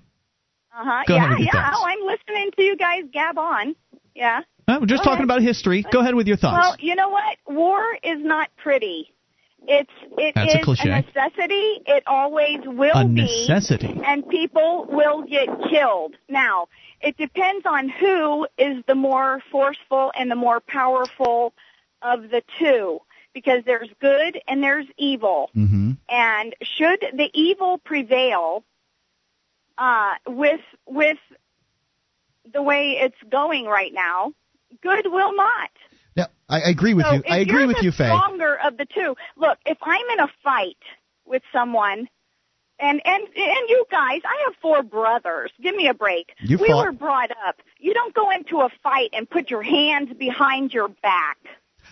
[0.79, 1.03] Uh huh.
[1.09, 1.71] Go yeah, ahead with your yeah.
[1.71, 1.79] thoughts.
[1.81, 3.75] Oh, I'm listening to you guys gab on.
[4.15, 4.41] Yeah.
[4.69, 5.25] We're just Go talking ahead.
[5.25, 5.85] about history.
[5.91, 6.59] Go ahead with your thoughts.
[6.61, 7.39] Well, you know what?
[7.49, 9.13] War is not pretty.
[9.67, 10.89] It's it That's a is cliche.
[10.89, 11.81] necessity.
[11.87, 13.23] It always will A be.
[13.23, 14.01] A necessity.
[14.05, 16.15] And people will get killed.
[16.29, 16.69] Now,
[17.01, 21.55] it depends on who is the more forceful and the more powerful
[22.03, 23.01] of the two.
[23.35, 25.51] Because there's good and there's evil.
[25.57, 25.93] Mm-hmm.
[26.09, 28.65] And should the evil prevail,
[29.79, 31.19] uh, with with
[32.53, 34.33] the way it's going right now,
[34.83, 35.71] good will not.
[36.15, 37.23] Yeah, I, I agree with so you.
[37.29, 38.07] I agree with you, Faye.
[38.07, 39.15] Stronger of the two.
[39.37, 40.79] Look, if I'm in a fight
[41.25, 42.09] with someone,
[42.81, 45.53] and and and you guys, I have four brothers.
[45.63, 46.33] Give me a break.
[46.41, 47.61] You we fought- were brought up.
[47.79, 51.39] You don't go into a fight and put your hands behind your back.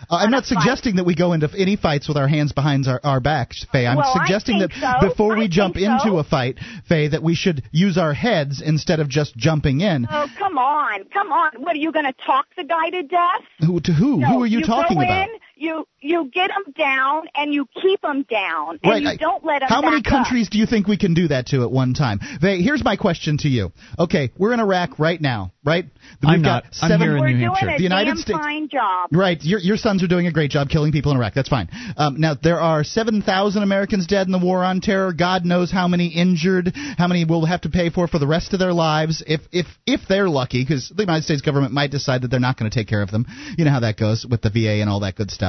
[0.09, 2.99] Uh, I'm not suggesting that we go into any fights with our hands behind our,
[3.03, 3.85] our backs, Faye.
[3.85, 5.07] I'm Well, suggesting that so.
[5.09, 6.57] before we jump think into a fight,
[6.87, 10.07] Faye, that we should use our heads instead of just jumping in.
[10.09, 11.51] Oh, come on, come on.
[11.57, 13.41] What are you going to talk the guy to death?
[13.65, 14.17] Who to who?
[14.17, 15.29] No, who are you, talking go about?
[15.29, 19.43] In, you you get them down and you keep them down and Right, you don't
[19.43, 19.69] let them.
[19.69, 20.23] How many back up.
[20.25, 22.19] countries do you think we can do that to at one time?
[22.41, 23.71] Faye, here's my question to you.
[23.97, 25.85] Okay, we're in Iraq right now, right?
[26.21, 26.91] We've I'm got not.
[26.91, 27.69] I'm here in We're New doing Hampshire.
[27.69, 29.09] a The United damn States- fine job.
[29.11, 31.33] Right, your your sons are doing a great job killing people in Iraq.
[31.33, 31.69] That's fine.
[31.97, 35.13] Um, now there are seven thousand Americans dead in the war on terror.
[35.13, 38.53] God knows how many injured, how many we'll have to pay for for the rest
[38.53, 42.21] of their lives if if if they're lucky, because the United States government might decide
[42.21, 43.25] that they're not going to take care of them.
[43.57, 45.46] You know how that goes with the VA and all that good stuff.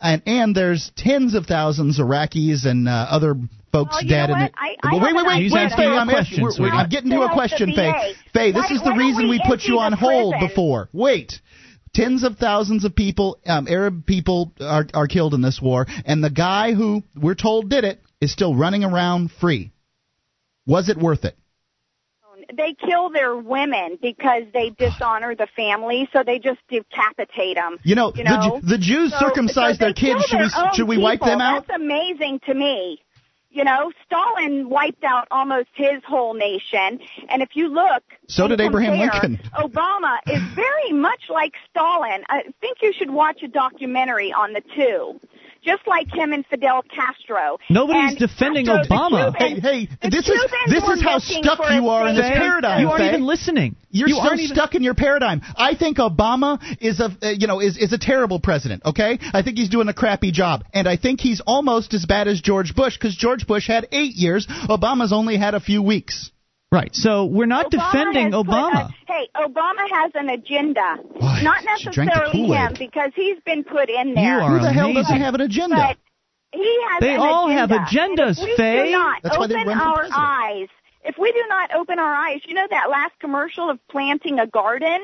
[0.00, 3.34] And and there's tens of thousands of Iraqis and uh, other
[3.72, 4.30] folks Well, dead.
[4.30, 4.42] in what?
[4.50, 4.52] it.
[4.56, 5.34] I- I wait, have wait, an wait, idea.
[5.34, 6.70] wait, He's Faye, asking I'm question, We're, we're.
[6.70, 7.92] I'm getting to a question, Faye.
[7.92, 8.14] VA.
[8.34, 10.48] Faye, this Why- is the reason we we put you on hold prison?
[10.48, 10.88] before.
[10.92, 11.40] Wait.
[11.94, 16.24] Tens of thousands of people, um, Arab people, are, are killed in this war, and
[16.24, 19.72] the guy who we're told did it is still running around free.
[20.66, 21.36] Was it worth it?
[22.56, 27.78] They kill their women because they dishonor the family, so they just decapitate them.
[27.82, 28.60] You know, You the, know?
[28.60, 30.24] Ju- the Jews So- circumcised so their kids.
[30.26, 31.66] Should we their own should we wipe them out?
[31.66, 33.00] That's amazing to me.
[33.54, 38.62] You know, Stalin wiped out almost his whole nation, and if you look, So did
[38.62, 39.38] Abraham Lincoln.
[39.54, 42.24] Obama is very much like Stalin.
[42.30, 45.20] I think you should watch a documentary on the two,
[45.62, 47.58] just like him and Fidel Castro.
[47.70, 49.36] Nobody's And defending Castro, Obama.
[49.36, 52.34] Hey, Cubans- hey, the this is this is how stuck you are in this safe
[52.34, 52.80] paradigm.
[52.80, 53.76] You aren't even listening.
[53.90, 55.42] You're you still aren't even, stuck in your paradigm.
[55.56, 58.82] I think Obama is a uh, you know is is a terrible president.
[58.84, 62.28] Okay, I think he's doing a crappy job, and I think he's almost as bad
[62.28, 64.46] as George Bush because George Bush had eight years.
[64.46, 66.30] Obama's only had a few weeks.
[66.72, 66.94] Right.
[66.94, 68.88] So we're not Obama defending Obama.
[68.88, 70.96] a- hey, Obama has an agenda.
[71.20, 74.38] Boy, Not she drank the necessarily him because he's been put in there.
[74.38, 75.02] You are Who the hell amazing.
[75.02, 75.76] doesn't have an agenda?
[75.76, 75.96] But
[76.52, 78.84] he has They an all have agendas, And if we Faye.
[78.86, 80.68] Do not That's why they open run our eyes.
[81.04, 84.46] If we do not open our eyes, you know that last commercial of planting a
[84.46, 84.98] garden?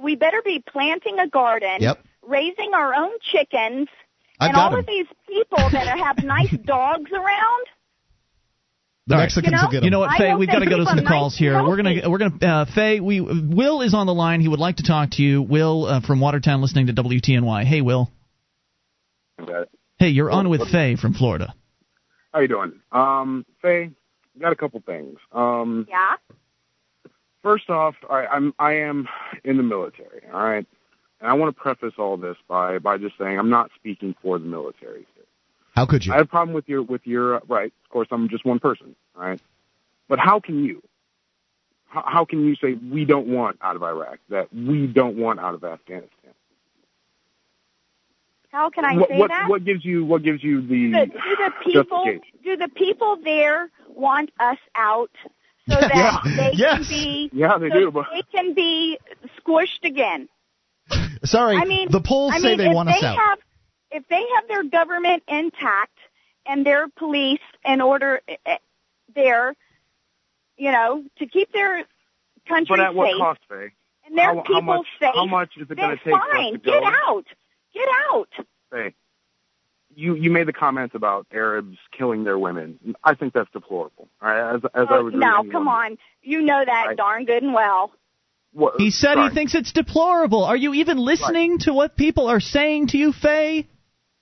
[0.00, 1.98] We better be planting a garden, Yep.
[2.22, 3.88] raising our own chickens,
[4.40, 4.78] I've and all all 'em.
[4.80, 7.66] of these people that have nice dogs around.
[9.06, 9.24] The All right.
[9.24, 9.84] Mexicans You know- will get 'em.
[9.84, 10.34] You know what, Faye?
[10.34, 11.58] We've got to go to some them calls here.
[11.58, 13.00] and We're gonna we're gonna uh, Faye.
[13.00, 14.40] We Will is on the line.
[14.40, 15.42] He would like to talk to you.
[15.42, 17.64] Will uh, from Watertown, listening to WTNY.
[17.64, 18.10] Hey, Will.
[19.98, 21.54] Hey, you're on with Faye from Florida.
[22.32, 22.72] How you doing?
[22.92, 23.90] Um, Faye,
[24.40, 25.18] got a couple things.
[25.32, 26.16] Um, Yeah.
[27.42, 29.06] first off, I, I'm I am
[29.44, 30.22] in the military.
[30.32, 30.66] All right,
[31.20, 34.38] and I want to preface all this by by just saying I'm not speaking for
[34.38, 35.06] the military.
[35.74, 36.12] How could you?
[36.12, 37.72] I have a problem with your with your uh, right.
[37.84, 38.94] Of course, I'm just one person.
[39.14, 39.40] right?
[40.08, 40.82] but how can you?
[41.86, 44.18] How, how can you say we don't want out of Iraq?
[44.30, 46.10] That we don't want out of Afghanistan?
[48.50, 49.48] How can I what, say what, that?
[49.48, 52.04] what gives you what gives you the do the, do the people
[52.44, 55.10] do the people there want us out
[55.68, 55.88] so Yeah.
[55.88, 56.86] that they Yes.
[56.86, 58.98] can be Yeah, they so do, but- they can be
[59.40, 60.28] squished again.
[61.24, 63.16] Sorry, I mean, the polls I say mean, they want they us out.
[63.16, 63.38] Have,
[63.94, 65.96] if they have their government intact
[66.46, 68.56] and their police in order eh,
[69.14, 69.54] there,
[70.56, 71.84] you know, to keep their
[72.48, 73.72] country But at what safe cost, Faye?
[74.06, 76.54] and their how, people how much, safe, How much is it going to take fine,
[76.58, 77.24] get out,
[77.72, 78.28] get out.
[78.72, 78.94] Hey,
[79.94, 82.78] you you made the comments about Arabs killing their women.
[83.04, 84.08] I think that's deplorable.
[84.20, 85.14] All right, as as I Oh, would.
[85.14, 85.68] now, come anyone.
[85.68, 86.96] on, you know that Right.
[86.96, 87.92] darn good and well.
[88.52, 89.28] What, He said sorry.
[89.28, 90.44] he thinks it's deplorable.
[90.44, 93.66] Are you even listening to what people are saying to you, Faye?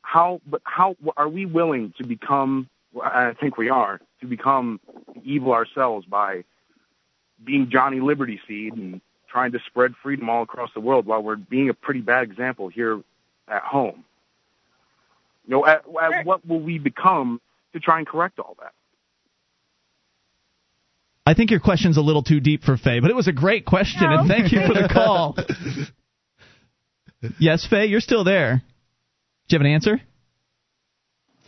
[0.03, 2.69] How but how are we willing to become
[3.03, 4.81] I think we are to become
[5.25, 6.45] evil ourselves by
[7.43, 11.37] being Johnny Liberty Seed and trying to spread freedom all across the world while we're
[11.37, 13.03] being a pretty bad example here
[13.49, 14.05] at home.
[15.47, 17.41] You know, at, at what will we become
[17.73, 18.73] to try and correct all that?
[21.25, 23.65] I think your question's a little too deep for Faye, but it was a great
[23.65, 25.37] question, and thank you for the call.
[27.39, 28.63] yes, Faye, you're still there.
[29.49, 30.01] Do you have an answer?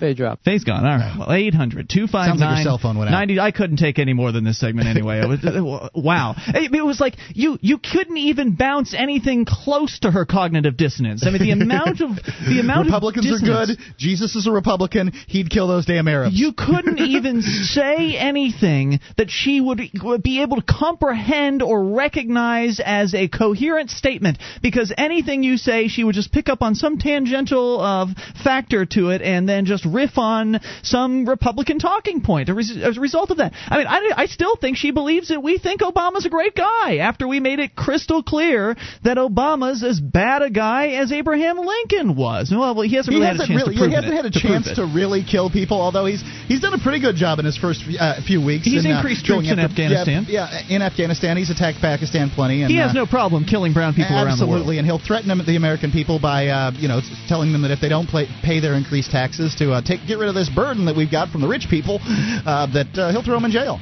[0.05, 0.45] Faye dropped.
[0.45, 0.85] Faye's gone.
[0.85, 1.17] All right.
[1.19, 3.15] Well, 800 Sounds like your cell phone went out.
[3.15, 3.41] 90.
[3.41, 5.21] I couldn't take any more than this segment anyway.
[5.21, 6.35] It was, wow.
[6.49, 11.27] It, it was like you you couldn't even bounce anything close to her cognitive dissonance.
[11.27, 13.79] I mean, the amount of the amount Republicans of are good.
[13.97, 15.13] Jesus is a Republican.
[15.27, 16.35] He'd kill those damn Arabs.
[16.35, 22.81] You couldn't even say anything that she would would be able to comprehend or recognize
[22.85, 26.99] as a coherent statement because anything you say, she would just pick up on some
[26.99, 28.07] tangential uh,
[28.43, 33.31] factor to it and then just riff on some Republican talking point as a result
[33.31, 33.53] of that.
[33.69, 36.99] I mean, I, I still think she believes that we think Obama's a great guy
[36.99, 42.17] after we made it crystal clear that Obama's as bad a guy as Abraham Lincoln
[42.17, 42.51] was.
[42.51, 44.27] Well, he hasn't he hasn't had a chance really, to prove he hasn't it, had
[44.27, 45.81] a to chance to really kill people.
[45.81, 48.65] Although he's he's done a pretty good job in his first uh, few weeks.
[48.65, 50.27] He's in, uh, increased going troops in after- Afghanistan.
[50.29, 52.63] Yeah, yeah, in Afghanistan, he's attacked Pakistan plenty.
[52.63, 54.65] And, he has uh, no problem killing brown people around the world.
[54.65, 57.71] Absolutely, and he'll threaten them, the American people by, uh, you know, telling them that
[57.71, 60.49] if they don't play, pay their increased taxes to uh, take get rid of this
[60.49, 63.51] burden that we've got from the rich people, uh, that uh, he'll throw them in
[63.51, 63.81] jail.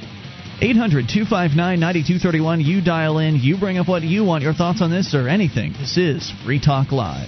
[0.61, 2.61] 800 259 9231.
[2.61, 3.35] You dial in.
[3.35, 4.43] You bring up what you want.
[4.43, 5.73] Your thoughts on this or anything.
[5.73, 7.27] This is Free Talk Live.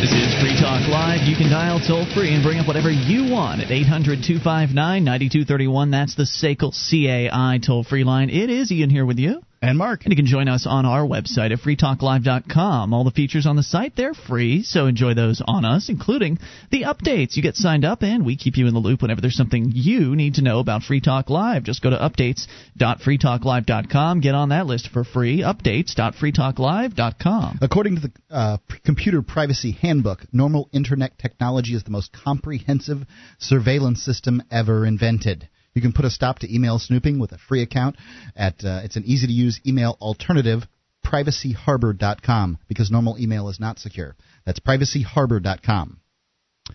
[0.00, 1.26] This is Free Talk Live.
[1.28, 4.74] You can dial toll free and bring up whatever you want at 800 259
[5.04, 5.90] 9231.
[5.90, 8.30] That's the SACL CAI toll free line.
[8.30, 9.42] It is Ian here with you.
[9.64, 10.04] And Mark.
[10.04, 12.92] And you can join us on our website at freetalklive.com.
[12.92, 16.38] All the features on the site, they're free, so enjoy those on us, including
[16.70, 17.34] the updates.
[17.36, 20.16] You get signed up, and we keep you in the loop whenever there's something you
[20.16, 21.64] need to know about Free Talk Live.
[21.64, 24.20] Just go to updates.freetalklive.com.
[24.20, 25.40] Get on that list for free.
[25.40, 27.58] Updates.freetalklive.com.
[27.62, 33.06] According to the uh, Computer Privacy Handbook, normal Internet technology is the most comprehensive
[33.38, 35.48] surveillance system ever invented.
[35.74, 37.96] You can put a stop to email snooping with a free account
[38.36, 40.62] at uh, it's an easy to use email alternative
[41.04, 44.16] privacyharbor.com because normal email is not secure.
[44.46, 46.00] That's privacyharbor.com.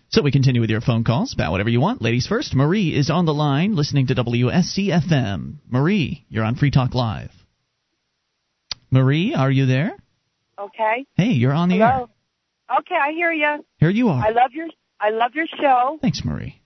[0.10, 2.02] So we continue with your phone calls about whatever you want.
[2.02, 5.56] Ladies first, Marie is on the line listening to WSCFM.
[5.68, 7.32] Marie, you're on Free Talk Live.
[8.92, 9.98] Marie, are you there?
[10.60, 11.06] Okay.
[11.16, 12.08] Hey, you're on the air.
[12.80, 13.66] Okay, I hear you.
[13.78, 14.24] Here you are.
[14.24, 14.68] I love your
[15.00, 16.59] I love your show, Thanks, Marie.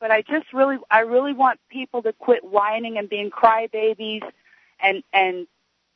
[0.00, 4.22] But I just really I really want people to quit whining and being crybabies
[4.80, 5.46] and and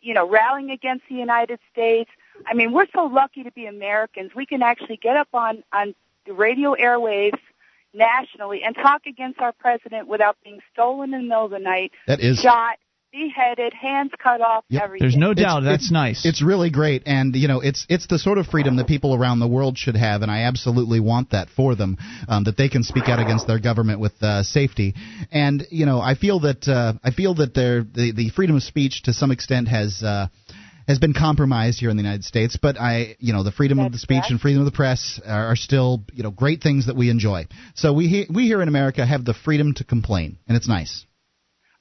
[0.00, 2.10] you know rallying against the United States.
[2.46, 4.32] I mean, we're so lucky to be Americans.
[4.34, 5.94] We can actually get up on on
[6.26, 7.38] the radio airwaves
[7.92, 11.92] nationally and talk against our president without being stolen in the middle of the night,
[12.06, 12.78] That is shot,
[13.12, 15.04] beheaded, hands cut off, everything.
[15.04, 16.24] There's no doubt It's- that's it's- nice.
[16.24, 19.38] It's really great, and you know, it's it's the sort of freedom that people around
[19.40, 21.96] the world should have, and I absolutely want that for them,
[22.28, 24.94] um, that they can speak out against their government with uh, safety.
[25.32, 28.62] And you know, I feel that uh, I feel that their the the freedom of
[28.62, 30.02] speech to some extent has.
[30.02, 30.28] Uh,
[30.88, 33.92] has been compromised here in the United States, but I, you know, the freedom of
[33.92, 36.96] the speech and freedom of the press are, are still, you know, great things that
[36.96, 37.46] we enjoy.
[37.76, 41.04] So we he- we here in America have the freedom to complain, and it's nice.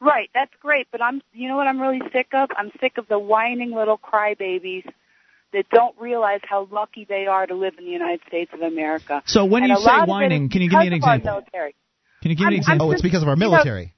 [0.02, 2.50] Right, that's great, but I'm you know what I'm really sick of?
[2.56, 4.90] I'm sick of the whining little crybabies
[5.52, 9.24] that don't realize how lucky they are to live in the United States of America.
[9.26, 11.22] So when And you say lot of it whining, can you give me an because
[11.22, 11.74] of our example?
[12.22, 12.88] Can you give me an example?
[12.88, 13.94] Oh, it's because of our you know, military.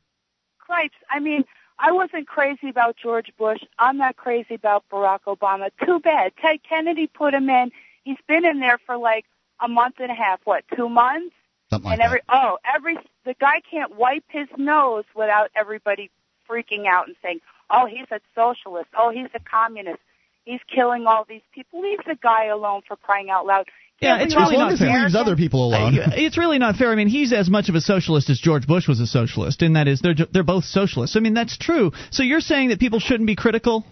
[0.59, 0.95] Cripes.
[1.09, 1.43] I mean,
[1.77, 3.59] I wasn't crazy about George Bush.
[3.77, 5.69] I'm not crazy about Barack Obama.
[5.85, 6.31] Too bad.
[6.41, 7.71] Ted Kennedy put him in.
[8.03, 9.25] He's been in there for like
[9.59, 10.39] a month and a half.
[10.45, 11.35] What, two months?
[11.71, 16.09] Something like and every oh, every the guy can't wipe his nose without everybody
[16.49, 17.39] freaking out and saying,
[17.69, 18.89] "Oh, he's a socialist.
[18.97, 19.99] Oh, he's a communist.
[20.43, 21.81] He's killing all these people.
[21.81, 23.67] Leave the guy alone for crying out loud."
[24.01, 25.03] Yeah, Can't it's really not fair.
[25.03, 25.97] leaves other people alone.
[26.13, 26.91] It's really not fair.
[26.91, 29.75] I mean, he's as much of a socialist as George Bush was a socialist, and
[29.75, 31.15] that is they're they're both socialists.
[31.15, 31.91] I mean, that's true.
[32.09, 33.85] So you're saying that people shouldn't be critical?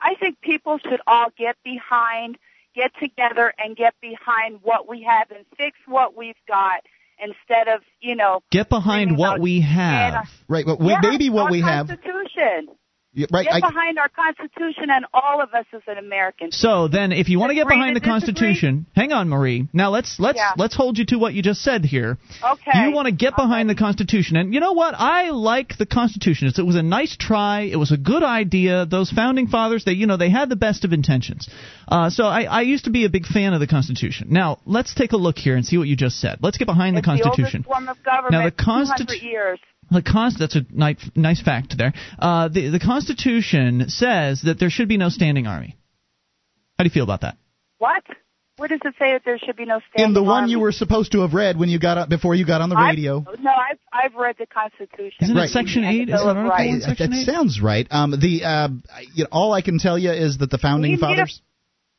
[0.00, 2.38] I think people should all get behind,
[2.76, 6.82] get together, and get behind what we have and fix what we've got
[7.18, 10.28] instead of, you know, Get behind what we have.
[10.48, 12.68] Right, but yeah, maybe what we have Constitution.
[13.32, 13.44] Right.
[13.46, 16.52] Get I- behind our Constitution and all of us as an American.
[16.52, 19.68] So then, if you want to get behind the Constitution, hang on, Marie.
[19.72, 20.52] Now let's let's Yeah.
[20.56, 22.18] let's hold you to what you just said here.
[22.42, 22.84] Okay.
[22.84, 24.94] You want to get behind the Constitution, and you know what?
[24.96, 26.48] I like the Constitution.
[26.56, 27.60] It was a nice try.
[27.62, 28.84] It was a good idea.
[28.86, 31.48] Those founding fathers, they you know they had the best of intentions.
[31.88, 34.28] Uh, so I, I used to be a big fan of the Constitution.
[34.30, 36.38] Now let's take a look here and see what you just said.
[36.42, 37.62] Let's get behind It's the Constitution.
[37.62, 38.32] the oldest form of government.
[38.32, 39.58] Now, the 200 Constitu- years.
[39.90, 41.92] The const- that's a nice, nice fact there.
[42.18, 45.76] Uh, the, the Constitution says that there should be no standing army.
[46.78, 47.36] How do you feel about that?
[47.78, 48.02] What?
[48.56, 50.04] Where does it say that there should be no standing army?
[50.08, 50.50] in the one army?
[50.52, 52.76] you were supposed to have read when you got up before you got on the
[52.76, 53.24] I've- radio.
[53.40, 55.12] no, I've I've read the Constitution.
[55.20, 56.00] Isn't it Section 8?
[56.00, 56.36] Is Bill that right?
[56.50, 56.84] article Rights.
[56.86, 57.26] Section that 8?
[57.26, 57.86] sounds right.
[57.90, 58.68] Um, the uh,
[59.14, 61.40] you know, all I can tell you is that the founding We need a- fathers,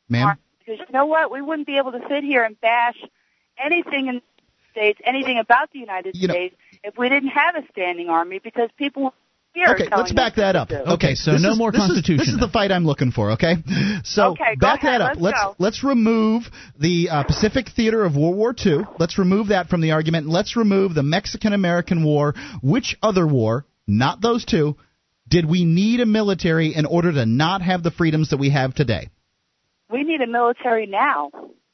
[0.10, 0.38] ma'am.
[0.60, 1.32] Because you know what?
[1.32, 2.98] We wouldn't be able to sit here and bash
[3.64, 4.22] anything in the
[4.72, 8.40] States, anything about the United You know- States, if we didn't have a standing army,
[8.44, 9.14] because people
[9.54, 10.70] here Okay, are telling let's back that up.
[10.70, 10.76] do.
[10.76, 13.12] Okay, so this no is- more this is- Constitution This is the fight I'm looking
[13.12, 13.32] for.
[13.32, 13.56] Okay,
[14.04, 15.18] so Okay, back ahead, that up.
[15.20, 15.56] let's go.
[15.58, 16.44] let's remove
[16.80, 18.86] the uh, Pacific theater of World War II.
[19.00, 20.28] Let's remove that from the argument.
[20.28, 22.36] Let's remove the Mexican American War.
[22.62, 24.76] Which other war, not those two,
[25.28, 28.76] did we need a military in order to not have the freedoms that we have
[28.76, 29.10] today?
[29.92, 31.32] We need a military now.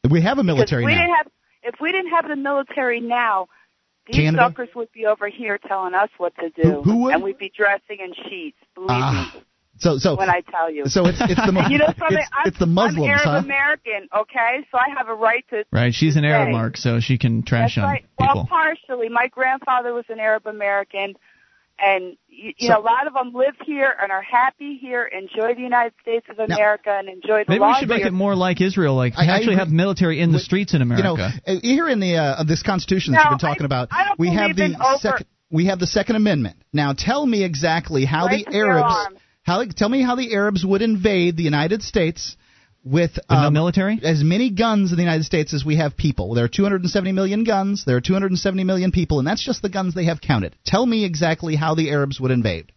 [0.10, 1.02] We have a military we now.
[1.02, 1.28] Didn't have,
[1.64, 3.48] if we didn't have the military now,
[4.08, 4.44] these Canada?
[4.50, 7.14] suckers would be over here telling us what to do, Who- who would?
[7.16, 8.58] and we'd be dressing in sheets.
[8.76, 9.42] Believe Ah, me
[9.80, 10.86] so so when I tell you.
[10.86, 12.18] so it's it's the you know something?
[12.18, 13.38] it's, I'm, it's the Muslims, I'm Arab huh?
[13.46, 14.68] American, okay?
[14.72, 15.64] So I have a right to.
[15.72, 18.06] Right, she's an Arab mark, so she can trash That's on right.
[18.20, 18.36] people.
[18.36, 19.10] Well, partially.
[19.10, 21.16] My grandfather was an Arab American,
[21.86, 25.04] and you, you So- know a lot of them live here and are happy here,
[25.06, 28.14] enjoy the United States of Now- America, and enjoy the Maybe we should make it
[28.14, 29.56] more like Israel, like I- I actually agree.
[29.58, 31.08] have military in the streets in America.
[31.48, 33.66] You know, uh, here in the uh, this Constitution that No, you've been talking I-
[33.66, 36.56] about, I we have the over- second we have the Second Amendment.
[36.74, 38.96] Now, tell me exactly how Right the Arabs
[39.44, 42.38] how tell me how the Arabs would invade the United States
[42.84, 44.00] with no um, military?
[44.04, 46.34] as many guns in the United States as we have people.
[46.34, 47.84] There are 270 million guns.
[47.86, 50.56] There are 270 million people, and that's just the guns they have counted.
[50.66, 52.72] Tell me exactly how the Arabs would invade.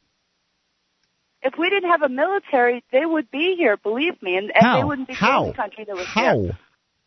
[1.43, 3.77] if we didn't have a military, they would be here.
[3.77, 5.47] Believe me, and, and they wouldn't be How?
[5.47, 6.41] the country that was How?
[6.41, 6.59] here.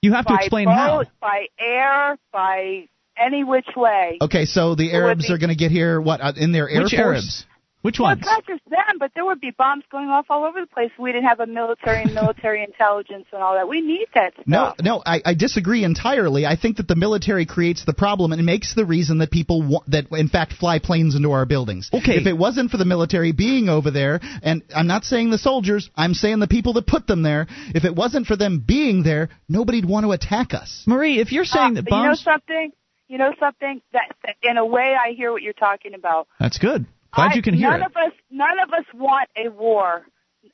[0.02, 1.04] You have to by explain boat, how.
[1.20, 4.18] by air, by any which way.
[4.22, 6.84] Okay, so the Arabs be- are going to get here what uh, in their air
[6.84, 7.02] Which force?
[7.02, 7.46] Arabs?
[7.82, 8.20] Which Well, ones?
[8.20, 10.92] it's not just them, but there would be bombs going off all over the place.
[11.00, 13.70] We didn't have a military and military intelligence and all that.
[13.70, 14.46] We need that stuff.
[14.46, 16.46] No, no, I, I disagree entirely.
[16.46, 19.84] I think that the military creates the problem and makes the reason that people wa-
[19.88, 21.90] that in fact fly planes into our buildings.
[21.94, 22.18] Okay.
[22.18, 25.90] If it wasn't for the military being over there, and I'm not saying the soldiers,
[25.96, 27.48] I'm saying the people that put them there.
[27.74, 30.84] If it wasn't for them being there, nobody'd want to attack us.
[30.86, 32.72] Marie, if you're saying Uh, that but you know something?
[33.08, 33.82] You know something?
[33.94, 36.28] That, that in a way, I hear what you're talking about.
[36.40, 36.86] that's good.
[37.12, 37.86] Glad I- you can hear none it.
[37.88, 40.06] of us, none of us want a war.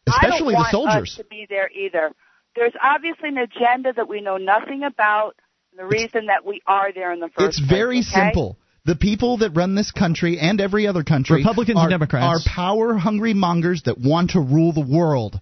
[0.08, 1.12] Especially I the soldiers.
[1.12, 2.12] Us to be there either.
[2.56, 5.36] There's obviously an agenda that we know nothing about.
[5.78, 7.48] The reason that we are there in the first place.
[7.50, 8.22] It's very place, okay?
[8.28, 8.58] simple.
[8.86, 12.48] The people that run this country and every other country Republicans are, and Democrats.
[12.48, 15.40] are power hungry mongers that want to rule the world.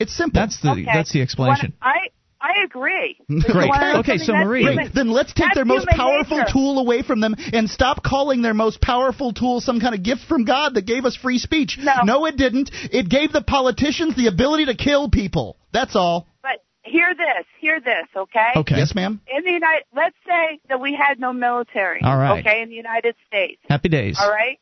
[0.00, 0.40] It's simple.
[0.40, 0.84] That's the Okay.
[0.86, 1.72] that's the explanation.
[1.80, 2.08] What- I
[2.46, 3.18] I agree.
[3.28, 3.70] Great.
[3.96, 6.52] Okay, so Marie- human- Then let's take their most powerful nature.
[6.52, 10.22] tool away from them and stop calling their most powerful tool some kind of gift
[10.28, 11.76] from God that gave us free speech.
[11.80, 12.02] No.
[12.04, 12.70] no it didn't.
[12.92, 15.56] It gave the politicians the ability to kill people.
[15.72, 16.28] That's all.
[16.42, 18.52] But hear this, hear this, okay?
[18.54, 18.76] Okay.
[18.76, 19.20] Yes, ma'am.
[19.26, 22.00] In the United, let's say that we had no military.
[22.02, 22.46] All right.
[22.46, 23.60] Okay, in the United States.
[23.68, 24.18] Happy days.
[24.20, 24.60] All right.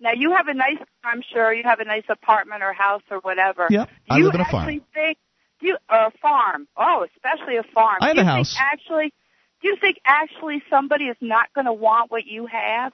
[0.00, 3.18] Now you have a nice, I'm sure you have a nice apartment or house or
[3.20, 3.68] whatever.
[3.70, 3.88] Yep.
[3.88, 4.66] Do I you live in a farm.
[4.66, 5.00] think do
[5.66, 6.66] you or a farm?
[6.76, 7.98] Oh, especially a farm.
[8.00, 8.56] I have do you a think house.
[8.58, 9.12] Actually,
[9.62, 12.92] do you think actually somebody is not going to want what you have?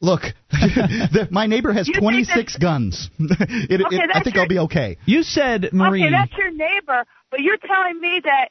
[0.00, 3.08] Look, the, my neighbor has You 26 guns.
[3.18, 4.98] it, Okay, it, I think your- I'll be okay.
[5.06, 6.04] You said Marie.
[6.04, 8.48] Okay, that's your neighbor, but you're telling me that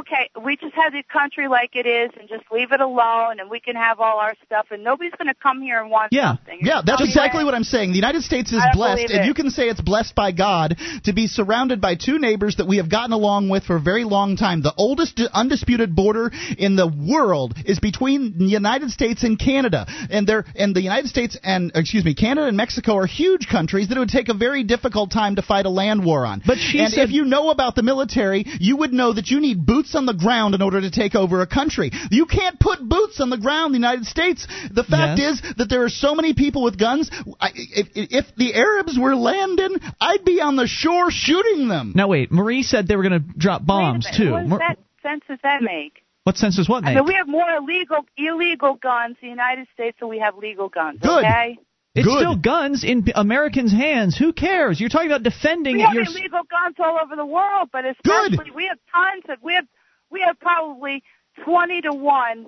[0.00, 3.50] okay, we just have the country like it is and just leave it alone and
[3.50, 6.36] we can have all our stuff and nobody's going to come here and want Yeah,
[6.36, 6.60] something.
[6.62, 7.90] yeah, that's exactly where- what I'm saying.
[7.90, 9.26] The United States is blessed, and it.
[9.26, 12.78] you can say it's blessed by God to be surrounded by two neighbors that we
[12.78, 14.62] have gotten along with for a very long time.
[14.62, 20.26] The oldest undisputed border in the world is between the United States and Canada, and
[20.26, 23.96] there and the United States and excuse me, Canada and Mexico are huge countries that
[23.96, 26.42] it would take a very difficult time to fight a land war on.
[26.46, 29.40] But she and said- if you know about the military, you would know that you
[29.40, 31.90] need boots on the ground in order to take over a country.
[32.10, 34.46] You can't put boots on the ground in the United States.
[34.70, 35.40] The fact Yes.
[35.40, 37.10] is that there are so many people with guns.
[37.40, 41.92] I, if, if the Arabs were landing, I'd be on the shore shooting them.
[41.94, 44.32] Now wait, Marie said they were going to drop bombs Wait a minute, too.
[44.32, 46.02] What Mar- that sense does that make?
[46.24, 49.66] what sense does what I mean, we have more illegal illegal guns in the United
[49.74, 51.00] States than we have legal guns.
[51.02, 51.24] Good.
[51.24, 51.58] Okay.
[51.94, 52.18] It's Good.
[52.18, 54.16] still guns in Americans' hands.
[54.18, 54.80] Who cares?
[54.80, 56.02] You're talking about defending We have your.
[56.04, 59.66] illegal guns all over the world, but especially we have tons of we have
[60.10, 61.02] we have probably
[61.44, 62.46] twenty to one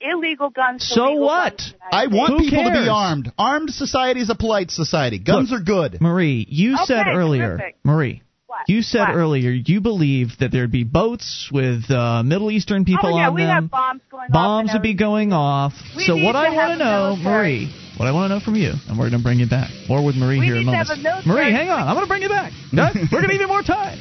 [0.00, 0.86] illegal guns.
[0.88, 1.56] to So legal what?
[1.58, 2.50] guns I want States.
[2.50, 3.32] people to be armed.
[3.38, 5.18] Armed society is a polite society.
[5.20, 6.00] Guns Look, are good.
[6.00, 7.76] Marie, you said earlier, terrific.
[7.84, 8.68] Marie, What?
[8.68, 9.14] you said What?
[9.14, 13.34] earlier you believe that there'd be boats with uh, Middle Eastern people oh, yeah, on
[13.34, 13.50] we them.
[13.62, 15.72] have bombs going off Bombs and would be going off.
[15.96, 17.66] We so what I want to know, military.
[17.66, 19.70] Marie, what I want to know from you, and we're going to bring you back.
[19.88, 21.26] More with Marie We here in need a moment.
[21.26, 21.86] Marie, hang on.
[21.86, 22.52] I'm going to bring you back.
[23.12, 23.98] We're going to give you more time.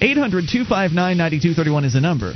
[0.00, 2.34] 800 259 9231 is the number.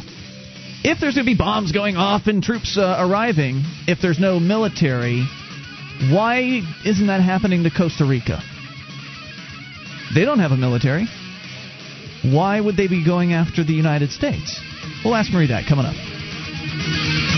[0.85, 4.39] If there's going to be bombs going off and troops uh, arriving, if there's no
[4.39, 5.27] military,
[6.11, 8.41] why isn't that happening to Costa Rica?
[10.15, 11.07] They don't have a military.
[12.23, 14.61] Why would they be going after the United States?
[15.05, 17.38] We'll ask Marie that coming up.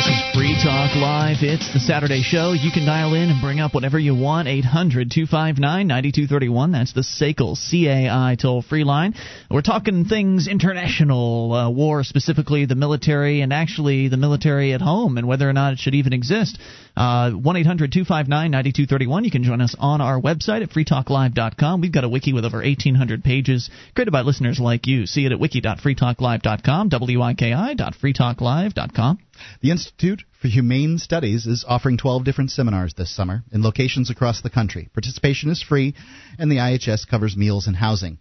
[0.00, 1.42] This is Free Talk Live.
[1.42, 2.52] It's the Saturday show.
[2.52, 4.48] You can dial in and bring up whatever you want.
[4.48, 6.72] 800 259 9231.
[6.72, 9.12] That's the SACL CAI toll free line.
[9.50, 15.18] We're talking things international, uh, war specifically, the military, and actually the military at home
[15.18, 16.58] and whether or not it should even exist.
[16.96, 19.24] Uh, 1 800 259 9231.
[19.24, 21.82] You can join us on our website at freetalklive.com.
[21.82, 25.04] We've got a wiki with over 1,800 pages created by listeners like you.
[25.04, 29.18] See it at wiki.freetalklive.com, wiki.freetalklive.com.
[29.60, 34.40] The Institute for Humane Studies is offering 12 different seminars this summer in locations across
[34.40, 34.88] the country.
[34.92, 35.94] Participation is free,
[36.38, 38.18] and the IHS covers meals and housing.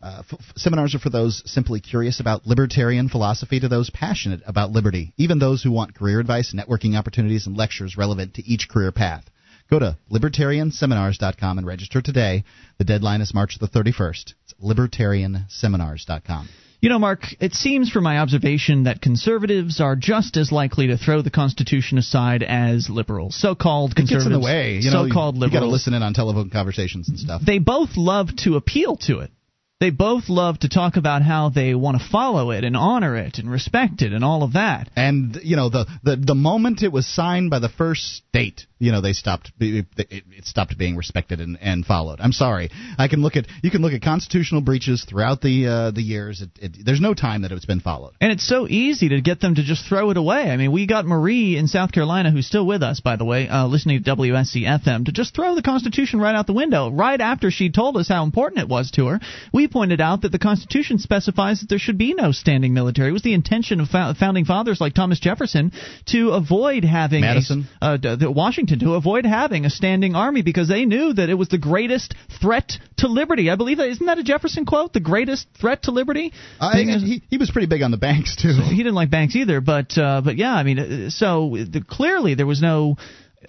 [0.00, 4.70] Uh, f- seminars are for those simply curious about libertarian philosophy to those passionate about
[4.70, 8.92] liberty, even those who want career advice, networking opportunities, and lectures relevant to each career
[8.92, 9.24] path.
[9.68, 12.44] Go to libertarianseminars.com and register today.
[12.78, 14.34] The deadline is March the 31st.
[14.44, 16.48] It's libertarianseminars.com.
[16.80, 20.96] You know, Mark, it seems from my observation that conservatives are just as likely to
[20.96, 23.34] throw the Constitution aside as liberals.
[23.34, 24.78] So-called It conservatives, gets in the way.
[24.78, 27.42] You know, so-called you, you got to listen in on telephone conversations and stuff.
[27.44, 29.32] They both love to appeal to it.
[29.80, 33.38] They both love to talk about how they want to follow it and honor it
[33.38, 34.90] and respect it and all of that.
[34.96, 38.90] And you know the the the moment it was signed by the first state, you
[38.90, 42.18] know they stopped it, it stopped being respected and, and followed.
[42.20, 42.70] I'm sorry.
[42.98, 46.42] I can look at you can look at constitutional breaches throughout the uh, the years.
[46.42, 48.14] It, it, there's no time that it's been followed.
[48.20, 50.50] And it's so easy to get them to just throw it away.
[50.50, 53.48] I mean, we got Marie in South Carolina, who's still with us, by the way,
[53.48, 56.90] uh, listening to WSC FM, to just throw the Constitution right out the window.
[56.90, 59.20] Right after she told us how important it was to her,
[59.52, 63.10] we pointed out that the Constitution specifies that there should be no standing military.
[63.10, 65.72] It was the intention of fo- founding fathers like Thomas Jefferson
[66.06, 67.66] to avoid having Madison.
[67.80, 71.48] A, uh, Washington to avoid having a standing army because they knew that it was
[71.48, 73.50] the greatest threat to liberty.
[73.50, 74.92] I believe that isn't that a Jefferson quote?
[74.92, 76.32] The greatest threat to liberty.
[76.60, 78.48] I, Being he he was pretty big on the banks too.
[78.70, 82.34] he didn't like banks either, but uh, but yeah, I mean, uh, so the, clearly
[82.34, 82.96] there was no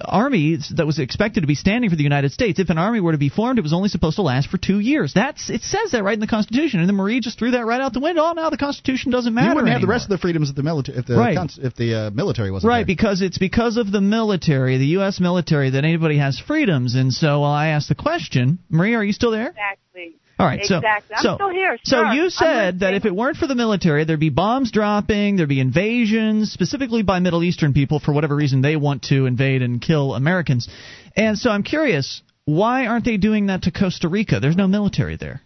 [0.03, 2.59] army that was expected to be standing for the United States.
[2.59, 4.79] If an army were to be formed, it was only supposed to last for two
[4.79, 5.13] years.
[5.13, 7.81] That's it says that right in the Constitution, and then Marie just threw that right
[7.81, 8.21] out the window.
[8.23, 9.49] Oh, now the Constitution doesn't matter.
[9.49, 11.35] you wouldn't have the rest of the freedoms of the military if the Right.
[11.37, 12.85] cons- if the uh, military wasn't Right, there.
[12.95, 15.19] because it's because of the military, the U.S.
[15.19, 16.95] military, that anybody has freedoms.
[16.95, 19.47] And so I asked the question, Marie, are you still there?
[19.49, 20.15] Exactly.
[20.39, 21.17] All right, so exactly.
[21.17, 21.77] I'm so, still here.
[21.83, 25.49] So you said that if it weren't for the military, there'd be bombs dropping, there'd
[25.49, 29.81] be invasions, specifically by Middle Eastern people for whatever reason they want to invade and
[29.81, 30.69] kill Americans.
[31.17, 34.39] And so I'm curious, why aren't they doing that to Costa Rica?
[34.39, 35.41] There's no military there.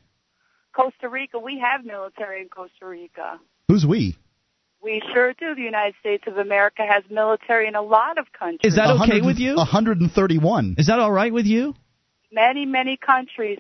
[0.76, 3.40] Costa Rica, we have military in Costa Rica.
[3.68, 4.16] Who's we?
[4.84, 5.56] We sure do.
[5.56, 8.74] The United States of America has military in a lot of countries.
[8.74, 9.56] Is that okay with you?
[9.56, 10.76] 131.
[10.78, 11.74] Is that all right with you?
[12.32, 13.60] Many, many countries.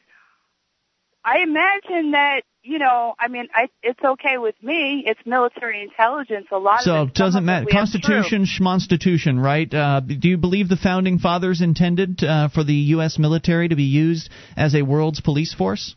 [1.25, 5.03] I imagine that, you know, I mean, I, it's okay with me.
[5.05, 6.47] It's military intelligence.
[6.51, 7.65] A lot So of it it, doesn't matter.
[7.71, 9.73] Constitution, schmonstitution, right?
[9.73, 13.17] Uh, do you believe the founding fathers intended uh, for the U.S.
[13.17, 15.95] military to be used as a world's police force?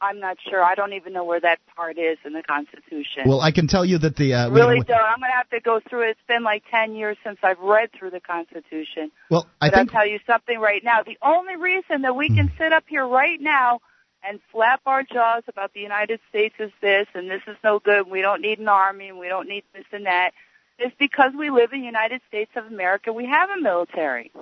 [0.00, 0.62] I'm not sure.
[0.62, 3.24] I don't even know where that part is in the Constitution.
[3.26, 4.98] Well, I can tell you that the uh, really don't.
[4.98, 6.10] I'm going to have to go through it.
[6.10, 9.10] It's been like 10 years since I've read through the Constitution.
[9.30, 11.02] well, I but think I'll tell you something right now.
[11.02, 12.36] The only reason that we Hmm.
[12.36, 13.80] can sit up here right now
[14.22, 18.00] and flap our jaws about the United States is this and this is no good.
[18.00, 20.32] And we don't need an army and we don't need this and that
[20.78, 23.12] is because we live in the United States of America.
[23.12, 24.32] We have a military.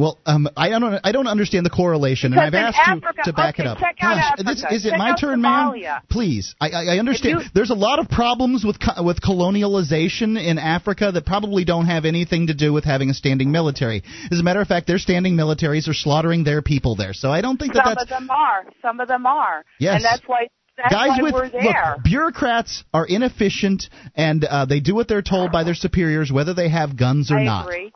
[0.00, 3.22] Well, um, I don't I don't understand the correlation, Because and I've asked Africa- you
[3.24, 3.78] to back okay, it up.
[4.00, 5.82] Gosh, this, is it Check my turn, Somalia.
[5.82, 6.00] ma'am?
[6.08, 7.40] Please, I, I I understand.
[7.40, 11.84] You- There's a lot of problems with co- with colonialization in Africa that probably don't
[11.86, 14.02] have anything to do with having a standing military.
[14.32, 17.12] As a matter of fact, their standing militaries are slaughtering their people there.
[17.12, 18.64] So I don't think that Some that's of them are.
[18.80, 19.64] Some of them are.
[19.78, 19.96] Yes.
[19.96, 20.48] And that's why
[20.78, 25.64] that's guys with look bureaucrats are inefficient and uh, they do what they're told by
[25.64, 27.92] their superiors whether they have guns or I not agree.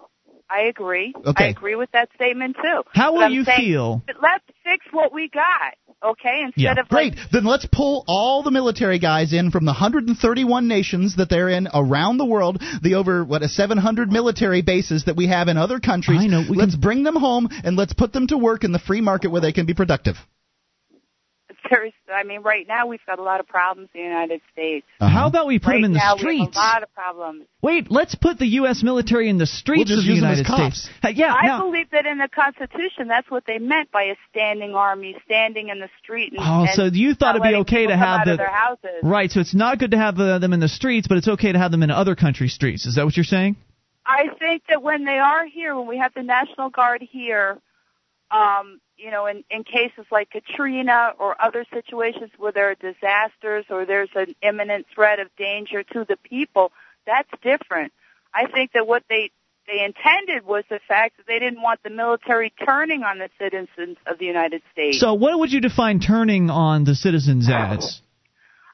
[0.55, 1.13] I agree.
[1.27, 1.47] Okay.
[1.47, 2.83] I agree with that statement too.
[2.93, 4.03] How will you saying, feel?
[4.07, 5.75] Let's fix what we got,
[6.13, 6.43] okay?
[6.45, 7.17] Instead yeah, of great.
[7.17, 11.49] like then let's pull all the military guys in from the 131 nations that they're
[11.49, 15.57] in around the world, the over what a 700 military bases that we have in
[15.57, 16.21] other countries.
[16.21, 16.45] I know.
[16.49, 19.41] let's bring them home and let's put them to work in the free market where
[19.41, 20.17] they can be productive.
[21.71, 24.87] there's I mean right now we've got a lot of problems in the United States.
[25.01, 26.41] How about we put right them in the now streets?
[26.41, 27.45] we have a lot of problems.
[27.63, 28.83] Wait, let's put the U.S.
[28.83, 30.83] military in the streets just of the use them as United cops.
[30.83, 30.99] States.
[31.03, 34.17] Hey, yeah, I now, believe that in the Constitution that's what they meant by a
[34.31, 37.87] standing army standing in the street and, Oh, and so you thought it'd be okay
[37.87, 38.91] to have out the their houses.
[39.03, 39.31] right?
[39.31, 41.59] So it's not good to have uh, them in the streets, but it's okay to
[41.59, 42.87] have them in other country streets.
[42.87, 43.57] Is that what you're saying?
[44.07, 47.59] I think that when they are here, when we have the National Guard here,
[48.31, 53.67] um, you know, in, in cases like Katrina or other situations where there are disasters
[53.71, 56.73] or there's an imminent threat of danger to the people,
[57.07, 57.93] that's different.
[58.33, 59.31] I think that what they
[59.67, 63.97] they intended was the fact that they didn't want the military turning on the citizens
[64.07, 65.01] of the United States.
[65.01, 68.03] So what would you define turning on the citizens as?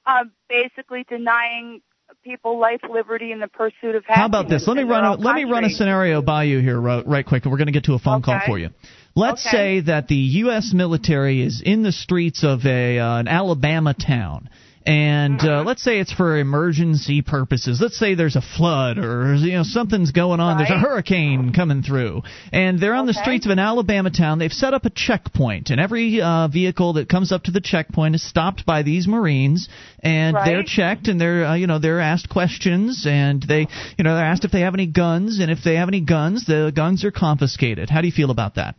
[0.07, 1.81] um, basically denying
[2.25, 4.17] people life, liberty, and the pursuit of happiness.
[4.17, 4.67] How about this?
[4.67, 7.45] Let me run a, let me run a scenario by you here ro- right quick,
[7.45, 8.71] and we're going to get to a phone call for you.
[9.17, 9.57] Let's Okay.
[9.57, 10.15] say that the
[10.45, 10.73] U.S.
[10.73, 14.49] military is in the streets of a uh, an Alabama town,
[14.87, 15.49] and Mm-hmm.
[15.49, 17.81] uh, let's say it's for emergency purposes.
[17.83, 20.57] Let's say there's a flood or you know something's going on.
[20.59, 22.23] There's a hurricane coming through,
[22.53, 24.39] and they're on the streets of an Alabama town.
[24.39, 28.15] They've set up a checkpoint, and every uh, vehicle that comes up to the checkpoint
[28.15, 29.69] is stopped by these Marines,
[30.03, 33.67] and they're checked, and they're uh, you know they're asked questions, and they
[33.99, 36.47] you know they're asked if they have any guns, and if they have any guns,
[36.47, 37.91] the guns are confiscated.
[37.91, 38.77] How do you feel about that?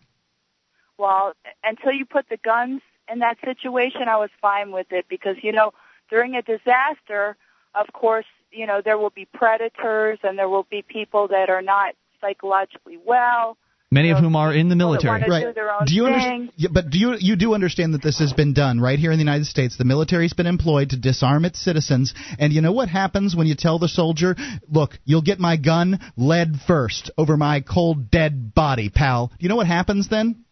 [1.01, 1.33] Well,
[1.63, 5.51] until you put the guns in that situation, I was fine with it because you
[5.51, 5.73] know
[6.11, 7.35] during a disaster,
[7.73, 11.63] of course, you know there will be predators and there will be people that are
[11.63, 13.57] not psychologically well.
[13.89, 15.27] Many of whom are in the military.
[15.27, 16.51] wanna do their own do you understand?
[16.55, 19.17] Yeah, but do you you do understand that this has been done right here in
[19.17, 19.77] the United States?
[19.77, 23.55] The military's been employed to disarm its citizens, and you know what happens when you
[23.55, 24.35] tell the soldier,
[24.69, 29.49] "Look, you'll get my gun lead first over my cold dead body, pal." Do you
[29.49, 30.45] know what happens then?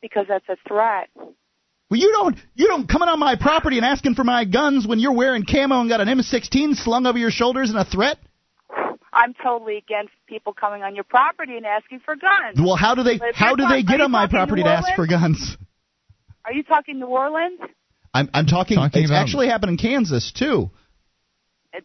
[0.00, 1.08] Because that's a threat.
[1.88, 4.98] Well, you don't you don't coming on my property and asking for my guns when
[4.98, 8.18] you're wearing camo and got an M16 slung over your shoulders and a threat.
[9.12, 12.60] I'm totally against people coming on your property and asking for guns.
[12.60, 14.74] Well, how do they If how do talk- they get on my property New to
[14.74, 15.56] ask for guns?
[16.44, 17.60] Are you talking New Orleans?
[18.12, 18.76] I'm I'm talking.
[18.76, 20.70] Talking it's about- actually happened in Kansas too.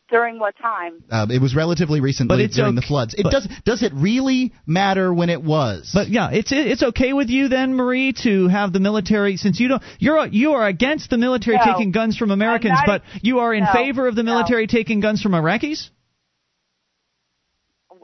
[0.10, 1.04] During what time?
[1.10, 3.14] Uh, it was relatively recently But it's during the floods.
[3.14, 5.92] It but- does does it really matter when it was?
[5.94, 9.68] But yeah, it's it's okay with you then, Marie, to have the military since you
[9.70, 11.64] don't you're you are against the military No.
[11.74, 14.34] taking guns from Americans, not- but you are in no, favor of the no.
[14.34, 15.90] military taking guns from Iraqis.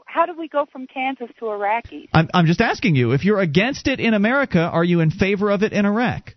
[0.06, 2.08] How did we go from Kansas to Iraqi?
[2.12, 5.50] I'm I'm just asking you if you're against it in America, are you in favor
[5.50, 6.34] of it in Iraq?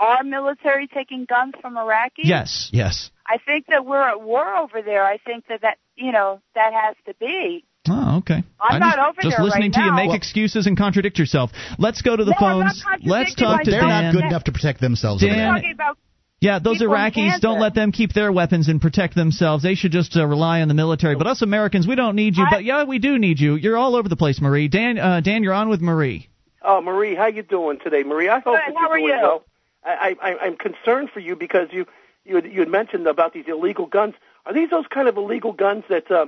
[0.00, 2.24] Our military taking guns from Iraqis?
[2.24, 3.10] Yes, yes.
[3.26, 5.04] I think that we're at war over there.
[5.04, 7.64] I think that that you know that has to be.
[7.88, 8.42] Oh, okay.
[8.60, 10.76] I'm I'm not just, over just there listening right to you make Well- excuses and
[10.76, 11.50] contradict yourself.
[11.78, 13.06] Let's go to the No, I'm not phones.
[13.06, 14.04] Let's talk to they're Dan.
[14.06, 15.22] not good enough to protect themselves.
[15.22, 15.96] Dan- talking about
[16.40, 19.62] Yeah, those People Iraqis, don't let them keep their weapons and protect themselves.
[19.62, 21.14] They should just uh, rely on the military.
[21.14, 22.46] But us Americans, we don't need you.
[22.50, 23.54] But yeah, we do need you.
[23.56, 24.68] You're all over the place, Marie.
[24.68, 26.28] Dan, uh, Dan, you're on with Marie.
[26.62, 28.28] Oh, Marie, how you doing today, Marie?
[28.28, 29.18] I hope Good, that you're are doing you?
[29.22, 29.44] well.
[29.84, 31.86] I, I, I'm concerned for you because you
[32.24, 34.14] you had, you had mentioned about these illegal guns.
[34.46, 36.26] Are these those kind of illegal guns that uh,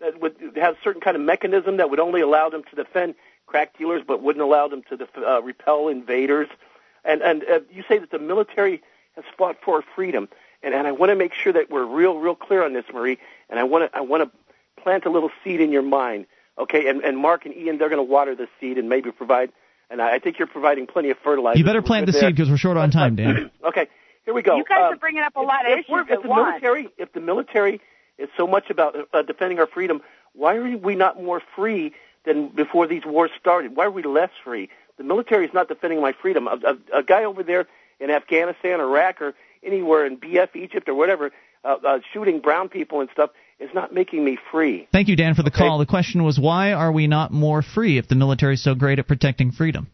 [0.00, 3.14] that would have certain kind of mechanism that would only allow them to defend
[3.46, 6.48] crack dealers, but wouldn't allow them to def- uh, repel invaders?
[7.04, 8.82] And and uh, you say that the military
[9.16, 10.28] has fought for freedom,
[10.62, 13.18] and and I want to make sure that we're real real clear on this, Marie.
[13.50, 16.26] And I want to I want to plant a little seed in your mind,
[16.58, 16.88] okay?
[16.88, 19.52] And and Mark and Ian, they're going to water the seed and maybe provide.
[19.94, 21.56] And I I think you're providing plenty of fertilizer.
[21.56, 22.22] You better plant the there.
[22.22, 23.50] seed because we're short on time, Dan.
[23.70, 23.86] Okay,
[24.24, 24.56] here we go.
[24.56, 26.60] You guys Um, are bringing up a lot of if, issues if the once.
[26.60, 27.80] military, if the military
[28.18, 30.02] is so much about uh, defending our freedom,
[30.34, 31.92] why are we not more free
[32.24, 33.76] than before these wars started?
[33.76, 34.68] Why are we less free?
[34.98, 36.48] The military is not defending my freedom.
[36.48, 36.58] A,
[36.92, 37.66] a, a guy over there
[38.00, 41.30] in Afghanistan, Iraq, or anywhere in BF Egypt or whatever,
[41.64, 44.88] uh, uh, shooting brown people and stuff, is not making me free.
[44.92, 45.78] Thank you, Dan, for the call.
[45.78, 48.98] The question was why are we not more free if the military is so great
[48.98, 49.88] at protecting freedom?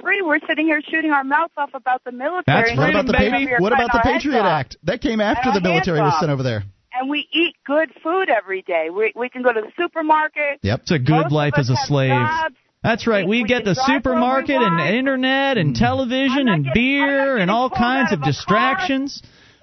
[0.00, 0.22] Free.
[0.22, 2.44] We're sitting here shooting our mouths off about the military.
[2.46, 4.42] That's and What about the sitting pa- what about the cutting our heads Patriot.
[4.42, 4.76] Act?
[4.84, 6.62] That came after the military was sent over there.
[6.94, 8.90] And we eat good food every day.
[8.90, 10.60] We we can go to the supermarket.
[10.62, 10.80] Yep.
[10.82, 12.10] It's a good Most life as a slave.
[12.10, 12.54] jobs.
[12.82, 13.26] That's right.
[13.26, 15.82] We, we get the drive where we supermarket and internet and hmm.
[15.82, 19.22] television and beer and all kinds of distractions.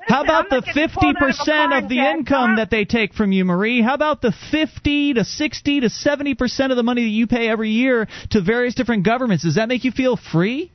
[0.10, 3.82] How about the 50% of the income that they take from you, Marie?
[3.82, 7.70] How about the 50 to 60 to 70% of the money that you pay every
[7.70, 9.44] year to various different governments?
[9.44, 10.72] Does that make you feel free?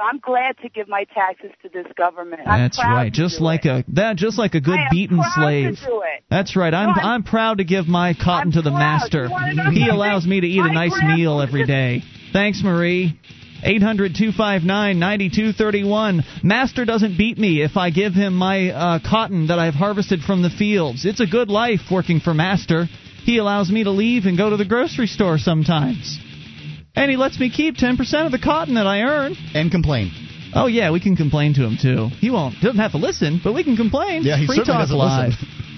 [0.00, 2.42] I'm glad to give my taxes to this government.
[2.46, 3.12] I'm That's proud right.
[3.12, 5.74] Just like a that just like a good beaten proud slave.
[5.74, 6.24] it.
[6.30, 6.72] That's right.
[6.72, 9.28] I'm No, I'm- I'm proud to give my cotton to the master.
[9.28, 12.02] Wanna know He allows me to eat a nice meal every day.
[12.32, 13.18] Thanks, Marie.
[13.62, 16.22] 800 259 9231.
[16.42, 20.42] Master doesn't beat me if I give him my uh, cotton that I've harvested from
[20.42, 21.04] the fields.
[21.04, 22.86] It's a good life working for Master.
[23.24, 26.18] He allows me to leave and go to the grocery store sometimes.
[26.94, 29.36] And he lets me keep 10% of the cotton that I earn.
[29.54, 30.10] And complain.
[30.54, 32.08] Oh, yeah, we can complain to him, too.
[32.18, 32.56] He won't.
[32.60, 34.22] Doesn't have to listen, but we can complain.
[34.24, 35.28] Yeah, he Free certainly Talk doesn't Live.
[35.30, 35.48] listen.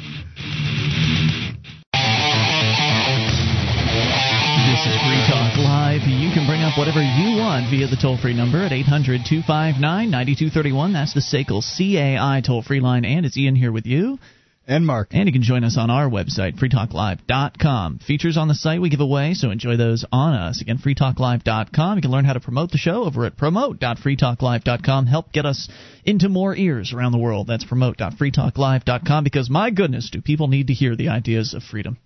[4.72, 6.00] This is Free Talk Live.
[6.08, 10.10] You can bring up whatever you want via the toll free number at 800 259
[10.10, 10.94] 9231.
[10.94, 13.04] That's the SACL CAI toll free line.
[13.04, 14.18] And it's Ian here with you.
[14.66, 15.08] And Mark.
[15.10, 17.98] And you can join us on our website, freetalklive.com.
[17.98, 20.62] Features on the site we give away, so enjoy those on us.
[20.62, 21.98] Again, freetalklive.com.
[21.98, 25.06] You can learn how to promote the show over at promote.freetalklive.com.
[25.06, 25.68] Help get us
[26.06, 27.46] into more ears around the world.
[27.46, 31.98] That's promote.freetalklive.com because, my goodness, do people need to hear the ideas of freedom.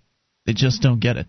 [0.45, 1.27] They just don't get it.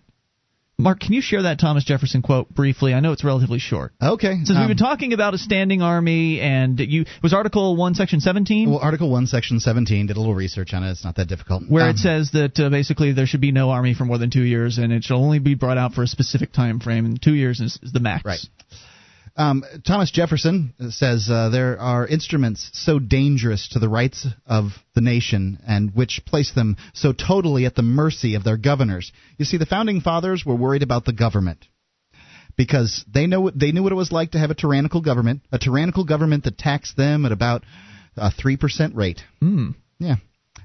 [0.79, 2.93] Mark, can you share that Thomas Jefferson quote briefly?
[2.93, 3.91] I know it's relatively short.
[4.01, 4.35] Okay.
[4.43, 8.21] Since um, we've been talking about a standing army, and you was Article One, Section
[8.21, 10.91] 17, Well, Article 1, Section 17, did a little research on it.
[10.91, 11.63] It's not that difficult.
[11.67, 14.31] where Um, it says that uh, basically there should be no army for more than
[14.31, 17.21] two years, and it should only be brought out for a specific time frame, and
[17.21, 18.23] two years is, is the max.
[18.23, 18.39] Right.
[19.39, 25.01] Um, Thomas Jefferson says uh, there are instruments so dangerous to the rights of the
[25.01, 29.13] nation and which place them so totally at the mercy of their governors.
[29.37, 31.65] You see, the founding fathers were worried about the government
[32.57, 35.57] because they know they knew what it was like to have a tyrannical government, a
[35.57, 37.63] tyrannical government that taxed them at about
[38.17, 39.21] a three percent rate.
[39.39, 39.69] Hmm.
[39.99, 40.15] Yeah,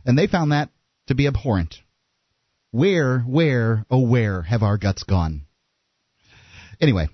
[0.05, 0.71] and they found that
[1.07, 1.77] to be abhorrent.
[2.73, 5.43] Where, where, oh where have our guts gone?
[6.81, 7.09] Anyway,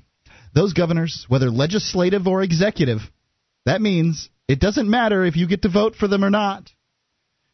[0.55, 3.01] those governors, whether legislative or executive,
[3.67, 6.71] that means it doesn't matter if you get to vote for them or not,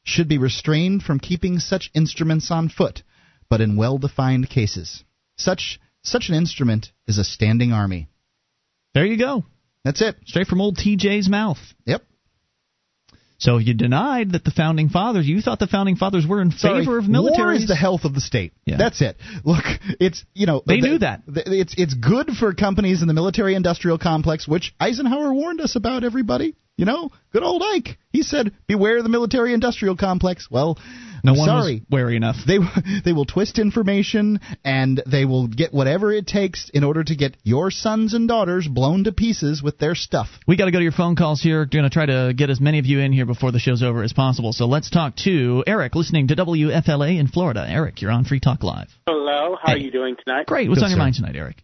[0.02, 3.02] should be restrained from keeping such instruments on foot,
[3.50, 5.04] but in well defined cases.
[5.36, 8.08] Such such an instrument is a standing army.
[8.94, 9.44] There you go.
[9.84, 10.16] That's it.
[10.24, 11.58] Straight from old TJ's mouth.
[11.84, 12.02] Yep.
[13.38, 16.80] So you denied that the founding fathers, you thought the founding fathers were in Sorry,
[16.84, 17.44] favor of military.
[17.44, 18.52] War is the health of the state.
[18.64, 18.78] Yeah.
[18.78, 19.16] That's it.
[19.44, 19.64] Look,
[20.00, 21.22] it's you know They the- knew that.
[21.28, 26.02] it's it's good for companies in the military-industrial complex, which Eisenhower warned us about.
[26.02, 27.98] Everybody, you know, good old Ike.
[28.10, 30.78] He said, "Beware the military-industrial complex." Well,
[31.24, 31.74] no I'm one sorry.
[31.74, 32.36] was wary enough.
[32.46, 32.58] They
[33.04, 37.36] they will twist information and they will get whatever it takes in order to get
[37.42, 40.28] your sons and daughters blown to pieces with their stuff.
[40.46, 41.64] We got to go to your phone calls here.
[41.66, 44.02] Going to try to get as many of you in here before the show's over
[44.02, 44.52] as possible.
[44.52, 47.66] So let's talk to Eric, listening to WFLA in Florida.
[47.68, 48.88] Eric, you're on Free Talk Live.
[49.06, 50.46] Hello, how are you doing tonight?
[50.46, 50.68] Great.
[50.68, 51.02] What's Good, on your sir.
[51.02, 51.56] mind tonight, Eric?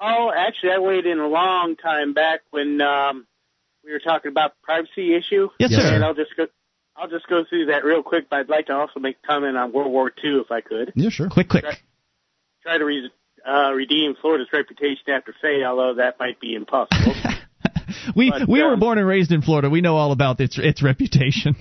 [0.00, 3.26] Oh, actually, I weighed in a long time back when um,
[3.84, 5.48] we were talking about the privacy issue.
[5.58, 5.94] Yes, Yes, sir.
[5.94, 6.46] And I'll just go.
[6.98, 9.56] I'll just go through that real quick, but I'd like to also make a comment
[9.56, 10.92] on World War II, if I could.
[10.94, 11.28] Yeah, sure.
[11.28, 11.64] Quick, quick.
[12.62, 13.10] Try to re-
[13.46, 17.14] uh, redeem Florida's reputation after Faye, although that might be impossible.
[18.14, 19.70] We But, we were um, born and raised in Florida.
[19.70, 21.56] We know all about its its reputation.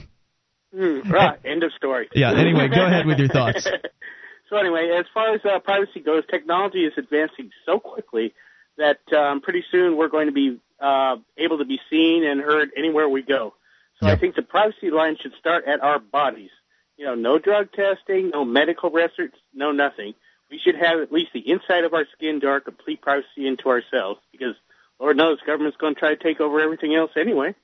[0.73, 1.39] Hmm, right.
[1.45, 2.09] End of story.
[2.13, 3.63] Yeah, anyway, go ahead with your thoughts.
[4.49, 8.33] so anyway, as far as uh, privacy goes, technology is advancing so quickly
[8.77, 12.71] that um, pretty soon we're going to be uh, able to be seen and heard
[12.75, 13.53] anywhere we go.
[14.01, 16.49] So I think the privacy line should start at our bodies.
[16.97, 20.13] You know, no drug testing, no medical records, no nothing.
[20.51, 23.67] We should have at least the inside of our skin to our complete privacy into
[23.69, 24.55] ourselves because
[24.99, 27.55] Lord knows government's going to try to take over everything else anyway.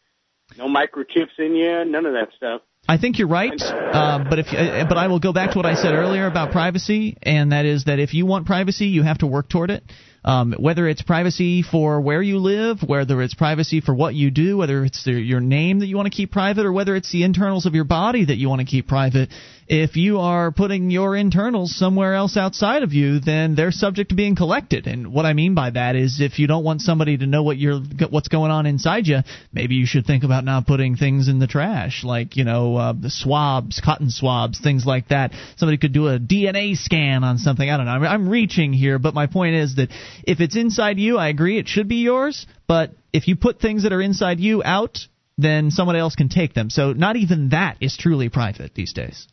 [0.58, 2.62] No microchips in you, none of that stuff.
[2.90, 5.68] I think you're right, uh, but if uh, but I will go back to what
[5.68, 9.20] I said earlier about privacy, and that is that if you want privacy, you have
[9.20, 9.84] to work toward it.
[10.24, 14.58] Um, whether it's privacy for where you live, whether it's privacy for what you do,
[14.58, 17.24] whether it's the, your name that you want to keep private, or whether it's the
[17.24, 19.30] internals of your body that you want to keep private,
[19.72, 24.16] if you are putting your internals somewhere else outside of you, then they're subject to
[24.16, 24.86] being collected.
[24.86, 27.58] And what I mean by that is if you don't want somebody to know what
[27.58, 27.80] you're
[28.10, 29.20] what's going on inside you,
[29.54, 32.92] maybe you should think about not putting things in the trash, like you know uh,
[32.92, 35.32] the swabs, cotton swabs, things like that.
[35.56, 37.70] Somebody could do a DNA scan on something.
[37.70, 37.94] I don't know.
[37.94, 39.88] I'm, I'm reaching here, but my point is that
[40.26, 42.46] if it's inside you, I agree it should be yours.
[42.68, 45.00] But if you put things that are inside you out,
[45.38, 46.70] then someone else can take them.
[46.70, 49.30] So not even that is truly private these days.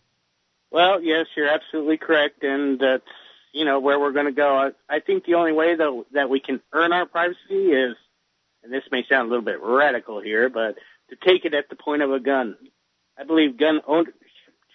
[0.71, 3.03] Well, yes, you're absolutely correct, and that's
[3.53, 4.57] you know where we're going to go.
[4.57, 7.97] I, I think the only way though that we can earn our privacy is,
[8.63, 10.77] and this may sound a little bit radical here, but
[11.11, 12.57] to take it at the point of a gun.
[13.19, 14.15] I believe gun ownership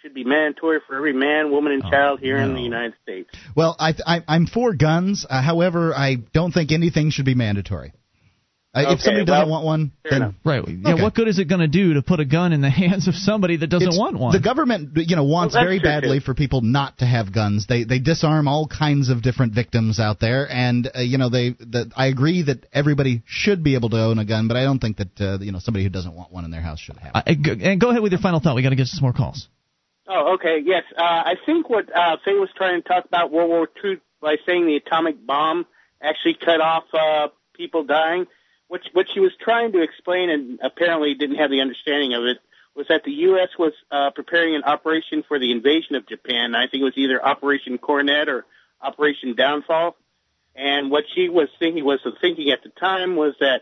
[0.01, 2.43] should be mandatory for every man, woman, and child here no.
[2.43, 3.29] in the United States.
[3.55, 5.25] Well, I, I, I'm for guns.
[5.29, 7.93] Uh, however, I don't think anything should be mandatory.
[8.75, 10.33] Uh, okay, if somebody doesn't well, want one, then enough.
[10.43, 10.67] right.
[10.67, 11.03] Yeah, Okay.
[11.03, 13.13] what good is it going to do to put a gun in the hands of
[13.13, 14.31] somebody that doesn't It's- want one?
[14.31, 16.25] The government, you know, wants Well, very true, badly too.
[16.25, 17.67] for people not to have guns.
[17.67, 21.49] They they disarm all kinds of different victims out there, and uh, you know they.
[21.51, 24.79] The, I agree that everybody should be able to own a gun, but I don't
[24.79, 27.11] think that uh, you know somebody who doesn't want one in their house should have.
[27.13, 28.55] I, and go ahead with your final thought.
[28.55, 29.47] We got to get some more calls.
[30.07, 30.57] Oh, okay.
[30.65, 33.97] Yes, uh, I think what uh, Faye was trying to talk about World War II
[34.19, 35.65] by saying the atomic bomb
[36.01, 38.25] actually cut off uh, people dying.
[38.73, 42.39] What what she was trying to explain, and apparently didn't have the understanding of it,
[42.73, 43.49] was that the U.S.
[43.59, 46.55] was uh, preparing an operation for the invasion of Japan.
[46.55, 48.47] I think it was either Operation Coronet or
[48.81, 49.95] Operation Downfall.
[50.55, 53.61] And what she was thinking was thinking at the time was that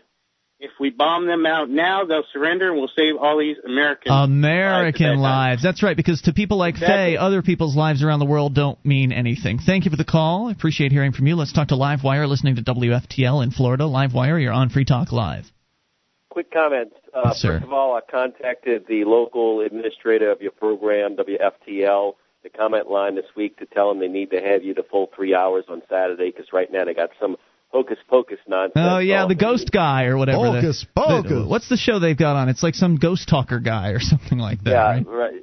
[0.62, 4.14] if we bomb them out now, they'll surrender and we'll save all these Americans.
[4.14, 5.60] American lives.
[5.60, 6.94] That's right, because to people like Exactly.
[6.94, 9.58] Faye, other people's lives around the world don't mean anything.
[9.58, 10.48] Thank you for the call.
[10.48, 11.34] I appreciate hearing from you.
[11.34, 13.84] Let's talk to Livewire, listening to WFTL in Florida.
[13.84, 15.50] Livewire, you're on Free Talk Live.
[16.28, 16.92] Quick comment.
[17.12, 17.54] Uh, Yes, sir.
[17.54, 22.14] first of all, I contacted the local administrator of your program, WFTL,
[22.44, 25.10] the comment line this week to tell them they need to have you the full
[25.14, 27.36] three hours on Saturday because right now they got some
[27.72, 28.72] hocus pocus nonsense.
[28.76, 30.38] Oh yeah, the ghost guy or whatever.
[30.44, 31.46] the- Hocus the- pocus.
[31.48, 32.48] what's the show they've got on?
[32.48, 34.70] It's like some ghost talker guy or something like that.
[34.70, 35.06] yeah, right?
[35.06, 35.34] right.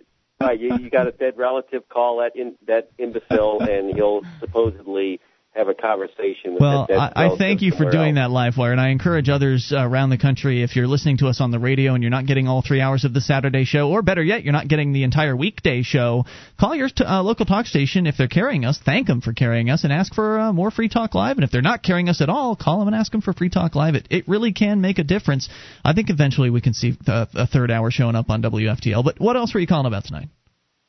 [0.42, 5.20] Right, you, you got a dead relative call that in, that imbecile, and he'll supposedly
[5.56, 8.30] have a conversation with Well, that I, I thank you for doing else.
[8.32, 10.62] that, Livewire, and I encourage others uh, around the country.
[10.62, 13.04] If you're listening to us on the radio and you're not getting all three hours
[13.04, 16.26] of the Saturday show, or better yet, you're not getting the entire weekday show,
[16.60, 18.80] call your t- uh, local talk station if they're carrying us.
[18.84, 21.38] Thank them for carrying us, and ask for uh, more Free Talk Live.
[21.38, 23.50] And if they're not carrying us at all, call them and ask them for Free
[23.50, 23.96] Talk Live.
[23.96, 25.50] It, it really can make a difference.
[25.84, 29.04] I think eventually we can see uh, a third hour showing up on WFTL.
[29.04, 30.30] But what else were you calling about tonight?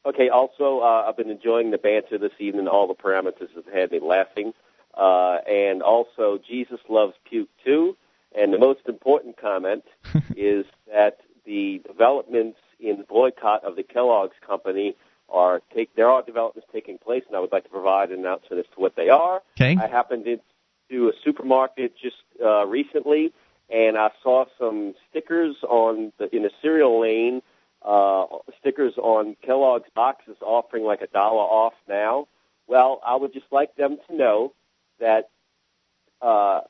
[0.07, 0.29] Okay.
[0.29, 2.69] Also, uh, I've been enjoying the banter this evening.
[2.69, 4.53] All the parameters have had me laughing.
[4.95, 7.97] Uh, and also, Jesus loves puke too.
[8.37, 9.85] And the most important comment
[10.37, 14.97] is that the developments in the boycott of the Kellogg's company
[15.29, 15.95] are take.
[15.95, 18.81] There are developments taking place, and I would like to provide an announcement as to
[18.81, 19.43] what they are.
[19.57, 19.77] Okay.
[19.81, 23.33] I happened into a supermarket just uh, recently,
[23.69, 27.43] and I saw some stickers on the in the cereal lane
[27.83, 28.27] uh,
[28.59, 32.29] stickers on Kellogg's boxes offering like a dollar off now.
[32.67, 34.53] Well, I would just like them to know
[35.01, 35.31] that
[36.23, 36.61] uh,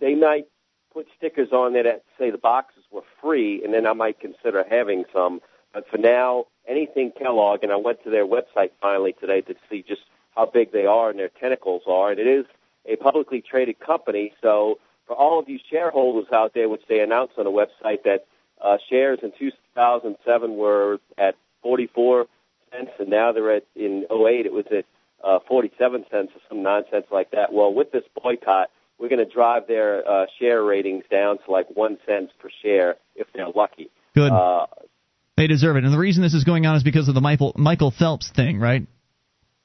[0.00, 0.46] they might
[0.92, 4.64] put stickers on there that say the boxes were free, and then I might consider
[4.68, 5.40] having some.
[5.72, 9.84] But for now, anything Kellogg, and I went to their website finally today to see
[9.86, 10.02] just
[10.34, 12.44] how big they are and their tentacles are, and it is
[12.86, 14.32] a publicly traded company.
[14.42, 18.26] So for all of you shareholders out there, which they announced on the website that
[18.62, 19.32] uh, shares in
[19.74, 22.26] 2007 were at 44
[22.72, 24.84] cents, and now they're at in 08 it was at
[25.24, 27.52] uh, 47 cents or some nonsense like that.
[27.52, 31.66] Well, with this boycott, we're going to drive their uh, share ratings down to like
[31.74, 33.90] one cent per share if they're lucky.
[34.14, 34.32] Good.
[34.32, 34.66] Uh,
[35.36, 35.84] They deserve it.
[35.84, 38.58] And the reason this is going on is because of the Michael Michael Phelps thing,
[38.58, 38.86] right?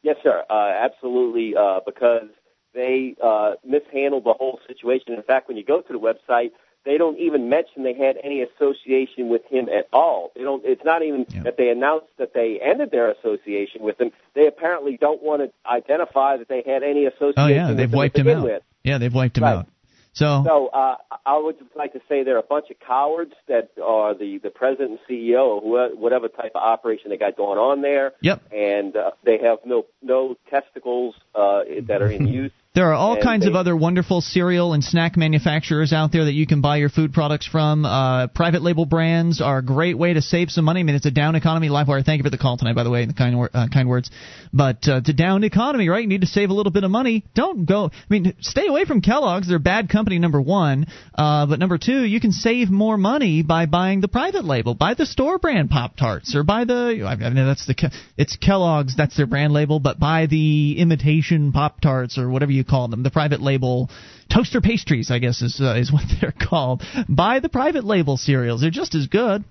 [0.03, 0.43] Yes, sir.
[0.49, 2.29] Uh, absolutely, uh, because
[2.73, 5.13] they uh, mishandled the whole situation.
[5.13, 6.51] In fact, when you go to the website,
[6.87, 10.31] they don't even mention they had any association with him at all.
[10.35, 10.63] They don't.
[10.65, 14.11] It's not even that they announced that they ended their association with him.
[14.33, 17.33] They apparently don't want to identify that they had any association.
[17.37, 18.43] Oh yeah, with they've wiped him out.
[18.43, 18.63] With.
[18.83, 19.57] Yeah, they've wiped him Right.
[19.57, 19.67] out.
[20.13, 20.95] So So uh,
[21.27, 24.49] I would just like to say they're a bunch of cowards that are the the
[24.49, 25.61] president and CEO
[25.95, 28.13] whatever type of operation they got going on there.
[28.21, 28.41] Yep.
[28.51, 32.51] And uh, they have no no testicles uh, that are in use.
[32.77, 36.25] There are all And kinds they- of other wonderful cereal and snack manufacturers out there
[36.25, 37.87] that you can buy your food products from.
[37.87, 40.81] Uh, private label brands are a great way to save some money.
[40.81, 41.69] I mean, it's a down economy.
[41.69, 43.67] Livewire, thank you for the call tonight, by the way, and the kind, wor- uh,
[43.73, 44.11] kind words.
[44.53, 46.03] But uh, it's a down economy, right?
[46.03, 47.25] You need to save a little bit of money.
[47.33, 47.85] Don't go.
[47.85, 49.47] I mean, stay away from Kellogg's.
[49.47, 50.85] They're bad company, number one.
[51.17, 54.75] Uh, but number two, you can save more money by buying the private label.
[54.75, 57.03] Buy the store brand Pop Tarts, or buy the.
[57.07, 57.91] I mean, that's the.
[58.17, 58.95] It's Kellogg's.
[58.95, 59.79] That's their brand label.
[59.79, 63.89] But buy the imitation Pop Tarts or whatever you call them, the private label
[64.33, 66.83] toaster pastries, I guess is uh, is what they're called.
[67.09, 69.43] Buy the private label cereals; they're just as good.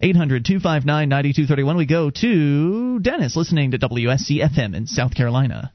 [0.00, 1.76] 800 259 9231.
[1.76, 5.72] We go to Dennis, listening to WSCFM in South Carolina.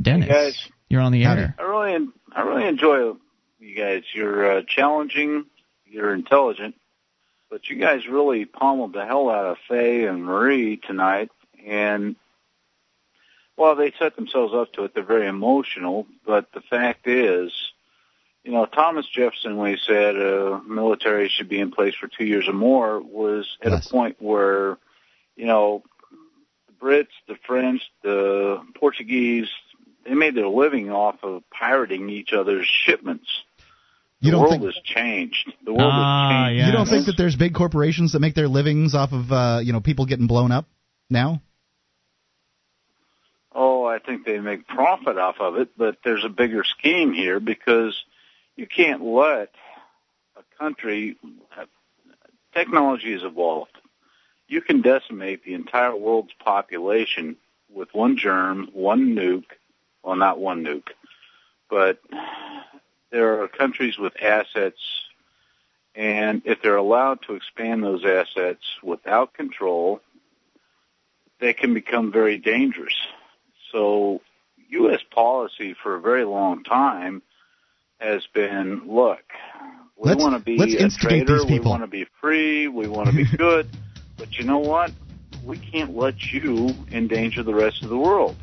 [0.00, 0.68] Dennis, Hey, guys.
[0.88, 1.54] you're on the air.
[1.58, 3.14] I really, I really enjoy
[3.58, 4.02] you guys.
[4.14, 5.46] You're uh, challenging,
[5.86, 6.76] you're intelligent,
[7.50, 11.30] but you guys really pummeled the hell out of Faye and Marie tonight.
[11.66, 12.16] And
[13.60, 14.94] well, they set themselves up to it.
[14.94, 17.52] They're very emotional, but the fact is,
[18.42, 22.24] you know, Thomas Jefferson, when he said uh, military should be in place for two
[22.24, 24.78] years or more, was at a point where,
[25.36, 25.82] you know,
[26.68, 29.48] the Brits, the French, the Portuguese,
[30.06, 33.28] they made their living off of pirating each other's shipments.
[34.22, 35.52] You the don't world think- has changed.
[35.66, 36.66] The world Ah, has changed.
[36.66, 39.74] You don't think that there's big corporations that make their livings off of uh, you
[39.74, 40.66] know people getting blown up
[41.10, 41.42] now?
[43.90, 48.04] I think they make profit off of it, but there's a bigger scheme here because
[48.56, 49.50] you can't let
[50.36, 51.16] a country.
[52.54, 53.76] Technology has evolved.
[54.48, 57.36] You can decimate the entire world's population
[57.72, 59.44] with one germ, one nuke.
[60.02, 60.88] Well, not one nuke,
[61.68, 62.00] but
[63.10, 64.80] there are countries with assets,
[65.94, 70.00] and if they're allowed to expand those assets without control,
[71.38, 72.94] they can become very dangerous.
[73.72, 74.20] So
[74.70, 75.00] U.S.
[75.14, 77.22] policy for a very long time
[77.98, 79.20] has been, look,
[79.96, 81.70] we Let's- want to be let's a instigate trader, these we people.
[81.72, 83.68] want to be free, we want to be good,
[84.16, 84.92] but you know what?
[85.44, 88.36] We can't let you endanger the rest of the world.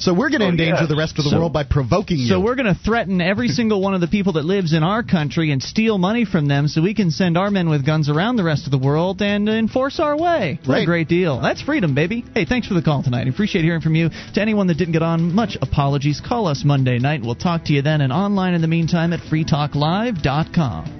[0.00, 0.88] So we're going to Oh, endanger yes.
[0.88, 2.26] the rest of the So- world by provoking you.
[2.26, 5.02] So we're going to threaten every single one of the people that lives in our
[5.02, 8.36] country and steal money from them so we can send our men with guns around
[8.36, 10.58] the rest of the world and enforce our way.
[10.64, 11.40] What a great deal.
[11.40, 12.24] That's freedom, baby.
[12.34, 13.26] Hey, thanks for the call tonight.
[13.28, 14.10] Appreciate hearing from you.
[14.34, 16.20] To anyone that didn't get on, much apologies.
[16.20, 17.22] Call us Monday night.
[17.22, 20.94] We'll talk to you then and online in the meantime at freetalklive.com.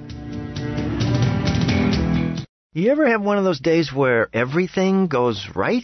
[2.73, 5.83] You ever have one of those days where everything goes right?